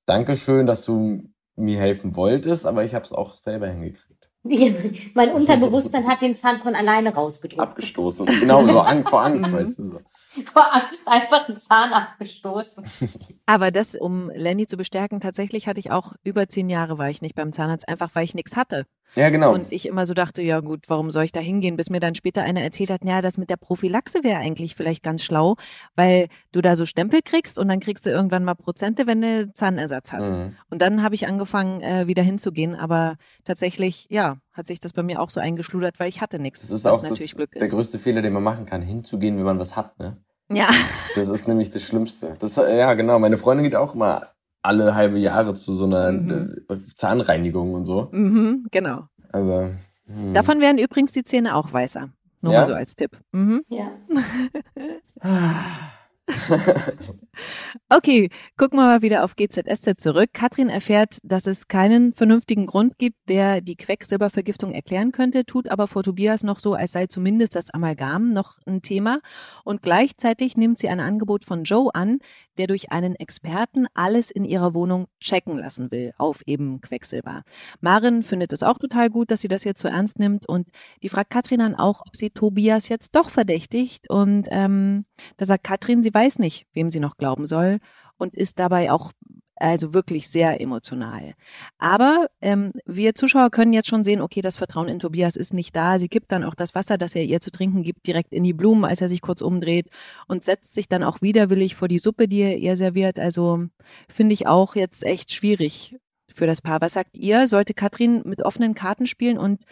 Dankeschön, 0.06 0.66
dass 0.66 0.84
du 0.84 1.22
mir 1.56 1.78
helfen 1.78 2.16
wolltest, 2.16 2.66
aber 2.66 2.84
ich 2.84 2.94
habe 2.94 3.04
es 3.04 3.12
auch 3.12 3.36
selber 3.36 3.68
hingekriegt. 3.68 4.28
mein 4.42 5.32
Unterbewusstsein 5.34 6.06
hat 6.08 6.20
den 6.22 6.34
Zahn 6.34 6.58
von 6.58 6.74
alleine 6.74 7.14
rausgedrückt. 7.14 7.60
Abgestoßen. 7.60 8.26
Genau, 8.26 8.66
so 8.66 8.80
Angst 8.80 9.08
vor 9.08 9.22
Angst, 9.22 9.46
Mhm. 9.50 9.52
weißt 9.52 9.78
du. 9.78 9.90
So. 9.92 10.00
Vor 10.44 10.74
Angst 10.74 11.06
einfach 11.06 11.48
einen 11.48 11.58
Zahn 11.58 11.92
abgestoßen. 11.92 12.84
Aber 13.46 13.70
das, 13.70 13.94
um 13.94 14.30
Lenny 14.30 14.66
zu 14.66 14.76
bestärken, 14.76 15.20
tatsächlich 15.20 15.66
hatte 15.66 15.80
ich 15.80 15.90
auch 15.90 16.14
über 16.22 16.48
zehn 16.48 16.68
Jahre 16.68 16.98
war 16.98 17.10
ich 17.10 17.22
nicht 17.22 17.34
beim 17.34 17.52
Zahnarzt, 17.52 17.88
einfach 17.88 18.10
weil 18.14 18.24
ich 18.24 18.34
nichts 18.34 18.56
hatte. 18.56 18.86
Ja, 19.16 19.28
genau. 19.30 19.52
Und 19.52 19.72
ich 19.72 19.86
immer 19.86 20.06
so 20.06 20.14
dachte, 20.14 20.40
ja 20.42 20.60
gut, 20.60 20.84
warum 20.88 21.10
soll 21.10 21.24
ich 21.24 21.32
da 21.32 21.40
hingehen? 21.40 21.76
Bis 21.76 21.90
mir 21.90 22.00
dann 22.00 22.14
später 22.14 22.42
einer 22.42 22.60
erzählt 22.60 22.90
hat, 22.90 23.04
ja, 23.04 23.20
das 23.22 23.38
mit 23.38 23.50
der 23.50 23.56
Prophylaxe 23.56 24.22
wäre 24.22 24.38
eigentlich 24.38 24.76
vielleicht 24.76 25.02
ganz 25.02 25.24
schlau, 25.24 25.56
weil 25.96 26.28
du 26.52 26.60
da 26.60 26.76
so 26.76 26.86
Stempel 26.86 27.20
kriegst 27.24 27.58
und 27.58 27.68
dann 27.68 27.80
kriegst 27.80 28.06
du 28.06 28.10
irgendwann 28.10 28.44
mal 28.44 28.54
Prozente, 28.54 29.06
wenn 29.06 29.20
du 29.20 29.52
Zahnersatz 29.52 30.12
hast. 30.12 30.30
Mhm. 30.30 30.56
Und 30.70 30.80
dann 30.80 31.02
habe 31.02 31.14
ich 31.14 31.26
angefangen, 31.26 31.80
äh, 31.80 32.06
wieder 32.06 32.22
hinzugehen. 32.22 32.76
Aber 32.76 33.16
tatsächlich, 33.44 34.06
ja, 34.10 34.36
hat 34.52 34.66
sich 34.66 34.78
das 34.78 34.92
bei 34.92 35.02
mir 35.02 35.20
auch 35.20 35.30
so 35.30 35.40
eingeschludert, 35.40 35.98
weil 35.98 36.08
ich 36.08 36.20
hatte 36.20 36.38
nichts. 36.38 36.62
Das 36.62 36.70
ist 36.70 36.84
was 36.84 36.92
auch 36.92 37.02
das, 37.02 37.18
der 37.18 37.68
größte 37.68 37.98
Fehler, 37.98 38.22
den 38.22 38.32
man 38.32 38.42
machen 38.42 38.66
kann, 38.66 38.82
hinzugehen, 38.82 39.36
wenn 39.36 39.44
man 39.44 39.58
was 39.58 39.74
hat. 39.74 39.98
Ne? 39.98 40.16
Ja, 40.52 40.68
Das 41.14 41.28
ist 41.28 41.46
nämlich 41.48 41.70
das 41.70 41.82
Schlimmste. 41.82 42.36
Das, 42.40 42.56
ja, 42.56 42.94
genau. 42.94 43.18
Meine 43.18 43.38
Freundin 43.38 43.64
geht 43.64 43.76
auch 43.76 43.94
immer 43.94 44.28
alle 44.62 44.94
halbe 44.94 45.18
Jahre 45.18 45.54
zu 45.54 45.74
so 45.74 45.84
einer 45.84 46.12
Mhm. 46.12 46.56
äh, 46.68 46.76
Zahnreinigung 46.96 47.72
und 47.74 47.84
so. 47.84 48.08
mhm, 48.12 48.66
genau. 48.70 49.04
Aber 49.32 49.70
hm. 50.06 50.34
Davon 50.34 50.60
werden 50.60 50.78
übrigens 50.78 51.12
die 51.12 51.22
Zähne 51.24 51.54
auch 51.54 51.72
weißer. 51.72 52.08
Nur 52.42 52.52
Ja? 52.52 52.60
mal 52.60 52.66
so 52.66 52.74
als 52.74 52.96
Tipp. 52.96 53.16
Mhm. 53.32 53.62
Ja. 53.68 53.90
Okay, 57.88 58.28
gucken 58.56 58.78
wir 58.78 58.84
mal 58.84 59.02
wieder 59.02 59.24
auf 59.24 59.34
GZSZ 59.36 59.98
zurück. 59.98 60.30
Katrin 60.32 60.68
erfährt, 60.68 61.18
dass 61.24 61.46
es 61.46 61.68
keinen 61.68 62.12
vernünftigen 62.12 62.66
Grund 62.66 62.98
gibt, 62.98 63.16
der 63.28 63.60
die 63.60 63.76
Quecksilbervergiftung 63.76 64.72
erklären 64.72 65.12
könnte, 65.12 65.44
tut 65.44 65.68
aber 65.68 65.86
vor 65.88 66.02
Tobias 66.02 66.42
noch 66.42 66.58
so, 66.58 66.74
als 66.74 66.92
sei 66.92 67.06
zumindest 67.06 67.54
das 67.54 67.70
Amalgam 67.70 68.32
noch 68.32 68.58
ein 68.66 68.82
Thema. 68.82 69.20
Und 69.64 69.82
gleichzeitig 69.82 70.56
nimmt 70.56 70.78
sie 70.78 70.88
ein 70.88 71.00
Angebot 71.00 71.44
von 71.44 71.64
Joe 71.64 71.90
an, 71.94 72.18
der 72.60 72.66
durch 72.66 72.92
einen 72.92 73.14
Experten 73.14 73.86
alles 73.94 74.30
in 74.30 74.44
ihrer 74.44 74.74
Wohnung 74.74 75.06
checken 75.18 75.56
lassen 75.56 75.90
will 75.90 76.12
auf 76.18 76.42
eben 76.44 76.82
Quecksilber. 76.82 77.42
Marin 77.80 78.22
findet 78.22 78.52
es 78.52 78.62
auch 78.62 78.76
total 78.76 79.08
gut, 79.08 79.30
dass 79.30 79.40
sie 79.40 79.48
das 79.48 79.64
jetzt 79.64 79.80
so 79.80 79.88
ernst 79.88 80.18
nimmt 80.18 80.46
und 80.46 80.68
die 81.02 81.08
fragt 81.08 81.30
Katrin 81.30 81.60
dann 81.60 81.74
auch, 81.74 82.02
ob 82.06 82.14
sie 82.14 82.28
Tobias 82.28 82.90
jetzt 82.90 83.16
doch 83.16 83.30
verdächtigt. 83.30 84.10
Und 84.10 84.46
ähm, 84.50 85.06
da 85.38 85.46
sagt 85.46 85.64
Katrin, 85.64 86.02
sie 86.02 86.12
weiß 86.12 86.38
nicht, 86.38 86.66
wem 86.74 86.90
sie 86.90 87.00
noch 87.00 87.16
glauben 87.16 87.46
soll 87.46 87.78
und 88.18 88.36
ist 88.36 88.58
dabei 88.58 88.92
auch 88.92 89.12
also 89.60 89.94
wirklich 89.94 90.28
sehr 90.28 90.60
emotional. 90.60 91.34
Aber 91.78 92.28
ähm, 92.40 92.72
wir 92.86 93.14
Zuschauer 93.14 93.50
können 93.50 93.72
jetzt 93.72 93.88
schon 93.88 94.04
sehen, 94.04 94.20
okay, 94.20 94.40
das 94.40 94.56
Vertrauen 94.56 94.88
in 94.88 94.98
Tobias 94.98 95.36
ist 95.36 95.54
nicht 95.54 95.76
da. 95.76 95.98
Sie 95.98 96.08
kippt 96.08 96.32
dann 96.32 96.44
auch 96.44 96.54
das 96.54 96.74
Wasser, 96.74 96.98
das 96.98 97.14
er 97.14 97.24
ihr 97.24 97.40
zu 97.40 97.50
trinken 97.50 97.82
gibt, 97.82 98.06
direkt 98.06 98.34
in 98.34 98.44
die 98.44 98.52
Blumen, 98.52 98.84
als 98.84 99.00
er 99.00 99.08
sich 99.08 99.20
kurz 99.20 99.42
umdreht 99.42 99.88
und 100.26 100.44
setzt 100.44 100.74
sich 100.74 100.88
dann 100.88 101.02
auch 101.02 101.22
widerwillig 101.22 101.76
vor 101.76 101.88
die 101.88 101.98
Suppe, 101.98 102.26
die 102.26 102.40
er 102.40 102.58
ihr 102.58 102.76
serviert. 102.76 103.18
Also 103.18 103.66
finde 104.08 104.32
ich 104.32 104.46
auch 104.46 104.74
jetzt 104.74 105.04
echt 105.04 105.32
schwierig 105.32 105.96
für 106.34 106.46
das 106.46 106.62
Paar. 106.62 106.80
Was 106.80 106.94
sagt 106.94 107.16
ihr? 107.16 107.48
Sollte 107.48 107.74
Katrin 107.74 108.22
mit 108.24 108.42
offenen 108.42 108.74
Karten 108.74 109.06
spielen 109.06 109.38
und 109.38 109.62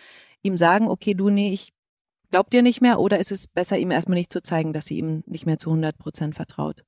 ihm 0.43 0.59
sagen, 0.59 0.89
okay, 0.89 1.15
du, 1.15 1.31
nee, 1.31 1.53
ich 1.53 1.73
glaub 2.31 2.51
dir 2.51 2.63
nicht 2.63 2.81
mehr? 2.81 3.01
Oder 3.01 3.19
ist 3.19 3.33
es 3.33 3.47
besser, 3.47 3.79
ihm 3.79 3.91
erstmal 3.91 4.19
nicht 4.19 4.33
zu 4.33 4.43
zeigen, 4.43 4.73
dass 4.73 4.87
sie 4.87 4.99
ihm 4.99 5.23
nicht 5.27 5.47
mehr 5.47 5.59
zu 5.59 5.71
100 5.71 5.99
Prozent 5.99 6.35
vertraut? 6.35 6.85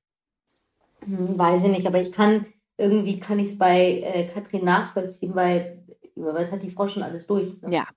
Hm, 1.05 1.37
Weiß 1.37 1.63
ich 1.63 1.71
nicht, 1.71 1.87
aber 1.87 2.01
ich 2.01 2.11
kann, 2.11 2.45
irgendwie 2.81 3.19
kann 3.19 3.39
ich 3.39 3.51
es 3.51 3.57
bei 3.57 4.01
äh, 4.01 4.27
Katrin 4.27 4.65
nachvollziehen, 4.65 5.35
weil 5.35 5.83
über 6.15 6.33
was 6.33 6.51
hat 6.51 6.63
die 6.63 6.71
Frau 6.71 6.87
schon 6.87 7.03
alles 7.03 7.27
durch? 7.27 7.61
Ne? 7.61 7.73
Ja. 7.73 7.87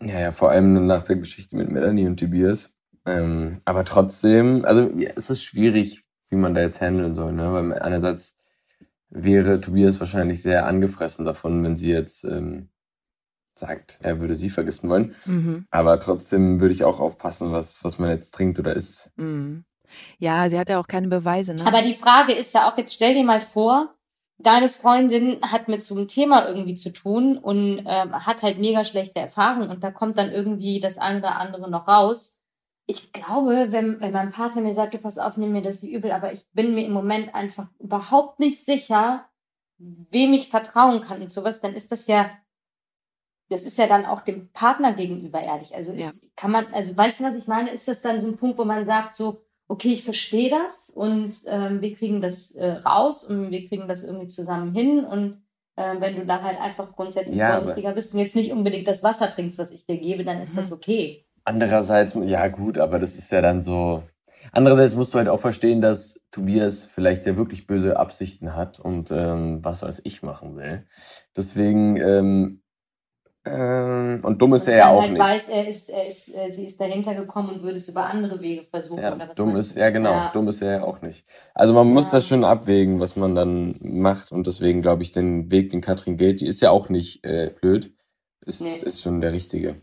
Ja, 0.00 0.20
ja, 0.20 0.30
vor 0.30 0.50
allem 0.50 0.86
nach 0.86 1.02
der 1.02 1.16
Geschichte 1.16 1.56
mit 1.56 1.70
Melanie 1.70 2.06
und 2.06 2.20
Tobias. 2.20 2.74
Ähm, 3.04 3.58
aber 3.64 3.84
trotzdem, 3.84 4.64
also 4.64 4.90
ja, 4.94 5.10
es 5.16 5.30
ist 5.30 5.42
schwierig, 5.42 6.04
wie 6.28 6.36
man 6.36 6.54
da 6.54 6.60
jetzt 6.60 6.80
handeln 6.80 7.14
soll, 7.14 7.32
ne? 7.32 7.52
Weil 7.52 7.72
einerseits 7.72 8.36
wäre 9.10 9.60
Tobias 9.60 9.98
wahrscheinlich 9.98 10.42
sehr 10.42 10.66
angefressen 10.66 11.24
davon, 11.24 11.64
wenn 11.64 11.74
sie 11.74 11.90
jetzt 11.90 12.22
ähm, 12.24 12.68
sagt, 13.54 13.98
er 14.02 14.20
würde 14.20 14.36
sie 14.36 14.50
vergiften 14.50 14.88
wollen. 14.90 15.16
Mhm. 15.24 15.66
Aber 15.70 15.98
trotzdem 15.98 16.60
würde 16.60 16.74
ich 16.74 16.84
auch 16.84 17.00
aufpassen, 17.00 17.50
was, 17.50 17.82
was 17.82 17.98
man 17.98 18.10
jetzt 18.10 18.34
trinkt 18.34 18.58
oder 18.58 18.76
isst. 18.76 19.10
Mhm. 19.16 19.64
Ja, 20.18 20.48
sie 20.50 20.58
hat 20.58 20.68
ja 20.68 20.78
auch 20.78 20.86
keine 20.86 21.08
Beweise, 21.08 21.54
ne? 21.54 21.66
Aber 21.66 21.82
die 21.82 21.94
Frage 21.94 22.34
ist 22.34 22.54
ja 22.54 22.68
auch, 22.68 22.76
jetzt 22.76 22.94
stell 22.94 23.14
dir 23.14 23.24
mal 23.24 23.40
vor, 23.40 23.97
deine 24.38 24.68
Freundin 24.68 25.40
hat 25.42 25.68
mit 25.68 25.82
so 25.82 25.96
einem 25.96 26.08
Thema 26.08 26.46
irgendwie 26.46 26.74
zu 26.74 26.92
tun 26.92 27.36
und 27.38 27.84
ähm, 27.86 28.26
hat 28.26 28.42
halt 28.42 28.58
mega 28.58 28.84
schlechte 28.84 29.20
Erfahrungen 29.20 29.70
und 29.70 29.82
da 29.82 29.90
kommt 29.90 30.16
dann 30.16 30.30
irgendwie 30.30 30.80
das 30.80 30.98
eine 30.98 31.18
oder 31.18 31.36
andere 31.36 31.70
noch 31.70 31.88
raus. 31.88 32.40
Ich 32.86 33.12
glaube, 33.12 33.66
wenn, 33.70 34.00
wenn 34.00 34.12
mein 34.12 34.32
Partner 34.32 34.62
mir 34.62 34.72
sagt, 34.74 34.94
du 34.94 34.98
pass 34.98 35.18
auf, 35.18 35.36
nimm 35.36 35.52
mir 35.52 35.62
das 35.62 35.82
übel, 35.82 36.12
aber 36.12 36.32
ich 36.32 36.46
bin 36.52 36.74
mir 36.74 36.86
im 36.86 36.92
Moment 36.92 37.34
einfach 37.34 37.66
überhaupt 37.78 38.38
nicht 38.40 38.64
sicher, 38.64 39.26
wem 39.78 40.32
ich 40.32 40.48
vertrauen 40.48 41.00
kann 41.00 41.20
und 41.20 41.30
sowas, 41.30 41.60
dann 41.60 41.74
ist 41.74 41.92
das 41.92 42.06
ja 42.06 42.30
das 43.50 43.64
ist 43.64 43.78
ja 43.78 43.86
dann 43.86 44.04
auch 44.04 44.20
dem 44.22 44.50
Partner 44.52 44.92
gegenüber 44.92 45.40
ehrlich. 45.40 45.74
Also 45.74 45.92
ist, 45.92 46.22
Ja. 46.22 46.28
kann 46.36 46.50
man, 46.50 46.66
also 46.74 46.96
weißt 46.96 47.20
du, 47.20 47.24
was 47.24 47.36
ich 47.36 47.46
meine? 47.46 47.70
Ist 47.70 47.88
das 47.88 48.02
dann 48.02 48.20
so 48.20 48.26
ein 48.26 48.36
Punkt, 48.36 48.58
wo 48.58 48.64
man 48.64 48.84
sagt 48.84 49.14
so, 49.14 49.42
okay, 49.68 49.92
ich 49.92 50.04
verstehe 50.04 50.50
das 50.50 50.90
und 50.90 51.34
ähm, 51.46 51.80
wir 51.80 51.94
kriegen 51.94 52.20
das 52.20 52.52
äh, 52.56 52.72
raus 52.84 53.24
und 53.24 53.50
wir 53.50 53.68
kriegen 53.68 53.86
das 53.88 54.04
irgendwie 54.04 54.26
zusammen 54.28 54.74
hin 54.74 55.04
und 55.04 55.42
ähm, 55.76 56.00
wenn 56.00 56.16
du 56.16 56.26
dann 56.26 56.42
halt 56.42 56.58
einfach 56.60 56.92
grundsätzlich 56.96 57.36
Ja, 57.36 57.60
vorsichtiger 57.60 57.92
bist 57.92 58.12
und 58.14 58.20
jetzt 58.20 58.34
nicht 58.34 58.50
unbedingt 58.52 58.88
das 58.88 59.02
Wasser 59.02 59.30
trinkst, 59.30 59.58
was 59.58 59.70
ich 59.70 59.86
dir 59.86 59.98
gebe, 59.98 60.24
dann 60.24 60.40
ist 60.40 60.54
Mhm. 60.54 60.56
das 60.56 60.72
okay. 60.72 61.24
Andererseits, 61.44 62.14
ja 62.14 62.48
gut, 62.48 62.78
aber 62.78 62.98
das 62.98 63.16
ist 63.16 63.30
ja 63.32 63.40
dann 63.40 63.62
so. 63.62 64.02
Andererseits 64.52 64.96
musst 64.96 65.12
du 65.14 65.18
halt 65.18 65.28
auch 65.28 65.40
verstehen, 65.40 65.80
dass 65.80 66.20
Tobias 66.30 66.84
vielleicht 66.86 67.26
ja 67.26 67.36
wirklich 67.36 67.66
böse 67.66 67.98
Absichten 67.98 68.54
hat 68.56 68.80
und 68.80 69.10
ähm, 69.10 69.62
was 69.64 69.82
weiß 69.82 70.00
ich 70.04 70.22
machen 70.22 70.56
will. 70.56 70.86
Deswegen, 71.36 71.96
ähm, 71.96 72.62
und 74.24 74.38
dumm 74.40 74.54
ist 74.54 74.66
und 74.66 74.72
er 74.72 74.78
ja 74.78 74.88
auch 74.90 75.02
halt 75.02 75.12
nicht. 75.12 75.20
weiß, 75.22 75.48
er 75.48 75.68
ist, 75.68 75.88
er 75.90 76.06
ist, 76.08 76.28
äh, 76.34 76.50
sie 76.50 76.66
ist 76.66 76.80
dahinter 76.80 77.14
gekommen 77.14 77.50
und 77.50 77.62
würde 77.62 77.76
es 77.76 77.88
über 77.88 78.06
andere 78.06 78.40
Wege 78.40 78.62
versuchen. 78.64 79.02
Ja, 79.02 79.14
oder 79.14 79.28
was 79.28 79.36
dumm 79.36 79.56
ist, 79.56 79.76
ja 79.76 79.90
genau, 79.90 80.12
Ja. 80.12 80.30
dumm 80.32 80.48
ist 80.48 80.62
er 80.62 80.72
ja 80.78 80.82
auch 80.82 81.00
nicht. 81.02 81.24
Also 81.54 81.72
man 81.74 81.86
muss 81.92 82.12
Ja. 82.12 82.18
das 82.18 82.26
schon 82.28 82.44
abwägen, 82.44 83.00
was 83.00 83.16
man 83.16 83.34
dann 83.34 83.76
macht 83.80 84.32
und 84.32 84.46
deswegen 84.46 84.82
glaube 84.82 85.02
ich, 85.02 85.12
den 85.12 85.50
Weg, 85.50 85.70
den 85.70 85.80
Katrin 85.80 86.16
geht, 86.16 86.40
die 86.40 86.46
ist 86.46 86.60
ja 86.60 86.70
auch 86.70 86.88
nicht 86.88 87.24
äh, 87.24 87.52
blöd, 87.60 87.94
ist, 88.44 88.62
Nee. 88.62 88.78
ist 88.82 89.00
schon 89.02 89.20
der 89.20 89.32
richtige. 89.32 89.80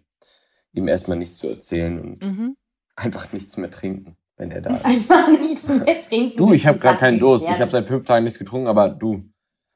Ihm 0.73 0.87
erstmal 0.87 1.17
nichts 1.17 1.37
zu 1.37 1.47
erzählen 1.47 1.99
und 1.99 2.23
Mhm. 2.25 2.57
einfach 2.95 3.31
nichts 3.33 3.55
mehr 3.57 3.71
trinken, 3.71 4.15
wenn 4.37 4.51
er 4.51 4.61
da 4.61 4.75
ist. 4.75 4.85
Einfach 4.85 5.27
nichts 5.29 5.67
mehr 5.69 6.01
trinken. 6.01 6.37
Du, 6.37 6.51
ich 6.53 6.67
habe 6.67 6.79
gerade 6.79 6.97
keinen 6.97 7.19
Durst. 7.19 7.49
Ich 7.49 7.59
habe 7.61 7.71
seit 7.71 7.85
fünf 7.85 8.05
Tagen 8.05 8.23
nichts 8.25 8.39
getrunken, 8.39 8.67
aber 8.67 8.89
du, 8.89 9.23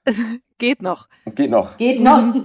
Geht 0.58 0.82
noch. 0.82 1.08
geht 1.36 1.50
noch. 1.52 1.78
Geht 1.78 2.02
noch. 2.02 2.36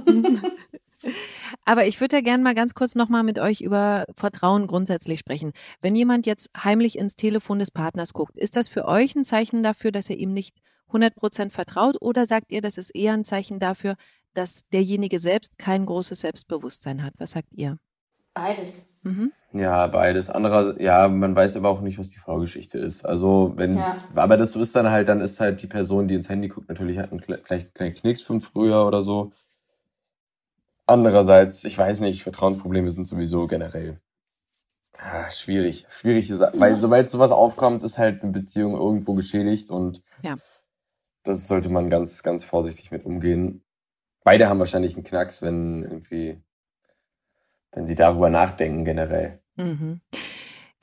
Aber 1.65 1.87
ich 1.87 2.01
würde 2.01 2.17
ja 2.17 2.23
gerne 2.23 2.43
mal 2.43 2.55
ganz 2.55 2.75
kurz 2.75 2.95
nochmal 2.95 3.23
mit 3.23 3.39
euch 3.39 3.61
über 3.63 4.05
Vertrauen 4.15 4.67
grundsätzlich 4.67 5.19
sprechen. 5.21 5.53
Wenn 5.81 5.97
jemand 5.97 6.27
jetzt 6.27 6.51
heimlich 6.63 6.99
ins 6.99 7.17
Telefon 7.17 7.59
des 7.59 7.71
Partners 7.71 8.13
guckt, 8.13 8.37
ist 8.37 8.57
das 8.57 8.69
für 8.69 8.85
euch 8.87 9.15
ein 9.17 9.25
Zeichen 9.25 9.63
dafür, 9.63 9.91
dass 9.91 10.11
er 10.11 10.19
ihm 10.19 10.33
nicht 10.33 10.57
100% 10.93 11.51
vertraut 11.51 11.97
oder 12.01 12.27
sagt 12.27 12.53
ihr, 12.53 12.61
das 12.61 12.77
ist 12.79 12.91
eher 12.91 13.15
ein 13.15 13.25
Zeichen 13.25 13.59
dafür, 13.59 13.95
dass 14.35 14.69
derjenige 14.73 15.19
selbst 15.19 15.59
kein 15.59 15.87
großes 15.87 16.21
Selbstbewusstsein 16.21 17.03
hat? 17.03 17.15
Was 17.19 17.33
sagt 17.33 17.49
ihr? 17.53 17.79
Beides. 18.35 18.89
Mhm. 19.03 19.33
Ja, 19.53 19.87
beides. 19.87 20.29
Anderer, 20.29 20.81
ja, 20.81 21.09
man 21.09 21.37
weiß 21.37 21.57
aber 21.57 21.69
auch 21.69 21.81
nicht, 21.81 21.99
was 21.99 22.09
die 22.09 22.19
Vorgeschichte 22.19 22.79
ist. 22.79 23.05
Also, 23.07 23.53
wenn, 23.57 23.77
Ja. 23.77 23.97
aber 24.15 24.37
das 24.37 24.57
ist 24.57 24.75
dann 24.75 24.91
halt, 24.91 25.09
dann 25.09 25.21
ist 25.21 25.39
halt 25.41 25.63
die 25.63 25.69
Person, 25.69 26.09
die 26.09 26.15
ins 26.15 26.29
Handy 26.29 26.49
guckt, 26.49 26.69
natürlich 26.69 26.99
hat 26.99 27.13
einen 27.13 27.21
vielleicht 27.21 27.51
einen 27.53 27.71
kleinen 27.73 27.95
Knicks 27.95 28.21
von 28.23 28.41
früher 28.41 28.85
oder 28.87 29.03
so. 29.03 29.31
Andererseits, 30.87 31.65
ich 31.65 31.77
weiß 31.79 32.01
nicht, 32.01 32.23
Vertrauensprobleme 32.23 32.91
sind 32.91 33.07
sowieso 33.07 33.47
generell 33.47 34.01
ah, 34.99 35.29
schwierig. 35.31 35.87
Schwierig, 35.91 36.31
ist- 36.31 36.41
weil 36.55 36.79
sobald 36.79 37.09
sowas 37.09 37.31
aufkommt, 37.33 37.83
ist 37.83 37.99
halt 37.99 38.23
eine 38.23 38.33
Beziehung 38.33 38.75
irgendwo 38.75 39.15
geschädigt 39.15 39.71
und 39.71 40.03
Ja. 40.23 40.37
das 41.25 41.49
sollte 41.49 41.69
man 41.71 41.91
ganz, 41.91 42.23
ganz 42.23 42.45
vorsichtig 42.45 42.91
mit 42.91 43.05
umgehen. 43.05 43.65
Beide 44.25 44.49
haben 44.49 44.59
wahrscheinlich 44.59 44.95
einen 44.95 45.05
Knacks, 45.05 45.43
wenn 45.43 45.83
irgendwie, 45.83 46.41
wenn 47.73 47.87
sie 47.87 47.95
darüber 47.95 48.31
nachdenken 48.31 48.85
generell. 48.85 49.41
Mhm. 49.57 50.01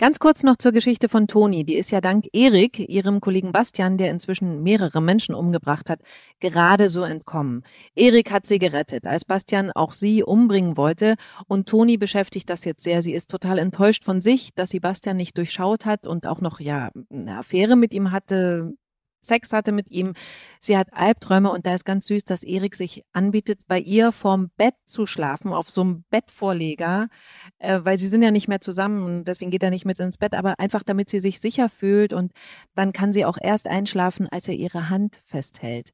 Ganz 0.02 0.18
kurz 0.18 0.42
noch 0.42 0.56
zur 0.56 0.72
Geschichte 0.72 1.10
von 1.10 1.28
Toni. 1.28 1.64
Die 1.64 1.76
ist 1.76 1.92
ja 1.92 2.02
dank 2.02 2.26
Erik, 2.34 2.80
ihrem 2.90 3.22
Kollegen 3.22 3.52
Bastian, 3.52 4.00
der 4.00 4.10
inzwischen 4.10 4.64
mehrere 4.64 5.00
Menschen 5.00 5.36
umgebracht 5.36 5.92
hat, 5.92 6.00
gerade 6.40 6.90
so 6.90 7.04
entkommen. 7.04 7.62
Erik 7.94 8.32
hat 8.32 8.48
sie 8.48 8.58
gerettet, 8.58 9.06
als 9.06 9.26
Bastian 9.26 9.70
auch 9.70 9.94
sie 9.94 10.24
umbringen 10.24 10.76
wollte. 10.76 11.18
Und 11.48 11.70
Toni 11.70 11.98
beschäftigt 11.98 12.50
das 12.50 12.66
jetzt 12.66 12.84
sehr. 12.84 13.04
Sie 13.04 13.14
ist 13.14 13.30
total 13.30 13.60
enttäuscht 13.60 14.04
von 14.04 14.22
sich, 14.22 14.56
dass 14.56 14.72
sie 14.72 14.80
Bastian 14.80 15.18
nicht 15.18 15.38
durchschaut 15.38 15.86
hat 15.86 16.08
und 16.08 16.26
auch 16.26 16.42
noch, 16.42 16.60
ja, 16.60 16.90
eine 17.12 17.38
Affäre 17.38 17.76
mit 17.76 17.94
ihm 17.94 18.12
hatte, 18.12 18.74
Sex 19.22 19.54
hatte 19.54 19.72
mit 19.72 19.92
ihm. 19.92 20.14
Sie 20.60 20.78
hat 20.78 20.94
Albträume 20.94 21.52
und 21.52 21.66
da 21.66 21.76
ist 21.76 21.86
ganz 21.86 22.08
süß, 22.08 22.26
dass 22.26 22.44
Erik 22.44 22.76
sich 22.76 23.04
anbietet, 23.14 23.60
bei 23.68 23.80
ihr 23.80 24.12
vorm 24.12 24.50
Bett 24.58 24.76
zu 24.86 25.06
schlafen, 25.06 25.54
auf 25.54 25.70
so 25.70 25.82
einem 25.82 26.04
Bettvorleger 26.10 27.08
äh, 27.60 27.80
weil 27.84 27.98
sie 27.98 28.08
sind 28.08 28.22
ja 28.24 28.32
nicht 28.32 28.48
mehr 28.48 28.62
zusammen 28.62 29.04
und 29.04 29.26
deswegen 29.26 29.52
geht 29.52 29.64
er 29.64 29.70
nicht 29.70 29.86
mit 29.86 30.00
ins 30.00 30.18
Bett, 30.18 30.34
aber 30.34 30.60
einfach 30.60 30.84
damit 30.84 31.10
sie 31.10 31.20
sich 31.20 31.40
sicher 31.40 31.70
fühlt 31.70 32.14
und 32.14 32.32
dann 32.76 32.94
kann 32.94 33.12
sie 33.12 33.26
auch 33.26 33.38
erst 33.40 33.68
einschlafen, 33.68 34.28
als 34.28 34.48
er 34.48 34.56
ihre 34.56 34.90
Hand 34.90 35.22
festhält. 35.24 35.92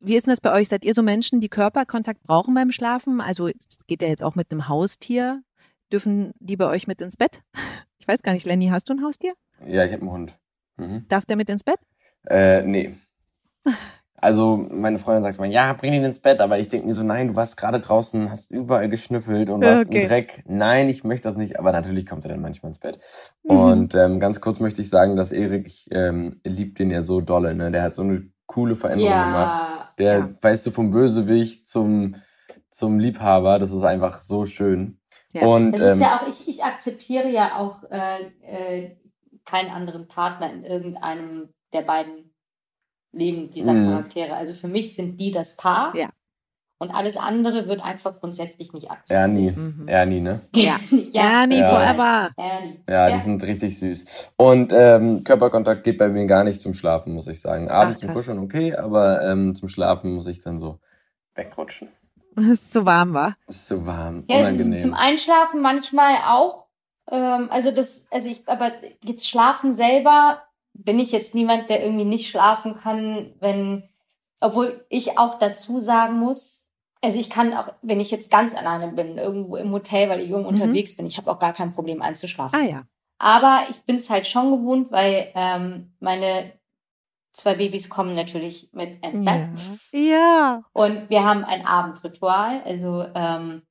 Wie 0.00 0.16
ist 0.16 0.26
denn 0.26 0.32
das 0.32 0.40
bei 0.40 0.52
euch? 0.52 0.68
Seid 0.68 0.84
ihr 0.84 0.94
so 0.94 1.02
Menschen, 1.02 1.40
die 1.40 1.48
Körperkontakt 1.48 2.22
brauchen 2.22 2.54
beim 2.54 2.70
Schlafen? 2.70 3.20
Also 3.20 3.50
geht 3.86 4.02
ja 4.02 4.08
jetzt 4.08 4.22
auch 4.22 4.34
mit 4.34 4.50
einem 4.50 4.68
Haustier. 4.68 5.42
Dürfen 5.90 6.32
die 6.38 6.56
bei 6.56 6.68
euch 6.68 6.86
mit 6.86 7.00
ins 7.00 7.16
Bett? 7.16 7.40
Ich 7.98 8.08
weiß 8.08 8.22
gar 8.22 8.34
nicht, 8.34 8.46
Lenny, 8.46 8.68
hast 8.68 8.88
du 8.88 8.92
ein 8.92 9.02
Haustier? 9.02 9.34
Ja, 9.66 9.84
ich 9.84 9.92
habe 9.92 10.02
einen 10.02 10.12
Hund. 10.12 10.38
Mhm. 10.76 11.06
Darf 11.08 11.26
der 11.26 11.34
mit 11.34 11.50
ins 11.50 11.64
Bett? 11.64 11.80
Äh, 12.26 12.62
nee. 12.62 12.94
Also, 14.18 14.56
meine 14.70 14.98
Freundin 14.98 15.22
sagt 15.24 15.38
mal, 15.38 15.50
ja, 15.50 15.72
bring 15.74 15.92
ihn 15.92 16.02
ins 16.02 16.18
Bett, 16.20 16.40
aber 16.40 16.58
ich 16.58 16.68
denke 16.68 16.86
mir 16.86 16.94
so, 16.94 17.02
nein, 17.02 17.28
du 17.28 17.36
warst 17.36 17.56
gerade 17.56 17.80
draußen, 17.80 18.30
hast 18.30 18.50
überall 18.50 18.88
geschnüffelt 18.88 19.50
und 19.50 19.62
warst 19.62 19.88
Okay. 19.88 20.02
im 20.02 20.08
Dreck. 20.08 20.42
Nein, 20.46 20.88
ich 20.88 21.04
möchte 21.04 21.28
das 21.28 21.36
nicht, 21.36 21.58
aber 21.58 21.70
natürlich 21.70 22.06
kommt 22.06 22.24
er 22.24 22.30
dann 22.30 22.40
manchmal 22.40 22.70
ins 22.70 22.78
Bett. 22.78 22.98
Mhm. 23.44 23.50
Und 23.50 23.94
ähm, 23.94 24.18
ganz 24.18 24.40
kurz 24.40 24.58
möchte 24.58 24.80
ich 24.80 24.88
sagen, 24.88 25.16
dass 25.16 25.32
Erik, 25.32 25.66
ich 25.66 25.88
ähm, 25.92 26.40
liebt 26.44 26.78
den 26.78 26.90
ja 26.90 27.02
so 27.02 27.20
dolle, 27.20 27.54
ne? 27.54 27.70
Der 27.70 27.82
hat 27.82 27.94
so 27.94 28.02
eine 28.02 28.28
coole 28.46 28.74
Veränderung 28.74 29.10
gemacht. 29.12 29.54
Ja. 29.54 29.88
Der, 29.98 30.18
Ja. 30.18 30.30
weißt 30.40 30.66
du, 30.66 30.70
vom 30.70 30.90
Bösewicht 30.90 31.68
zum, 31.68 32.16
zum 32.70 32.98
Liebhaber, 32.98 33.58
das 33.58 33.70
ist 33.72 33.84
einfach 33.84 34.22
so 34.22 34.46
schön. 34.46 34.98
Ja. 35.32 35.42
Und 35.46 35.72
Das 35.72 35.80
ist 35.80 35.96
ähm, 35.96 36.02
ja 36.02 36.20
auch, 36.22 36.28
ich, 36.28 36.48
ich 36.48 36.64
akzeptiere 36.64 37.28
ja 37.28 37.56
auch 37.58 37.82
äh, 37.90 38.22
äh, 38.42 38.96
keinen 39.44 39.70
anderen 39.70 40.08
Partner 40.08 40.50
in 40.52 40.64
irgendeinem 40.64 41.50
der 41.72 41.82
beiden 41.82 42.32
Leben 43.12 43.50
dieser 43.50 43.72
Mhm. 43.72 43.90
Charaktere. 43.90 44.34
Also 44.36 44.52
für 44.54 44.68
mich 44.68 44.94
sind 44.94 45.18
die 45.20 45.32
das 45.32 45.56
Paar. 45.56 45.94
Ja. 45.96 46.08
Und 46.78 46.90
alles 46.90 47.16
andere 47.16 47.68
wird 47.68 47.82
einfach 47.82 48.20
grundsätzlich 48.20 48.74
nicht 48.74 48.90
akzeptiert. 48.90 49.18
Ernie, 49.18 49.50
Mhm. 49.52 49.88
Ernie, 49.88 50.20
ne? 50.20 50.40
Ja. 50.54 50.76
ja. 51.12 51.40
Ernie 51.40 51.58
Ja. 51.60 51.70
forever. 51.70 52.30
Ernie. 52.36 52.80
Ja, 52.86 53.10
die 53.10 53.20
sind 53.20 53.42
richtig 53.44 53.78
süß. 53.78 54.30
Und 54.36 54.72
ähm, 54.74 55.24
Körperkontakt 55.24 55.84
geht 55.84 55.96
bei 55.96 56.08
mir 56.10 56.26
gar 56.26 56.44
nicht 56.44 56.60
zum 56.60 56.74
Schlafen, 56.74 57.14
muss 57.14 57.28
ich 57.28 57.40
sagen. 57.40 57.70
Abends 57.70 58.00
Ach, 58.02 58.06
zum. 58.06 58.14
Kuscheln 58.14 58.38
okay, 58.40 58.74
aber 58.76 59.22
ähm, 59.26 59.54
zum 59.54 59.70
Schlafen 59.70 60.12
muss 60.14 60.26
ich 60.26 60.40
dann 60.40 60.58
so 60.58 60.78
wegrutschen. 61.34 61.88
Es 62.36 62.46
ist 62.48 62.72
so 62.74 62.84
warm, 62.84 63.14
war. 63.14 63.36
Es 63.46 63.56
ist 63.56 63.68
so 63.68 63.86
warm, 63.86 64.24
Ja, 64.28 64.40
es 64.40 64.48
unangenehm. 64.48 64.72
ist 64.74 64.82
zum 64.82 64.92
Einschlafen 64.92 65.62
manchmal 65.62 66.16
auch. 66.28 66.66
Ähm, 67.10 67.48
also 67.50 67.70
das, 67.70 68.06
also 68.10 68.28
ich, 68.28 68.46
aber 68.46 68.72
jetzt 69.02 69.26
schlafen 69.26 69.72
selber 69.72 70.42
bin 70.78 70.98
ich 70.98 71.12
jetzt 71.12 71.34
niemand, 71.34 71.68
der 71.70 71.82
irgendwie 71.82 72.04
nicht 72.04 72.28
schlafen 72.28 72.76
kann, 72.76 73.34
wenn, 73.40 73.88
obwohl 74.40 74.84
ich 74.88 75.18
auch 75.18 75.38
dazu 75.38 75.80
sagen 75.80 76.18
muss, 76.18 76.70
also 77.02 77.18
ich 77.20 77.30
kann 77.30 77.52
auch, 77.54 77.68
wenn 77.82 78.00
ich 78.00 78.10
jetzt 78.10 78.30
ganz 78.30 78.54
alleine 78.54 78.88
bin, 78.88 79.18
irgendwo 79.18 79.56
im 79.56 79.70
Hotel, 79.72 80.08
weil 80.08 80.20
ich 80.20 80.30
irgendwo 80.30 80.50
Mhm. 80.50 80.60
unterwegs 80.60 80.96
bin, 80.96 81.06
ich 81.06 81.18
habe 81.18 81.30
auch 81.30 81.38
gar 81.38 81.52
kein 81.52 81.72
Problem 81.72 82.02
einzuschlafen. 82.02 82.58
Ah 82.58 82.64
ja. 82.64 82.82
Aber 83.18 83.66
ich 83.70 83.80
bin 83.84 83.96
es 83.96 84.10
halt 84.10 84.26
schon 84.26 84.50
gewohnt, 84.50 84.90
weil 84.90 85.30
ähm, 85.34 85.94
meine 86.00 86.52
zwei 87.32 87.54
Babys 87.54 87.88
kommen 87.88 88.14
natürlich 88.14 88.70
mit 88.72 89.02
ins 89.04 89.24
Bett. 89.24 89.48
Ja. 89.92 90.00
ja. 90.00 90.62
Und 90.72 91.08
wir 91.10 91.24
haben 91.24 91.44
ein 91.44 91.66
Abendritual. 91.66 92.62
Also 92.64 93.04
ähm, 93.14 93.62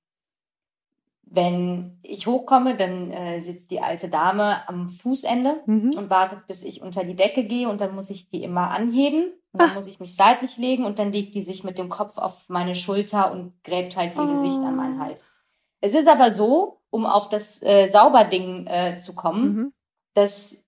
wenn 1.28 1.98
ich 2.04 2.28
hochkomme, 2.28 2.76
dann 2.78 3.12
äh, 3.12 3.42
sitzt 3.42 3.72
die 3.72 3.82
alte 3.82 4.10
Dame 4.10 4.68
am 4.70 4.88
Fußende 4.90 5.62
Mhm. 5.66 5.94
und 5.98 6.10
wartet, 6.10 6.46
bis 6.48 6.64
ich 6.64 6.82
unter 6.82 7.04
die 7.04 7.16
Decke 7.16 7.44
gehe 7.46 7.68
und 7.68 7.82
dann 7.82 7.96
muss 7.96 8.10
ich 8.10 8.28
die 8.30 8.44
immer 8.44 8.70
anheben 8.72 9.32
und 9.52 9.62
dann 9.62 9.72
Ah. 9.72 9.74
muss 9.74 9.88
ich 9.88 10.00
mich 10.00 10.16
seitlich 10.16 10.58
legen 10.58 10.86
und 10.86 11.00
dann 11.00 11.12
legt 11.12 11.34
die 11.36 11.42
sich 11.42 11.64
mit 11.64 11.78
dem 11.78 11.90
Kopf 11.90 12.18
auf 12.18 12.48
meine 12.50 12.76
Schulter 12.76 13.32
und 13.32 13.54
gräbt 13.64 13.96
halt 13.98 14.16
ihr 14.16 14.22
Oh. 14.22 14.34
Gesicht 14.36 14.60
an 14.60 14.76
meinen 14.76 15.00
Hals. 15.00 15.34
Es 15.82 15.94
ist 15.94 16.08
aber 16.08 16.32
so, 16.32 16.80
um 16.90 17.06
auf 17.06 17.30
das 17.30 17.62
äh, 17.64 17.90
Sauberding 17.90 18.68
äh, 18.68 18.98
zu 18.98 19.16
kommen, 19.16 19.44
Mhm. 19.56 19.74
dass 20.14 20.62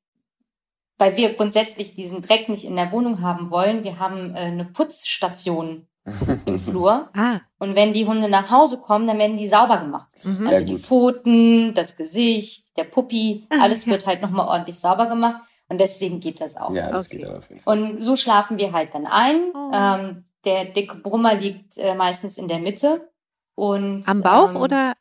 weil 0.99 1.16
wir 1.16 1.36
grundsätzlich 1.36 1.93
diesen 1.93 2.24
Dreck 2.24 2.49
nicht 2.49 2.66
in 2.66 2.76
der 2.76 2.91
Wohnung 2.91 3.22
haben 3.22 3.51
wollen, 3.51 3.84
wir 3.84 3.99
haben 3.99 4.34
äh, 4.36 4.39
eine 4.39 4.66
Putzstation 4.66 5.86
im 6.45 6.58
Flur. 6.58 7.10
Ah. 7.16 7.39
Und 7.60 7.76
wenn 7.76 7.93
die 7.93 8.05
Hunde 8.05 8.30
nach 8.30 8.49
Hause 8.51 8.80
kommen, 8.82 9.08
dann 9.08 9.18
werden 9.18 9.38
die 9.38 9.47
sauber 9.47 9.78
gemacht. 9.80 10.08
Mhm. 10.24 10.47
Also 10.47 10.62
Ja, 10.62 10.68
die. 10.68 10.78
Pfoten, 10.78 11.74
das 11.74 11.95
Gesicht, 11.97 12.78
der 12.78 12.86
Puppi, 12.86 13.45
Ah, 13.49 13.58
alles 13.62 13.86
ja. 13.86 13.91
wird 13.93 14.05
halt 14.08 14.22
nochmal 14.22 14.47
ordentlich 14.47 14.80
sauber 14.80 15.08
gemacht. 15.08 15.41
Und 15.70 15.80
deswegen 15.82 16.20
geht 16.22 16.39
das 16.39 16.55
auch. 16.55 16.72
ja, 16.74 16.89
das 16.91 17.08
Okay. 17.08 17.18
geht 17.18 17.28
auf 17.30 17.49
jeden 17.49 17.62
Fall. 17.62 17.78
Und 17.78 17.99
so 17.99 18.16
schlafen 18.16 18.58
wir 18.58 18.72
halt 18.72 18.93
dann 18.93 19.05
ein. 19.05 19.51
Oh. 19.53 19.72
Ähm, 19.74 20.24
der 20.45 20.66
dicke 20.66 20.95
Brummer 20.95 21.36
liegt 21.36 21.78
äh, 21.78 21.93
meistens 21.93 22.38
in 22.38 22.47
der 22.47 22.60
Mitte. 22.60 23.10
Und, 23.55 24.08
Am 24.08 24.22
Bauch 24.22 24.51
ähm, 24.51 24.58
oder, 24.58 24.93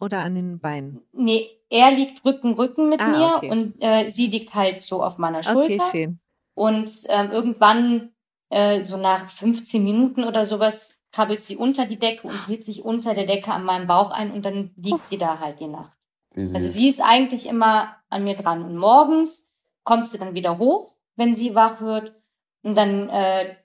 oder 0.00 0.18
an 0.18 0.34
den 0.34 0.58
Beinen? 0.60 1.00
Nee, 1.12 1.48
er 1.70 1.92
liegt 1.92 2.24
Rücken, 2.26 2.54
Rücken 2.54 2.88
mit 2.90 3.00
Ah, 3.00 3.08
mir 3.08 3.32
okay. 3.36 3.50
und 3.50 3.74
äh, 3.80 4.10
sie 4.10 4.26
liegt 4.26 4.54
halt 4.54 4.82
so 4.82 5.02
auf 5.02 5.16
meiner 5.18 5.38
Okay, 5.38 5.50
Schulter. 5.78 5.84
schön. 5.90 6.20
Und 6.54 6.90
ähm, 7.08 7.30
irgendwann, 7.30 8.10
äh, 8.50 8.82
so 8.82 8.96
nach 8.96 9.28
15 9.28 9.82
Minuten 9.82 10.24
oder 10.24 10.44
sowas, 10.46 11.00
krabbelt 11.12 11.40
sie 11.40 11.56
unter 11.56 11.86
die 11.86 11.98
Decke 11.98 12.28
und 12.28 12.46
hielt 12.46 12.64
sich 12.64 12.84
unter 12.84 13.14
der 13.14 13.26
Decke 13.26 13.50
an 13.52 13.64
meinem 13.64 13.86
Bauch 13.88 14.10
ein 14.10 14.30
und 14.30 14.44
dann 14.44 14.70
liegt 14.76 15.06
sie 15.06 15.18
da 15.18 15.40
halt 15.40 15.58
die 15.58 15.66
Nacht. 15.66 15.92
Also 16.36 16.60
sie 16.60 16.86
ist 16.88 17.00
eigentlich 17.00 17.46
immer 17.46 17.96
an 18.08 18.22
mir 18.22 18.36
dran. 18.36 18.62
Und 18.62 18.76
morgens 18.76 19.50
kommt 19.82 20.06
sie 20.06 20.18
dann 20.18 20.34
wieder 20.34 20.58
hoch, 20.58 20.94
wenn 21.16 21.34
sie 21.34 21.56
wach 21.56 21.80
wird. 21.80 22.14
Und 22.62 22.76
dann 22.76 23.08
äh, 23.08 23.56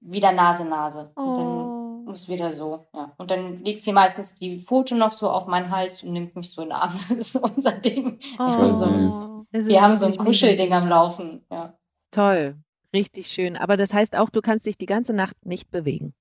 wieder 0.00 0.32
Nase, 0.32 0.64
Nase. 0.64 1.10
Und 1.14 1.24
Oh. 1.24 2.02
dann 2.06 2.14
ist 2.14 2.28
wieder 2.30 2.54
so. 2.56 2.86
Ja. 2.94 3.12
Und 3.18 3.30
dann 3.30 3.62
legt 3.62 3.82
sie 3.82 3.92
meistens 3.92 4.38
die 4.38 4.58
Foto 4.58 4.94
noch 4.94 5.12
so 5.12 5.28
auf 5.28 5.46
meinen 5.46 5.70
Hals 5.70 6.02
und 6.02 6.12
nimmt 6.14 6.34
mich 6.34 6.50
so 6.50 6.62
in 6.62 6.68
den 6.68 6.76
Arm. 6.76 6.98
Das 7.10 7.18
ist 7.18 7.36
unser 7.36 7.72
Ding. 7.72 8.18
Oh. 8.38 9.42
Es 9.50 9.60
ist 9.66 9.68
Wir 9.68 9.82
haben 9.82 9.96
so 9.98 10.06
ein 10.06 10.16
Kuschelding 10.16 10.72
am 10.72 10.88
Laufen. 10.88 11.44
Ja. 11.50 11.74
Toll. 12.12 12.56
Richtig 12.96 13.26
schön. 13.28 13.56
Aber 13.56 13.76
das 13.76 13.92
heißt 13.92 14.16
auch, 14.16 14.30
du 14.30 14.40
kannst 14.40 14.64
dich 14.64 14.78
die 14.78 14.86
ganze 14.86 15.12
Nacht 15.12 15.36
nicht 15.44 15.70
bewegen. 15.70 16.14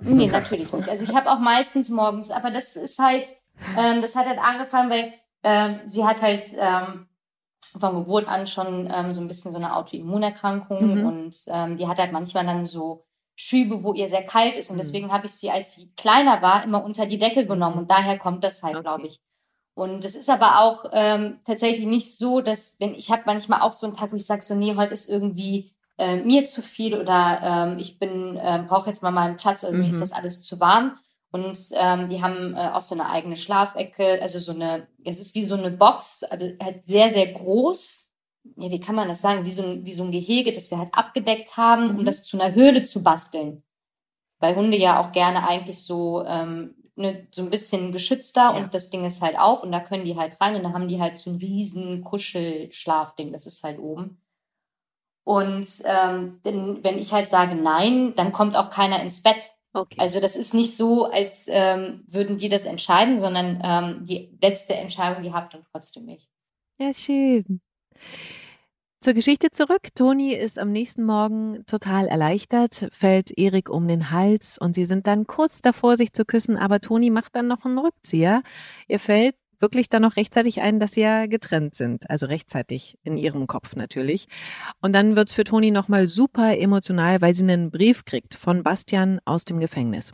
Nee, 0.00 0.28
natürlich 0.28 0.72
nicht. 0.72 0.88
Also 0.88 1.04
ich 1.04 1.14
habe 1.14 1.30
auch 1.30 1.38
meistens 1.38 1.90
morgens, 1.90 2.30
aber 2.30 2.50
das 2.50 2.76
ist 2.76 2.98
halt, 2.98 3.26
ähm, 3.76 4.00
das 4.00 4.16
hat 4.16 4.26
halt 4.26 4.38
angefangen, 4.38 4.90
weil 4.90 5.12
ähm, 5.42 5.80
sie 5.86 6.04
hat 6.04 6.22
halt 6.22 6.46
ähm, 6.56 7.08
von 7.78 7.94
Geburt 7.96 8.26
an 8.26 8.46
schon 8.46 8.90
ähm, 8.90 9.12
so 9.12 9.20
ein 9.20 9.28
bisschen 9.28 9.52
so 9.52 9.58
eine 9.58 9.76
Autoimmunerkrankung 9.76 10.92
Mhm. 11.00 11.06
und 11.06 11.36
ähm, 11.48 11.76
die 11.76 11.86
hat 11.86 11.98
halt 11.98 12.12
manchmal 12.12 12.46
dann 12.46 12.64
so 12.64 13.04
Schübe, 13.36 13.82
wo 13.82 13.92
ihr 13.92 14.08
sehr 14.08 14.24
kalt 14.24 14.56
ist 14.56 14.70
und 14.70 14.76
Mhm. 14.76 14.80
deswegen 14.80 15.12
habe 15.12 15.26
ich 15.26 15.32
sie, 15.32 15.50
als 15.50 15.74
sie 15.74 15.92
kleiner 15.94 16.40
war, 16.42 16.64
immer 16.64 16.82
unter 16.82 17.04
die 17.04 17.18
Decke 17.18 17.46
genommen 17.46 17.78
und 17.78 17.90
daher 17.90 18.18
kommt 18.18 18.42
das 18.44 18.62
halt, 18.62 18.76
Okay. 18.76 18.82
glaube 18.84 19.06
ich. 19.08 19.20
Und 19.74 20.04
es 20.04 20.16
ist 20.16 20.30
aber 20.30 20.60
auch 20.60 20.86
ähm, 20.92 21.40
tatsächlich 21.44 21.86
nicht 21.86 22.16
so, 22.16 22.40
dass 22.40 22.80
wenn 22.80 22.94
ich 22.94 23.10
habe 23.12 23.22
manchmal 23.26 23.60
auch 23.60 23.72
so 23.72 23.86
einen 23.86 23.94
Tag, 23.96 24.10
wo 24.12 24.16
ich 24.16 24.26
sage, 24.26 24.42
so 24.42 24.54
nee, 24.54 24.74
heute 24.74 24.94
ist 24.94 25.08
irgendwie 25.08 25.72
äh, 25.98 26.16
mir 26.16 26.46
zu 26.46 26.62
viel 26.62 26.98
oder 26.98 27.40
ähm, 27.72 27.78
ich 27.78 27.98
bin 27.98 28.36
äh, 28.36 28.64
brauche 28.66 28.88
jetzt 28.90 29.02
mal 29.02 29.10
meinen 29.10 29.36
Platz, 29.36 29.62
irgendwie 29.64 29.84
Mhm. 29.86 29.90
ist 29.90 30.00
das 30.00 30.12
alles 30.12 30.42
zu 30.42 30.58
warm. 30.60 30.98
Und 31.30 31.58
ähm, 31.78 32.08
die 32.08 32.22
haben 32.22 32.54
äh, 32.56 32.70
auch 32.72 32.80
so 32.80 32.94
eine 32.94 33.10
eigene 33.10 33.36
Schlafecke, 33.36 34.18
also 34.22 34.38
so 34.38 34.52
eine, 34.52 34.86
es 35.04 35.20
ist 35.20 35.34
wie 35.34 35.44
so 35.44 35.56
eine 35.56 35.70
Box, 35.70 36.22
also 36.24 36.46
halt 36.62 36.84
sehr, 36.84 37.10
sehr 37.10 37.26
groß. 37.32 38.14
Ja, 38.56 38.70
wie 38.70 38.80
kann 38.80 38.94
man 38.94 39.08
das 39.08 39.20
sagen? 39.20 39.44
Wie 39.44 39.50
so 39.50 39.62
ein, 39.62 39.84
wie 39.84 39.92
so 39.92 40.04
ein 40.04 40.10
Gehege, 40.12 40.54
das 40.54 40.70
wir 40.70 40.78
halt 40.78 40.94
abgedeckt 40.94 41.56
haben, 41.58 41.92
Mhm. 41.92 41.98
um 41.98 42.04
das 42.06 42.22
zu 42.24 42.40
einer 42.40 42.54
Höhle 42.54 42.82
zu 42.82 43.02
basteln. 43.02 43.62
Weil 44.40 44.56
Hunde 44.56 44.78
ja 44.78 45.00
auch 45.00 45.12
gerne 45.12 45.46
eigentlich 45.46 45.82
so, 45.84 46.24
ähm, 46.24 46.76
ne, 46.96 47.26
so 47.30 47.42
ein 47.42 47.50
bisschen 47.50 47.92
geschützter 47.92 48.40
Ja. 48.42 48.56
und 48.56 48.72
das 48.72 48.88
Ding 48.88 49.04
ist 49.04 49.20
halt 49.20 49.38
auf 49.38 49.62
und 49.62 49.70
da 49.72 49.80
können 49.80 50.04
die 50.06 50.16
halt 50.16 50.40
rein 50.40 50.56
und 50.56 50.62
da 50.62 50.72
haben 50.72 50.88
die 50.88 50.98
halt 51.00 51.18
so 51.18 51.28
ein 51.30 51.36
riesen 51.36 52.02
Kuschelschlafding, 52.04 53.32
das 53.32 53.46
ist 53.46 53.62
halt 53.64 53.78
oben. 53.78 54.22
Und 55.28 55.66
ähm, 55.84 56.40
denn, 56.46 56.82
wenn 56.82 56.98
ich 56.98 57.12
halt 57.12 57.28
sage 57.28 57.54
nein, 57.54 58.14
dann 58.16 58.32
kommt 58.32 58.56
auch 58.56 58.70
keiner 58.70 59.02
ins 59.02 59.22
Bett. 59.22 59.36
Okay. 59.74 59.96
Also 59.98 60.20
das 60.20 60.36
ist 60.36 60.54
nicht 60.54 60.74
so, 60.74 61.04
als 61.04 61.48
ähm, 61.50 62.02
würden 62.06 62.38
die 62.38 62.48
das 62.48 62.64
entscheiden, 62.64 63.18
sondern 63.18 63.60
ähm, 63.62 64.06
die 64.06 64.38
letzte 64.40 64.76
Entscheidung, 64.76 65.22
die 65.22 65.34
habt 65.34 65.52
dann 65.52 65.66
trotzdem 65.70 66.08
ich. 66.08 66.26
Ja, 66.78 66.94
schön. 66.94 67.60
Zur 69.00 69.12
Geschichte 69.12 69.50
zurück. 69.50 69.94
Toni 69.94 70.32
ist 70.32 70.58
am 70.58 70.72
nächsten 70.72 71.04
Morgen 71.04 71.62
total 71.66 72.06
erleichtert, 72.06 72.88
fällt 72.90 73.36
Erik 73.36 73.68
um 73.68 73.86
den 73.86 74.10
Hals 74.10 74.56
und 74.56 74.72
sie 74.72 74.86
sind 74.86 75.06
dann 75.06 75.26
kurz 75.26 75.60
davor, 75.60 75.98
sich 75.98 76.14
zu 76.14 76.24
küssen, 76.24 76.56
aber 76.56 76.80
Toni 76.80 77.10
macht 77.10 77.36
dann 77.36 77.48
noch 77.48 77.66
einen 77.66 77.76
Rückzieher. 77.76 78.42
Ihr 78.88 78.98
fällt 78.98 79.36
wirklich 79.60 79.88
dann 79.88 80.02
noch 80.02 80.16
rechtzeitig 80.16 80.60
ein, 80.60 80.80
dass 80.80 80.92
sie 80.92 81.00
ja 81.00 81.26
getrennt 81.26 81.74
sind. 81.74 82.08
Also 82.10 82.26
rechtzeitig 82.26 82.98
in 83.02 83.16
ihrem 83.16 83.46
Kopf 83.46 83.76
natürlich. 83.76 84.28
Und 84.80 84.92
dann 84.92 85.16
wird's 85.16 85.32
für 85.32 85.44
Toni 85.44 85.70
nochmal 85.70 86.06
super 86.06 86.58
emotional, 86.58 87.20
weil 87.20 87.34
sie 87.34 87.42
einen 87.42 87.70
Brief 87.70 88.04
kriegt 88.04 88.34
von 88.34 88.62
Bastian 88.62 89.20
aus 89.24 89.44
dem 89.44 89.60
Gefängnis. 89.60 90.12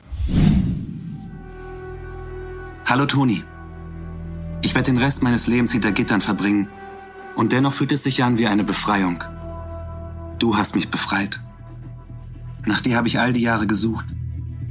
Hallo 2.87 3.07
Toni. 3.07 3.43
Ich 4.63 4.75
werde 4.75 4.93
den 4.93 4.99
Rest 4.99 5.23
meines 5.23 5.47
Lebens 5.47 5.73
hinter 5.73 5.93
Gittern 5.93 6.21
verbringen. 6.21 6.69
Und 7.37 7.53
dennoch 7.53 7.73
fühlt 7.73 7.93
es 7.93 8.05
sich 8.05 8.23
an 8.23 8.39
wie 8.39 8.47
eine 8.47 8.65
Befreiung. 8.65 9.23
Du 10.39 10.57
hast 10.57 10.75
mich 10.75 10.89
befreit. 10.89 11.41
Nach 12.65 12.81
dir 12.81 12.97
habe 12.97 13.09
ich 13.09 13.19
all 13.19 13.33
die 13.33 13.43
Jahre 13.43 13.67
gesucht. 13.67 14.07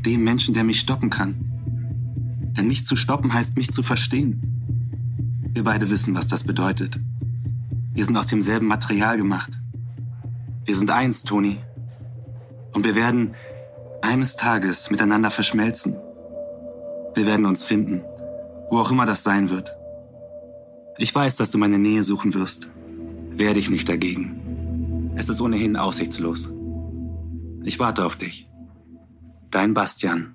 Dem 0.06 0.24
Menschen, 0.24 0.54
der 0.54 0.64
mich 0.64 0.80
stoppen 0.80 1.10
kann. 1.10 1.53
Denn 2.58 2.68
mich 2.68 2.86
zu 2.86 2.96
stoppen 2.96 3.34
heißt 3.34 3.56
mich 3.56 3.72
zu 3.72 3.84
verstehen. 3.84 4.42
Wir 5.54 5.64
beide 5.64 5.90
wissen, 5.90 6.16
was 6.16 6.28
das 6.28 6.44
bedeutet. 6.44 7.00
Wir 7.94 8.06
sind 8.06 8.18
aus 8.18 8.28
demselben 8.28 8.68
Material 8.68 9.18
gemacht. 9.18 9.60
Wir 10.66 10.76
sind 10.76 10.90
eins, 10.92 11.24
Toni. 11.24 11.58
Und 12.74 12.86
wir 12.86 12.96
werden 12.96 13.36
eines 14.02 14.36
Tages 14.36 14.90
miteinander 14.90 15.30
verschmelzen. 15.30 15.96
Wir 17.16 17.26
werden 17.26 17.46
uns 17.46 17.64
finden, 17.64 18.02
wo 18.70 18.80
auch 18.80 18.92
immer 18.92 19.06
das 19.06 19.24
sein 19.24 19.50
wird. 19.50 19.72
Ich 20.98 21.14
weiß, 21.14 21.36
dass 21.36 21.52
du 21.52 21.58
meine 21.58 21.78
Nähe 21.78 22.04
suchen 22.04 22.34
wirst. 22.34 22.70
Wehr 23.32 23.54
dich 23.54 23.70
nicht 23.70 23.90
dagegen. 23.90 25.12
Es 25.16 25.30
ist 25.30 25.42
ohnehin 25.42 25.76
aussichtslos. 25.76 26.52
Ich 27.64 27.80
warte 27.80 28.06
auf 28.06 28.16
dich. 28.16 28.50
Dein 29.52 29.74
Bastian. 29.74 30.34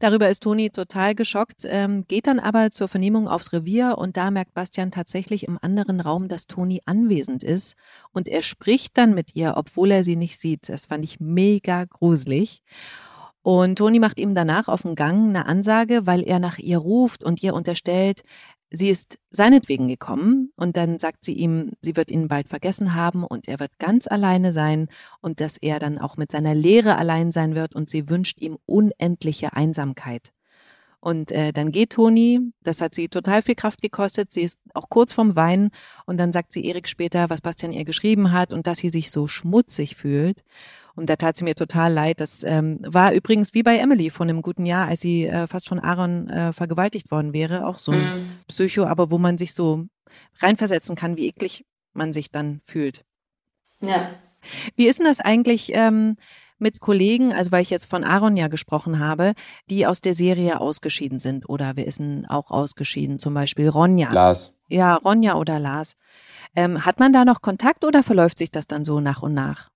Darüber 0.00 0.28
ist 0.28 0.44
Toni 0.44 0.70
total 0.70 1.16
geschockt, 1.16 1.62
ähm, 1.64 2.04
geht 2.06 2.28
dann 2.28 2.38
aber 2.38 2.70
zur 2.70 2.86
Vernehmung 2.86 3.26
aufs 3.26 3.52
Revier 3.52 3.96
und 3.98 4.16
da 4.16 4.30
merkt 4.30 4.54
Bastian 4.54 4.92
tatsächlich 4.92 5.48
im 5.48 5.58
anderen 5.60 6.00
Raum, 6.00 6.28
dass 6.28 6.46
Toni 6.46 6.80
anwesend 6.84 7.42
ist 7.42 7.74
und 8.12 8.28
er 8.28 8.42
spricht 8.42 8.96
dann 8.96 9.14
mit 9.14 9.34
ihr, 9.34 9.54
obwohl 9.56 9.90
er 9.90 10.04
sie 10.04 10.14
nicht 10.14 10.38
sieht. 10.38 10.68
Das 10.68 10.86
fand 10.86 11.04
ich 11.04 11.18
mega 11.18 11.84
gruselig. 11.84 12.62
Und 13.42 13.78
Toni 13.78 13.98
macht 13.98 14.20
ihm 14.20 14.34
danach 14.34 14.68
auf 14.68 14.82
dem 14.82 14.94
Gang 14.94 15.30
eine 15.30 15.46
Ansage, 15.46 16.06
weil 16.06 16.22
er 16.22 16.38
nach 16.38 16.58
ihr 16.58 16.78
ruft 16.78 17.24
und 17.24 17.42
ihr 17.42 17.54
unterstellt, 17.54 18.22
sie 18.70 18.90
ist 18.90 19.18
seinetwegen 19.30 19.88
gekommen 19.88 20.52
und 20.56 20.76
dann 20.76 20.98
sagt 20.98 21.24
sie 21.24 21.32
ihm, 21.32 21.72
sie 21.80 21.96
wird 21.96 22.10
ihn 22.10 22.28
bald 22.28 22.48
vergessen 22.48 22.94
haben 22.94 23.24
und 23.24 23.48
er 23.48 23.60
wird 23.60 23.78
ganz 23.78 24.06
alleine 24.06 24.52
sein 24.52 24.88
und 25.20 25.40
dass 25.40 25.56
er 25.56 25.78
dann 25.78 25.98
auch 25.98 26.16
mit 26.16 26.30
seiner 26.32 26.54
Lehre 26.54 26.96
allein 26.96 27.32
sein 27.32 27.54
wird 27.54 27.74
und 27.74 27.88
sie 27.88 28.08
wünscht 28.08 28.40
ihm 28.40 28.58
unendliche 28.66 29.54
Einsamkeit. 29.54 30.32
Und 31.00 31.30
äh, 31.30 31.52
dann 31.52 31.70
geht 31.70 31.90
Toni, 31.90 32.40
das 32.64 32.80
hat 32.80 32.94
sie 32.94 33.08
total 33.08 33.42
viel 33.42 33.54
Kraft 33.54 33.80
gekostet, 33.80 34.32
sie 34.32 34.42
ist 34.42 34.58
auch 34.74 34.88
kurz 34.88 35.12
vorm 35.12 35.36
Weinen 35.36 35.70
und 36.06 36.18
dann 36.18 36.32
sagt 36.32 36.52
sie 36.52 36.64
Erik 36.64 36.88
später, 36.88 37.30
was 37.30 37.40
Bastian 37.40 37.72
ihr 37.72 37.84
geschrieben 37.84 38.32
hat 38.32 38.52
und 38.52 38.66
dass 38.66 38.78
sie 38.78 38.88
sich 38.88 39.12
so 39.12 39.28
schmutzig 39.28 39.94
fühlt. 39.94 40.42
Und 40.98 41.08
da 41.08 41.16
tat 41.16 41.36
sie 41.36 41.44
mir 41.44 41.54
total 41.54 41.92
leid. 41.92 42.20
Das 42.20 42.42
ähm, 42.42 42.80
war 42.82 43.12
übrigens 43.12 43.54
wie 43.54 43.62
bei 43.62 43.78
Emily 43.78 44.10
von 44.10 44.28
einem 44.28 44.42
guten 44.42 44.66
Jahr, 44.66 44.88
als 44.88 45.00
sie 45.00 45.26
äh, 45.26 45.46
fast 45.46 45.68
von 45.68 45.78
Aaron 45.78 46.28
äh, 46.28 46.52
vergewaltigt 46.52 47.10
worden 47.10 47.32
wäre. 47.32 47.66
Auch 47.66 47.78
so 47.78 47.92
ein 47.92 47.98
Mhm. 48.00 48.38
Psycho, 48.48 48.84
aber 48.84 49.10
wo 49.10 49.18
man 49.18 49.38
sich 49.38 49.54
so 49.54 49.84
reinversetzen 50.40 50.96
kann, 50.96 51.16
wie 51.16 51.28
eklig 51.28 51.64
man 51.92 52.12
sich 52.12 52.30
dann 52.30 52.60
fühlt. 52.64 53.04
Ja. 53.80 54.10
Wie 54.76 54.86
ist 54.88 54.98
denn 54.98 55.06
das 55.06 55.20
eigentlich 55.20 55.72
ähm, 55.74 56.16
mit 56.58 56.80
Kollegen, 56.80 57.32
also 57.32 57.52
weil 57.52 57.62
ich 57.62 57.70
jetzt 57.70 57.86
von 57.86 58.02
Aaron 58.02 58.36
ja 58.36 58.48
gesprochen 58.48 58.98
habe, 58.98 59.34
die 59.70 59.86
aus 59.86 60.00
der 60.00 60.14
Serie 60.14 60.60
ausgeschieden 60.60 61.20
sind 61.20 61.48
oder 61.48 61.76
wer 61.76 61.86
ist 61.86 62.00
denn 62.00 62.26
auch 62.26 62.50
ausgeschieden? 62.50 63.18
Zum 63.18 63.34
Beispiel 63.34 63.68
Ronja. 63.68 64.12
Lars. 64.12 64.52
Ja, 64.68 64.96
Ronja 64.96 65.36
oder 65.36 65.60
Lars. 65.60 65.94
Ähm, 66.56 66.84
hat 66.84 66.98
man 66.98 67.12
da 67.12 67.24
noch 67.24 67.40
Kontakt 67.40 67.84
oder 67.84 68.02
verläuft 68.02 68.38
sich 68.38 68.50
das 68.50 68.66
dann 68.66 68.84
so 68.84 69.00
nach 69.00 69.22
und 69.22 69.34
nach? 69.34 69.70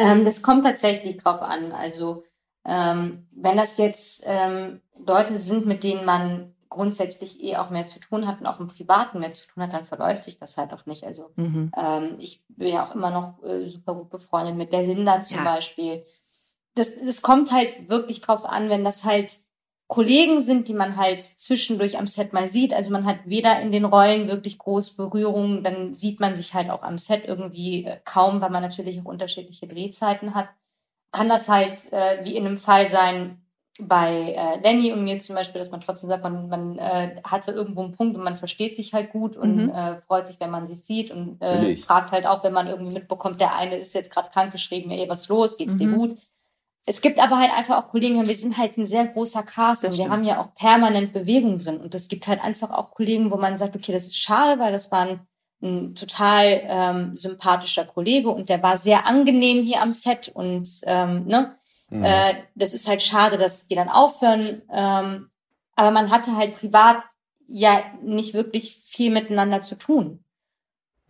Ähm, 0.00 0.24
das 0.24 0.42
kommt 0.42 0.64
tatsächlich 0.64 1.18
drauf 1.18 1.42
an. 1.42 1.72
Also 1.72 2.24
ähm, 2.64 3.26
wenn 3.32 3.56
das 3.56 3.76
jetzt 3.78 4.22
ähm, 4.26 4.80
Leute 4.98 5.38
sind, 5.38 5.66
mit 5.66 5.82
denen 5.84 6.04
man 6.04 6.54
grundsätzlich 6.68 7.42
eh 7.42 7.56
auch 7.56 7.70
mehr 7.70 7.84
zu 7.84 7.98
tun 8.00 8.26
hat 8.26 8.40
und 8.40 8.46
auch 8.46 8.60
im 8.60 8.68
Privaten 8.68 9.18
mehr 9.18 9.32
zu 9.32 9.48
tun 9.48 9.62
hat, 9.62 9.72
dann 9.72 9.84
verläuft 9.84 10.24
sich 10.24 10.38
das 10.38 10.56
halt 10.56 10.72
auch 10.72 10.86
nicht. 10.86 11.04
Also 11.04 11.30
Mhm. 11.36 11.72
ähm, 11.76 12.14
ich 12.18 12.44
bin 12.48 12.68
ja 12.68 12.86
auch 12.86 12.94
immer 12.94 13.10
noch 13.10 13.42
äh, 13.42 13.68
super 13.68 13.94
gut 13.94 14.10
befreundet 14.10 14.56
mit 14.56 14.72
der 14.72 14.82
Linda 14.82 15.20
zum 15.22 15.38
Ja. 15.38 15.44
Beispiel. 15.44 16.04
Das, 16.76 16.98
das 17.04 17.22
kommt 17.22 17.50
halt 17.52 17.88
wirklich 17.88 18.20
drauf 18.20 18.46
an, 18.46 18.68
wenn 18.70 18.84
das 18.84 19.04
halt 19.04 19.32
Kollegen 19.90 20.40
sind, 20.40 20.68
die 20.68 20.74
man 20.74 20.96
halt 20.96 21.20
zwischendurch 21.20 21.98
am 21.98 22.06
Set 22.06 22.32
mal 22.32 22.48
sieht. 22.48 22.72
Also 22.72 22.92
man 22.92 23.04
hat 23.04 23.18
weder 23.24 23.60
in 23.60 23.72
den 23.72 23.84
Rollen 23.84 24.28
wirklich 24.28 24.56
groß 24.56 24.96
Berührung, 24.96 25.64
dann 25.64 25.94
sieht 25.94 26.20
man 26.20 26.36
sich 26.36 26.54
halt 26.54 26.70
auch 26.70 26.82
am 26.84 26.96
Set 26.96 27.24
irgendwie 27.26 27.84
äh, 27.86 27.98
kaum, 28.04 28.40
weil 28.40 28.50
man 28.50 28.62
natürlich 28.62 29.00
auch 29.00 29.06
unterschiedliche 29.06 29.66
Drehzeiten 29.66 30.34
hat. 30.36 30.46
Kann 31.10 31.28
das 31.28 31.48
halt 31.48 31.74
äh, 31.92 32.24
wie 32.24 32.36
in 32.36 32.46
einem 32.46 32.58
Fall 32.58 32.88
sein 32.88 33.42
bei 33.80 34.34
äh, 34.36 34.60
Lenny 34.60 34.92
und 34.92 35.02
mir 35.02 35.18
zum 35.18 35.34
Beispiel, 35.34 35.58
dass 35.58 35.72
man 35.72 35.80
trotzdem 35.80 36.08
sagt, 36.08 36.22
man, 36.22 36.48
man 36.48 36.78
äh, 36.78 37.20
hatte 37.24 37.50
irgendwo 37.50 37.82
einen 37.82 37.96
Punkt 37.96 38.16
und 38.16 38.22
man 38.22 38.36
versteht 38.36 38.76
sich 38.76 38.94
halt 38.94 39.10
gut 39.10 39.36
und 39.36 39.64
Mhm. 39.64 39.70
äh, 39.70 39.96
freut 39.96 40.28
sich, 40.28 40.38
wenn 40.38 40.50
man 40.50 40.68
sich 40.68 40.84
sieht 40.84 41.10
und 41.10 41.42
äh, 41.42 41.46
Natürlich. 41.46 41.84
fragt 41.84 42.12
halt 42.12 42.26
auch, 42.26 42.44
wenn 42.44 42.52
man 42.52 42.68
irgendwie 42.68 42.94
mitbekommt, 42.94 43.40
der 43.40 43.56
eine 43.56 43.74
ist 43.74 43.92
jetzt 43.94 44.12
gerade 44.12 44.30
krankgeschrieben, 44.30 44.92
ey, 44.92 45.08
was 45.08 45.22
ist 45.22 45.28
los, 45.30 45.56
geht's 45.56 45.78
dir 45.78 45.88
Mhm. 45.88 45.98
gut? 45.98 46.18
Es 46.90 47.02
gibt 47.02 47.20
aber 47.20 47.38
halt 47.38 47.52
einfach 47.52 47.78
auch 47.78 47.88
Kollegen, 47.88 48.26
wir 48.26 48.34
sind 48.34 48.58
halt 48.58 48.76
ein 48.76 48.84
sehr 48.84 49.06
großer 49.06 49.44
Cast 49.44 49.84
und 49.84 49.96
wir 49.96 50.10
haben 50.10 50.24
ja 50.24 50.40
auch 50.40 50.52
permanent 50.56 51.12
Bewegung 51.12 51.62
drin. 51.62 51.76
Und 51.76 51.94
es 51.94 52.08
gibt 52.08 52.26
halt 52.26 52.42
einfach 52.42 52.72
auch 52.72 52.90
Kollegen, 52.90 53.30
wo 53.30 53.36
man 53.36 53.56
sagt, 53.56 53.76
okay, 53.76 53.92
das 53.92 54.08
ist 54.08 54.18
schade, 54.18 54.60
weil 54.60 54.72
das 54.72 54.90
waren 54.90 55.20
ein 55.62 55.94
total 55.94 56.60
ähm, 56.64 57.16
sympathischer 57.16 57.84
Kollege 57.84 58.30
und 58.30 58.48
der 58.48 58.60
war 58.64 58.76
sehr 58.76 59.06
angenehm 59.06 59.64
hier 59.64 59.82
am 59.82 59.92
Set 59.92 60.32
und 60.34 60.68
ähm, 60.84 61.26
ne, 61.26 61.54
mhm. 61.90 62.02
äh, 62.02 62.34
das 62.56 62.74
ist 62.74 62.88
halt 62.88 63.04
schade, 63.04 63.38
dass 63.38 63.68
die 63.68 63.76
dann 63.76 63.88
aufhören. 63.88 64.62
Ähm, 64.72 65.30
aber 65.76 65.92
man 65.92 66.10
hatte 66.10 66.34
halt 66.34 66.56
privat 66.56 67.04
ja 67.46 67.84
nicht 68.02 68.34
wirklich 68.34 68.74
viel 68.74 69.12
miteinander 69.12 69.62
zu 69.62 69.76
tun. 69.76 70.24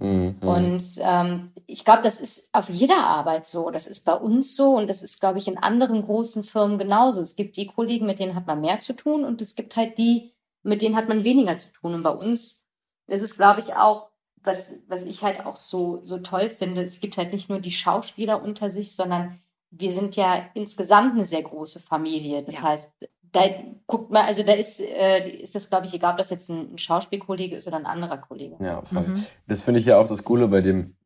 Mhm. 0.01 0.37
Und 0.41 0.83
ähm, 1.01 1.53
ich 1.67 1.85
glaube, 1.85 2.03
das 2.03 2.21
ist 2.21 2.49
auf 2.53 2.69
jeder 2.69 3.05
Arbeit 3.05 3.45
so. 3.45 3.71
Das 3.71 3.87
ist 3.87 4.05
bei 4.05 4.15
uns 4.15 4.57
so 4.57 4.77
und 4.77 4.89
das 4.89 5.03
ist, 5.03 5.21
glaube 5.21 5.39
ich, 5.39 5.47
in 5.47 5.59
anderen 5.59 6.03
großen 6.03 6.43
Firmen 6.43 6.79
genauso. 6.79 7.21
Es 7.21 7.37
gibt 7.37 7.57
die 7.57 7.67
Kollegen, 7.67 8.07
mit 8.07 8.19
denen 8.19 8.35
hat 8.35 8.47
man 8.47 8.61
mehr 8.61 8.81
zu 8.81 8.95
tun 8.95 9.25
und 9.25 9.41
es 9.41 9.55
gibt 9.55 9.77
halt 9.77 9.99
die, 9.99 10.33
mit 10.63 10.83
denen 10.83 10.97
hat 10.97 11.09
man 11.09 11.25
weniger 11.25 11.59
zu 11.59 11.71
tun. 11.73 11.95
Und 11.95 12.03
bei 12.03 12.11
uns 12.11 12.67
ist 13.07 13.23
es, 13.23 13.37
glaube 13.37 13.61
ich, 13.61 13.75
auch, 13.75 14.11
was, 14.43 14.79
was 14.89 15.05
ich 15.05 15.23
halt 15.23 15.45
auch 15.45 15.57
so, 15.57 16.01
so 16.05 16.19
toll 16.19 16.49
finde, 16.49 16.83
es 16.83 17.01
gibt 17.01 17.19
halt 17.19 17.33
nicht 17.33 17.51
nur 17.51 17.61
die 17.61 17.73
Schauspieler 17.73 18.43
unter 18.43 18.71
sich, 18.71 18.97
sondern 18.97 19.39
wir 19.71 19.93
sind 19.93 20.17
ja 20.17 20.47
insgesamt 20.55 21.15
eine 21.15 21.27
sehr 21.27 21.43
große 21.43 21.81
Familie. 21.81 22.43
Das 22.43 22.57
ja. 22.57 22.69
heißt, 22.69 22.95
da 23.33 23.43
guckt 23.87 24.11
man, 24.11 24.27
also 24.27 24.43
da 24.43 24.53
ist, 24.53 24.81
äh, 24.81 25.29
ist 25.43 25.55
das, 25.55 25.69
glaube 25.69 25.87
ich, 25.87 25.95
egal, 25.95 26.13
ob 26.13 26.19
das 26.19 26.31
jetzt 26.31 26.49
ein, 26.49 26.73
ein, 26.73 26.79
Schauspielkollege 26.79 27.57
ist 27.57 27.67
oder 27.67 27.77
ein 27.77 27.87
anderer 27.87 28.19
Kollege. 28.19 28.57
Ja, 28.61 28.83
voll. 28.83 29.03
Mhm. 29.03 29.25
Das 29.47 29.63
finde 29.63 29.81
ich 29.81 29.87
ja 29.87 29.99
auch 29.99 30.09
das 30.09 30.25
Coole 30.25 30.49
bei 30.49 30.61
dem, 30.61 30.97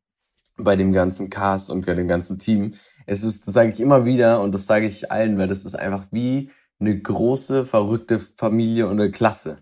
bei 0.57 0.75
dem 0.75 0.91
ganzen 0.93 1.29
Cast 1.29 1.69
und 1.69 1.85
bei 1.85 1.93
dem 1.93 2.07
ganzen 2.07 2.39
Team. 2.39 2.73
Es 3.05 3.23
ist, 3.23 3.45
das 3.47 3.53
sage 3.53 3.71
ich 3.71 3.79
immer 3.79 4.05
wieder 4.05 4.41
und 4.41 4.53
das 4.53 4.65
sage 4.65 4.85
ich 4.85 5.11
allen, 5.11 5.37
weil 5.37 5.47
das 5.47 5.65
ist 5.65 5.75
einfach 5.75 6.07
wie 6.11 6.51
eine 6.79 6.99
große, 6.99 7.65
verrückte 7.65 8.19
Familie 8.19 8.87
und 8.87 8.99
eine 8.99 9.11
Klasse. 9.11 9.59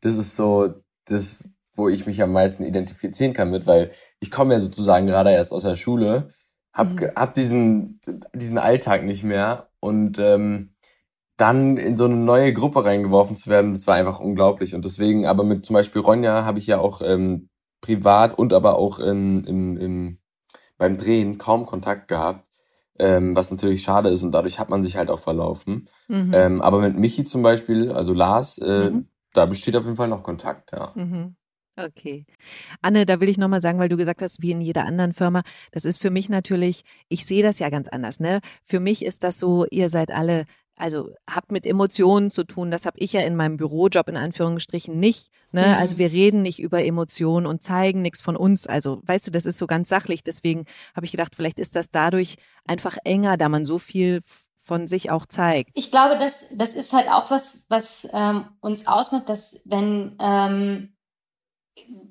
Das 0.00 0.16
ist 0.16 0.36
so, 0.36 0.74
das, 1.04 1.48
wo 1.74 1.88
ich 1.88 2.06
mich 2.06 2.22
am 2.22 2.32
meisten 2.32 2.64
identifizieren 2.64 3.32
kann 3.32 3.50
mit, 3.50 3.66
weil 3.66 3.92
ich 4.20 4.30
komme 4.30 4.54
ja 4.54 4.60
sozusagen 4.60 5.06
gerade 5.06 5.30
erst 5.30 5.52
aus 5.52 5.62
der 5.62 5.76
Schule, 5.76 6.28
hab, 6.72 6.88
mhm. 6.88 7.10
hab 7.14 7.34
diesen, 7.34 8.00
diesen 8.34 8.58
Alltag 8.58 9.04
nicht 9.04 9.24
mehr 9.24 9.68
und 9.80 10.18
ähm, 10.18 10.71
dann 11.42 11.76
in 11.76 11.96
so 11.96 12.04
eine 12.04 12.14
neue 12.14 12.52
Gruppe 12.52 12.84
reingeworfen 12.84 13.34
zu 13.34 13.50
werden, 13.50 13.74
das 13.74 13.88
war 13.88 13.96
einfach 13.96 14.20
unglaublich. 14.20 14.76
Und 14.76 14.84
deswegen, 14.84 15.26
aber 15.26 15.42
mit 15.42 15.66
zum 15.66 15.74
Beispiel 15.74 16.00
Ronja 16.00 16.44
habe 16.44 16.58
ich 16.58 16.68
ja 16.68 16.78
auch 16.78 17.02
ähm, 17.04 17.48
privat 17.80 18.38
und 18.38 18.52
aber 18.52 18.78
auch 18.78 19.00
in, 19.00 19.42
in, 19.42 19.76
in, 19.76 20.18
beim 20.78 20.98
Drehen 20.98 21.38
kaum 21.38 21.66
Kontakt 21.66 22.06
gehabt, 22.06 22.48
ähm, 22.96 23.34
was 23.34 23.50
natürlich 23.50 23.82
schade 23.82 24.08
ist 24.08 24.22
und 24.22 24.30
dadurch 24.30 24.60
hat 24.60 24.70
man 24.70 24.84
sich 24.84 24.96
halt 24.96 25.10
auch 25.10 25.18
verlaufen. 25.18 25.88
Mhm. 26.06 26.30
Ähm, 26.32 26.62
aber 26.62 26.78
mit 26.78 26.96
Michi 26.96 27.24
zum 27.24 27.42
Beispiel, 27.42 27.90
also 27.90 28.14
Lars, 28.14 28.58
äh, 28.58 28.90
mhm. 28.90 29.08
da 29.32 29.44
besteht 29.46 29.74
auf 29.74 29.84
jeden 29.84 29.96
Fall 29.96 30.08
noch 30.08 30.22
Kontakt, 30.22 30.70
ja. 30.70 30.92
Mhm. 30.94 31.34
Okay. 31.76 32.26
Anne, 32.82 33.06
da 33.06 33.18
will 33.18 33.30
ich 33.30 33.38
nochmal 33.38 33.62
sagen, 33.62 33.78
weil 33.78 33.88
du 33.88 33.96
gesagt 33.96 34.20
hast, 34.22 34.42
wie 34.42 34.50
in 34.50 34.60
jeder 34.60 34.84
anderen 34.84 35.14
Firma, 35.14 35.42
das 35.72 35.86
ist 35.86 35.98
für 35.98 36.10
mich 36.10 36.28
natürlich, 36.28 36.84
ich 37.08 37.24
sehe 37.24 37.42
das 37.42 37.58
ja 37.58 37.70
ganz 37.70 37.88
anders, 37.88 38.20
ne? 38.20 38.40
Für 38.62 38.78
mich 38.78 39.02
ist 39.02 39.24
das 39.24 39.38
so, 39.38 39.66
ihr 39.70 39.88
seid 39.88 40.12
alle 40.12 40.44
also 40.82 41.10
habt 41.30 41.52
mit 41.52 41.64
Emotionen 41.64 42.28
zu 42.30 42.42
tun. 42.42 42.72
Das 42.72 42.86
habe 42.86 42.98
ich 42.98 43.12
ja 43.12 43.20
in 43.20 43.36
meinem 43.36 43.56
Bürojob 43.56 44.08
in 44.08 44.16
Anführungsstrichen 44.16 44.98
nicht. 44.98 45.30
Ne? 45.52 45.64
Mhm. 45.68 45.74
Also 45.74 45.96
wir 45.96 46.10
reden 46.10 46.42
nicht 46.42 46.58
über 46.58 46.84
Emotionen 46.84 47.46
und 47.46 47.62
zeigen 47.62 48.02
nichts 48.02 48.20
von 48.20 48.36
uns. 48.36 48.66
Also 48.66 49.00
weißt 49.04 49.28
du, 49.28 49.30
das 49.30 49.46
ist 49.46 49.58
so 49.58 49.68
ganz 49.68 49.88
sachlich. 49.88 50.24
Deswegen 50.24 50.64
habe 50.96 51.06
ich 51.06 51.12
gedacht, 51.12 51.36
vielleicht 51.36 51.60
ist 51.60 51.76
das 51.76 51.90
dadurch 51.92 52.36
einfach 52.66 52.98
enger, 53.04 53.36
da 53.36 53.48
man 53.48 53.64
so 53.64 53.78
viel 53.78 54.22
von 54.64 54.88
sich 54.88 55.10
auch 55.10 55.24
zeigt. 55.24 55.70
Ich 55.74 55.92
glaube, 55.92 56.18
das, 56.18 56.48
das 56.56 56.74
ist 56.74 56.92
halt 56.92 57.08
auch 57.08 57.30
was, 57.30 57.66
was 57.68 58.08
ähm, 58.12 58.46
uns 58.60 58.88
ausmacht, 58.88 59.28
dass 59.28 59.62
wenn 59.64 60.16
ähm, 60.20 60.96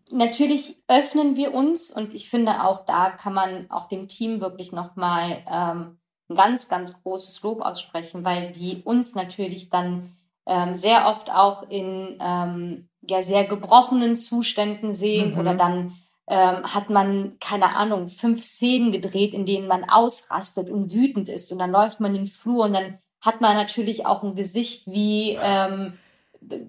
natürlich 0.09 0.81
öffnen 0.87 1.35
wir 1.35 1.53
uns 1.53 1.91
und 1.91 2.13
ich 2.13 2.29
finde 2.29 2.63
auch 2.63 2.85
da 2.85 3.11
kann 3.11 3.33
man 3.33 3.69
auch 3.69 3.89
dem 3.89 4.07
Team 4.07 4.39
wirklich 4.39 4.71
nochmal 4.71 5.43
ähm, 5.49 6.00
ein 6.31 6.35
ganz, 6.35 6.69
ganz 6.69 7.01
großes 7.03 7.41
Lob 7.43 7.61
aussprechen, 7.61 8.23
weil 8.23 8.51
die 8.51 8.81
uns 8.83 9.15
natürlich 9.15 9.69
dann 9.69 10.15
ähm, 10.45 10.75
sehr 10.75 11.07
oft 11.07 11.31
auch 11.31 11.69
in 11.69 12.17
ähm, 12.19 12.89
ja 13.07 13.21
sehr 13.21 13.45
gebrochenen 13.45 14.15
Zuständen 14.15 14.93
sehen 14.93 15.33
mhm. 15.33 15.39
oder 15.39 15.55
dann 15.55 15.95
ähm, 16.27 16.63
hat 16.73 16.89
man, 16.89 17.37
keine 17.39 17.75
Ahnung, 17.75 18.07
fünf 18.07 18.43
Szenen 18.43 18.91
gedreht, 18.91 19.33
in 19.33 19.45
denen 19.45 19.67
man 19.67 19.83
ausrastet 19.89 20.69
und 20.69 20.93
wütend 20.93 21.29
ist 21.29 21.51
und 21.51 21.59
dann 21.59 21.71
läuft 21.71 21.99
man 21.99 22.13
den 22.13 22.27
Flur 22.27 22.65
und 22.65 22.73
dann 22.73 22.99
hat 23.21 23.41
man 23.41 23.55
natürlich 23.55 24.05
auch 24.05 24.23
ein 24.23 24.35
Gesicht 24.35 24.87
wie, 24.87 25.37
ähm, 25.41 25.93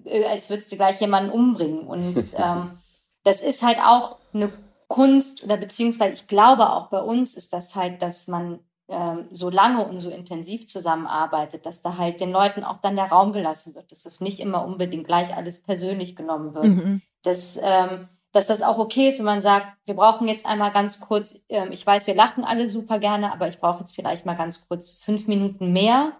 äh, 0.05 0.25
als 0.25 0.49
würdest 0.49 0.71
du 0.71 0.75
gleich 0.75 1.01
jemanden 1.01 1.31
umbringen 1.31 1.87
und 1.87 2.17
ähm, 2.37 2.77
das 3.23 3.41
ist 3.41 3.63
halt 3.63 3.79
auch 3.79 4.17
eine 4.33 4.51
Kunst 4.87 5.43
oder 5.43 5.57
beziehungsweise 5.57 6.21
ich 6.21 6.27
glaube 6.27 6.69
auch 6.69 6.89
bei 6.89 6.99
uns 6.99 7.35
ist 7.35 7.53
das 7.53 7.75
halt, 7.75 8.01
dass 8.01 8.27
man 8.27 8.59
ähm, 8.93 9.27
so 9.31 9.49
lange 9.49 9.83
und 9.83 9.97
so 9.97 10.11
intensiv 10.11 10.67
zusammenarbeitet, 10.67 11.65
dass 11.65 11.81
da 11.81 11.97
halt 11.97 12.19
den 12.21 12.31
Leuten 12.31 12.63
auch 12.63 12.79
dann 12.79 12.95
der 12.95 13.07
Raum 13.07 13.33
gelassen 13.33 13.73
wird, 13.73 13.91
dass 13.91 14.05
es 14.05 14.21
nicht 14.21 14.39
immer 14.39 14.63
unbedingt 14.63 15.07
gleich 15.07 15.35
alles 15.35 15.63
persönlich 15.63 16.15
genommen 16.15 16.53
wird. 16.53 16.65
Mhm. 16.65 17.01
Dass, 17.23 17.59
ähm, 17.63 18.07
dass 18.33 18.47
das 18.47 18.61
auch 18.61 18.77
okay 18.77 19.09
ist, 19.09 19.17
wenn 19.17 19.25
man 19.25 19.41
sagt, 19.41 19.65
wir 19.85 19.95
brauchen 19.95 20.27
jetzt 20.27 20.45
einmal 20.45 20.71
ganz 20.71 20.99
kurz, 20.99 21.43
ähm, 21.49 21.71
ich 21.71 21.85
weiß, 21.85 22.05
wir 22.05 22.13
lachen 22.13 22.43
alle 22.43 22.69
super 22.69 22.99
gerne, 22.99 23.33
aber 23.33 23.47
ich 23.47 23.59
brauche 23.59 23.79
jetzt 23.79 23.95
vielleicht 23.95 24.27
mal 24.27 24.35
ganz 24.35 24.67
kurz 24.67 24.93
fünf 24.93 25.27
Minuten 25.27 25.73
mehr. 25.73 26.13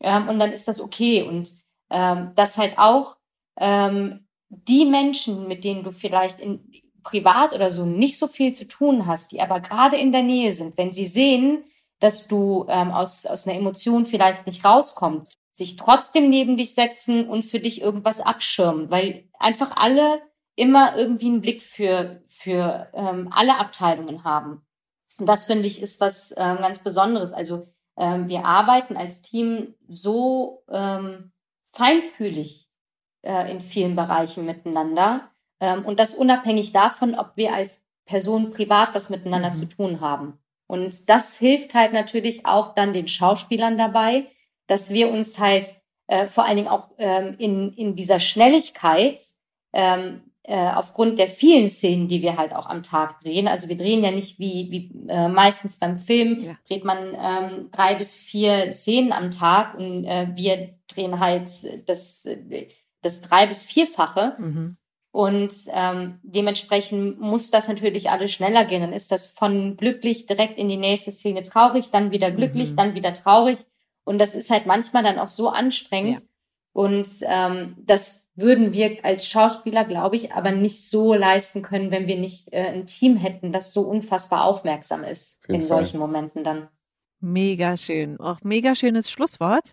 Ähm, 0.00 0.28
und 0.28 0.38
dann 0.38 0.52
ist 0.52 0.68
das 0.68 0.80
okay. 0.80 1.22
Und 1.24 1.50
ähm, 1.90 2.32
dass 2.34 2.56
halt 2.56 2.78
auch 2.78 3.16
ähm, 3.58 4.26
die 4.48 4.86
Menschen, 4.86 5.48
mit 5.48 5.64
denen 5.64 5.84
du 5.84 5.92
vielleicht 5.92 6.40
in, 6.40 6.64
privat 7.02 7.52
oder 7.52 7.70
so 7.70 7.84
nicht 7.84 8.18
so 8.18 8.26
viel 8.26 8.54
zu 8.54 8.66
tun 8.66 9.06
hast, 9.06 9.32
die 9.32 9.42
aber 9.42 9.60
gerade 9.60 9.96
in 9.96 10.12
der 10.12 10.22
Nähe 10.22 10.52
sind, 10.52 10.78
wenn 10.78 10.92
sie 10.92 11.06
sehen, 11.06 11.64
dass 12.00 12.26
du 12.26 12.66
ähm, 12.68 12.90
aus, 12.90 13.26
aus 13.26 13.46
einer 13.46 13.56
Emotion 13.56 14.06
vielleicht 14.06 14.46
nicht 14.46 14.64
rauskommst, 14.64 15.34
sich 15.52 15.76
trotzdem 15.76 16.30
neben 16.30 16.56
dich 16.56 16.74
setzen 16.74 17.28
und 17.28 17.44
für 17.44 17.60
dich 17.60 17.82
irgendwas 17.82 18.20
abschirmen, 18.20 18.90
weil 18.90 19.28
einfach 19.38 19.76
alle 19.76 20.22
immer 20.56 20.96
irgendwie 20.96 21.26
einen 21.26 21.40
Blick 21.40 21.62
für, 21.62 22.22
für 22.26 22.88
ähm, 22.94 23.28
alle 23.32 23.56
Abteilungen 23.58 24.24
haben. 24.24 24.66
Und 25.18 25.26
das 25.26 25.46
finde 25.46 25.66
ich 25.66 25.82
ist 25.82 26.00
was 26.00 26.34
ähm, 26.36 26.58
ganz 26.58 26.80
Besonderes. 26.80 27.32
Also 27.32 27.68
ähm, 27.96 28.28
wir 28.28 28.44
arbeiten 28.44 28.96
als 28.96 29.22
Team 29.22 29.74
so 29.88 30.64
ähm, 30.70 31.32
feinfühlig 31.72 32.70
äh, 33.22 33.50
in 33.50 33.60
vielen 33.60 33.96
Bereichen 33.96 34.46
miteinander 34.46 35.30
ähm, 35.60 35.84
und 35.84 36.00
das 36.00 36.14
unabhängig 36.14 36.72
davon, 36.72 37.14
ob 37.14 37.36
wir 37.36 37.54
als 37.54 37.84
Person 38.06 38.50
privat 38.50 38.94
was 38.94 39.10
miteinander 39.10 39.50
mhm. 39.50 39.54
zu 39.54 39.66
tun 39.66 40.00
haben. 40.00 40.39
Und 40.70 41.08
das 41.08 41.36
hilft 41.36 41.74
halt 41.74 41.92
natürlich 41.92 42.46
auch 42.46 42.74
dann 42.74 42.92
den 42.92 43.08
Schauspielern 43.08 43.76
dabei, 43.76 44.26
dass 44.68 44.94
wir 44.94 45.10
uns 45.10 45.40
halt 45.40 45.74
äh, 46.06 46.26
vor 46.26 46.44
allen 46.44 46.56
Dingen 46.56 46.68
auch 46.68 46.90
ähm, 46.98 47.34
in, 47.38 47.72
in 47.72 47.96
dieser 47.96 48.20
Schnelligkeit 48.20 49.20
ähm, 49.72 50.22
äh, 50.44 50.70
aufgrund 50.72 51.18
der 51.18 51.26
vielen 51.26 51.68
Szenen, 51.68 52.06
die 52.06 52.22
wir 52.22 52.36
halt 52.36 52.52
auch 52.54 52.66
am 52.66 52.84
Tag 52.84 53.20
drehen. 53.20 53.48
Also 53.48 53.68
wir 53.68 53.76
drehen 53.76 54.04
ja 54.04 54.12
nicht 54.12 54.38
wie, 54.38 54.70
wie 54.70 55.08
äh, 55.08 55.28
meistens 55.28 55.80
beim 55.80 55.96
Film, 55.96 56.44
ja. 56.44 56.58
dreht 56.68 56.84
man 56.84 57.16
ähm, 57.18 57.68
drei 57.72 57.96
bis 57.96 58.14
vier 58.14 58.70
Szenen 58.70 59.12
am 59.12 59.32
Tag 59.32 59.76
und 59.76 60.04
äh, 60.04 60.28
wir 60.34 60.78
drehen 60.86 61.18
halt 61.18 61.50
das, 61.86 62.28
das 63.02 63.22
drei 63.22 63.46
bis 63.46 63.64
vierfache. 63.64 64.36
Mhm. 64.38 64.76
Und 65.12 65.52
ähm, 65.74 66.20
dementsprechend 66.22 67.20
muss 67.20 67.50
das 67.50 67.66
natürlich 67.66 68.10
alles 68.10 68.32
schneller 68.32 68.64
gehen. 68.64 68.82
Dann 68.82 68.92
ist 68.92 69.10
das 69.10 69.26
von 69.26 69.76
glücklich 69.76 70.26
direkt 70.26 70.56
in 70.56 70.68
die 70.68 70.76
nächste 70.76 71.10
Szene 71.10 71.42
traurig, 71.42 71.90
dann 71.90 72.12
wieder 72.12 72.30
glücklich, 72.30 72.72
mhm. 72.72 72.76
dann 72.76 72.94
wieder 72.94 73.12
traurig. 73.14 73.58
Und 74.04 74.18
das 74.18 74.34
ist 74.34 74.50
halt 74.50 74.66
manchmal 74.66 75.02
dann 75.02 75.18
auch 75.18 75.28
so 75.28 75.48
anstrengend. 75.48 76.20
Ja. 76.20 76.26
Und 76.72 77.08
ähm, 77.22 77.74
das 77.78 78.28
würden 78.36 78.72
wir 78.72 79.04
als 79.04 79.26
Schauspieler, 79.26 79.84
glaube 79.84 80.14
ich, 80.14 80.32
aber 80.32 80.52
nicht 80.52 80.88
so 80.88 81.14
leisten 81.14 81.62
können, 81.62 81.90
wenn 81.90 82.06
wir 82.06 82.16
nicht 82.16 82.52
äh, 82.52 82.68
ein 82.68 82.86
Team 82.86 83.16
hätten, 83.16 83.52
das 83.52 83.72
so 83.72 83.82
unfassbar 83.82 84.44
aufmerksam 84.44 85.02
ist 85.02 85.44
in 85.48 85.64
solchen 85.64 85.98
Momenten 85.98 86.44
dann. 86.44 86.68
Mega 87.18 87.76
schön. 87.76 88.18
Auch 88.20 88.38
mega 88.42 88.76
schönes 88.76 89.10
Schlusswort. 89.10 89.72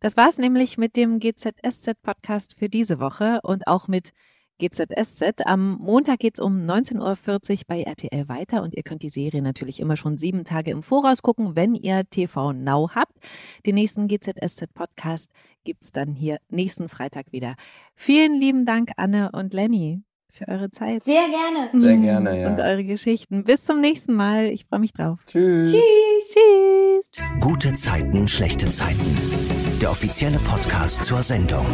Das 0.00 0.16
war 0.16 0.30
es 0.30 0.38
nämlich 0.38 0.78
mit 0.78 0.96
dem 0.96 1.20
GZSZ-Podcast 1.20 2.58
für 2.58 2.68
diese 2.68 2.98
Woche 2.98 3.40
und 3.42 3.66
auch 3.66 3.86
mit 3.86 4.12
GZSZ. 4.58 5.46
Am 5.46 5.78
Montag 5.78 6.18
geht's 6.18 6.40
um 6.40 6.66
19.40 6.66 7.00
Uhr 7.00 7.58
bei 7.66 7.82
RTL 7.82 8.28
weiter 8.28 8.62
und 8.62 8.74
ihr 8.74 8.82
könnt 8.82 9.02
die 9.02 9.10
Serie 9.10 9.42
natürlich 9.42 9.80
immer 9.80 9.96
schon 9.96 10.16
sieben 10.16 10.44
Tage 10.44 10.70
im 10.70 10.82
Voraus 10.82 11.22
gucken, 11.22 11.56
wenn 11.56 11.74
ihr 11.74 12.04
TV 12.10 12.52
Now 12.52 12.90
habt. 12.94 13.18
Den 13.66 13.76
nächsten 13.76 14.08
GZSZ-Podcast 14.08 15.30
gibt's 15.64 15.92
dann 15.92 16.12
hier 16.12 16.38
nächsten 16.48 16.88
Freitag 16.88 17.32
wieder. 17.32 17.54
Vielen 17.94 18.40
lieben 18.40 18.64
Dank, 18.64 18.90
Anne 18.96 19.30
und 19.32 19.54
Lenny, 19.54 20.02
für 20.32 20.48
eure 20.48 20.70
Zeit. 20.70 21.02
Sehr 21.02 21.26
gerne. 21.28 21.70
Sehr 21.72 21.96
gerne, 21.96 22.40
ja. 22.40 22.48
Und 22.50 22.60
eure 22.60 22.84
Geschichten. 22.84 23.44
Bis 23.44 23.64
zum 23.64 23.80
nächsten 23.80 24.14
Mal. 24.14 24.46
Ich 24.46 24.66
freue 24.66 24.80
mich 24.80 24.92
drauf. 24.92 25.20
Tschüss. 25.26 25.70
Tschüss. 25.70 25.82
Tschüss. 26.30 27.24
Gute 27.40 27.72
Zeiten, 27.72 28.28
schlechte 28.28 28.70
Zeiten. 28.70 29.16
Der 29.80 29.90
offizielle 29.90 30.38
Podcast 30.38 31.04
zur 31.04 31.22
Sendung. 31.22 31.66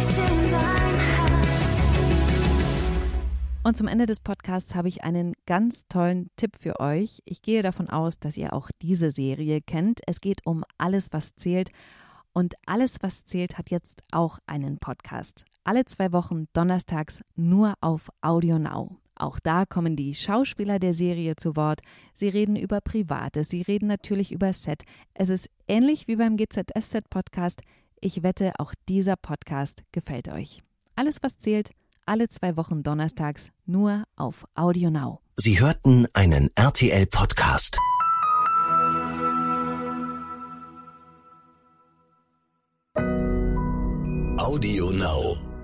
Und 3.65 3.75
zum 3.75 3.87
Ende 3.87 4.05
des 4.05 4.19
Podcasts 4.19 4.75
habe 4.75 4.89
ich 4.89 5.03
einen 5.03 5.33
ganz 5.47 5.87
tollen 5.87 6.29
Tipp 6.35 6.55
für 6.55 6.79
euch. 6.79 7.23
Ich 7.25 7.41
gehe 7.41 7.63
davon 7.63 7.89
aus, 7.89 8.19
dass 8.19 8.37
ihr 8.37 8.53
auch 8.53 8.69
diese 8.83 9.09
Serie 9.09 9.59
kennt. 9.59 10.01
Es 10.05 10.21
geht 10.21 10.45
um 10.45 10.63
alles, 10.77 11.07
was 11.13 11.33
zählt. 11.33 11.71
Und 12.31 12.53
alles, 12.67 12.97
was 13.01 13.25
zählt, 13.25 13.57
hat 13.57 13.71
jetzt 13.71 14.03
auch 14.11 14.37
einen 14.45 14.77
Podcast. 14.77 15.45
Alle 15.63 15.83
zwei 15.85 16.11
Wochen 16.11 16.45
donnerstags 16.53 17.23
nur 17.35 17.73
auf 17.81 18.11
Audio 18.21 18.59
Now. 18.59 18.97
Auch 19.15 19.39
da 19.39 19.65
kommen 19.65 19.95
die 19.95 20.13
Schauspieler 20.13 20.77
der 20.77 20.93
Serie 20.93 21.35
zu 21.35 21.55
Wort. 21.55 21.81
Sie 22.13 22.29
reden 22.29 22.57
über 22.57 22.81
Privates, 22.81 23.49
sie 23.49 23.63
reden 23.63 23.87
natürlich 23.87 24.31
über 24.31 24.53
Set. 24.53 24.83
Es 25.15 25.29
ist 25.29 25.49
ähnlich 25.67 26.07
wie 26.07 26.17
beim 26.17 26.37
GZSZ 26.37 27.09
Podcast. 27.09 27.63
Ich 27.99 28.21
wette, 28.21 28.51
auch 28.59 28.75
dieser 28.87 29.15
Podcast 29.15 29.81
gefällt 29.91 30.27
euch. 30.27 30.61
Alles, 30.95 31.23
was 31.23 31.39
zählt, 31.39 31.71
alle 32.05 32.29
zwei 32.29 32.57
Wochen 32.57 32.83
donnerstags 32.83 33.51
nur 33.65 34.03
auf 34.15 34.45
Audio 34.55 34.89
Now. 34.89 35.19
Sie 35.37 35.59
hörten 35.59 36.07
einen 36.13 36.49
RTL 36.55 37.05
Podcast. 37.07 37.77
Audio 44.37 44.91
Now. 44.91 45.54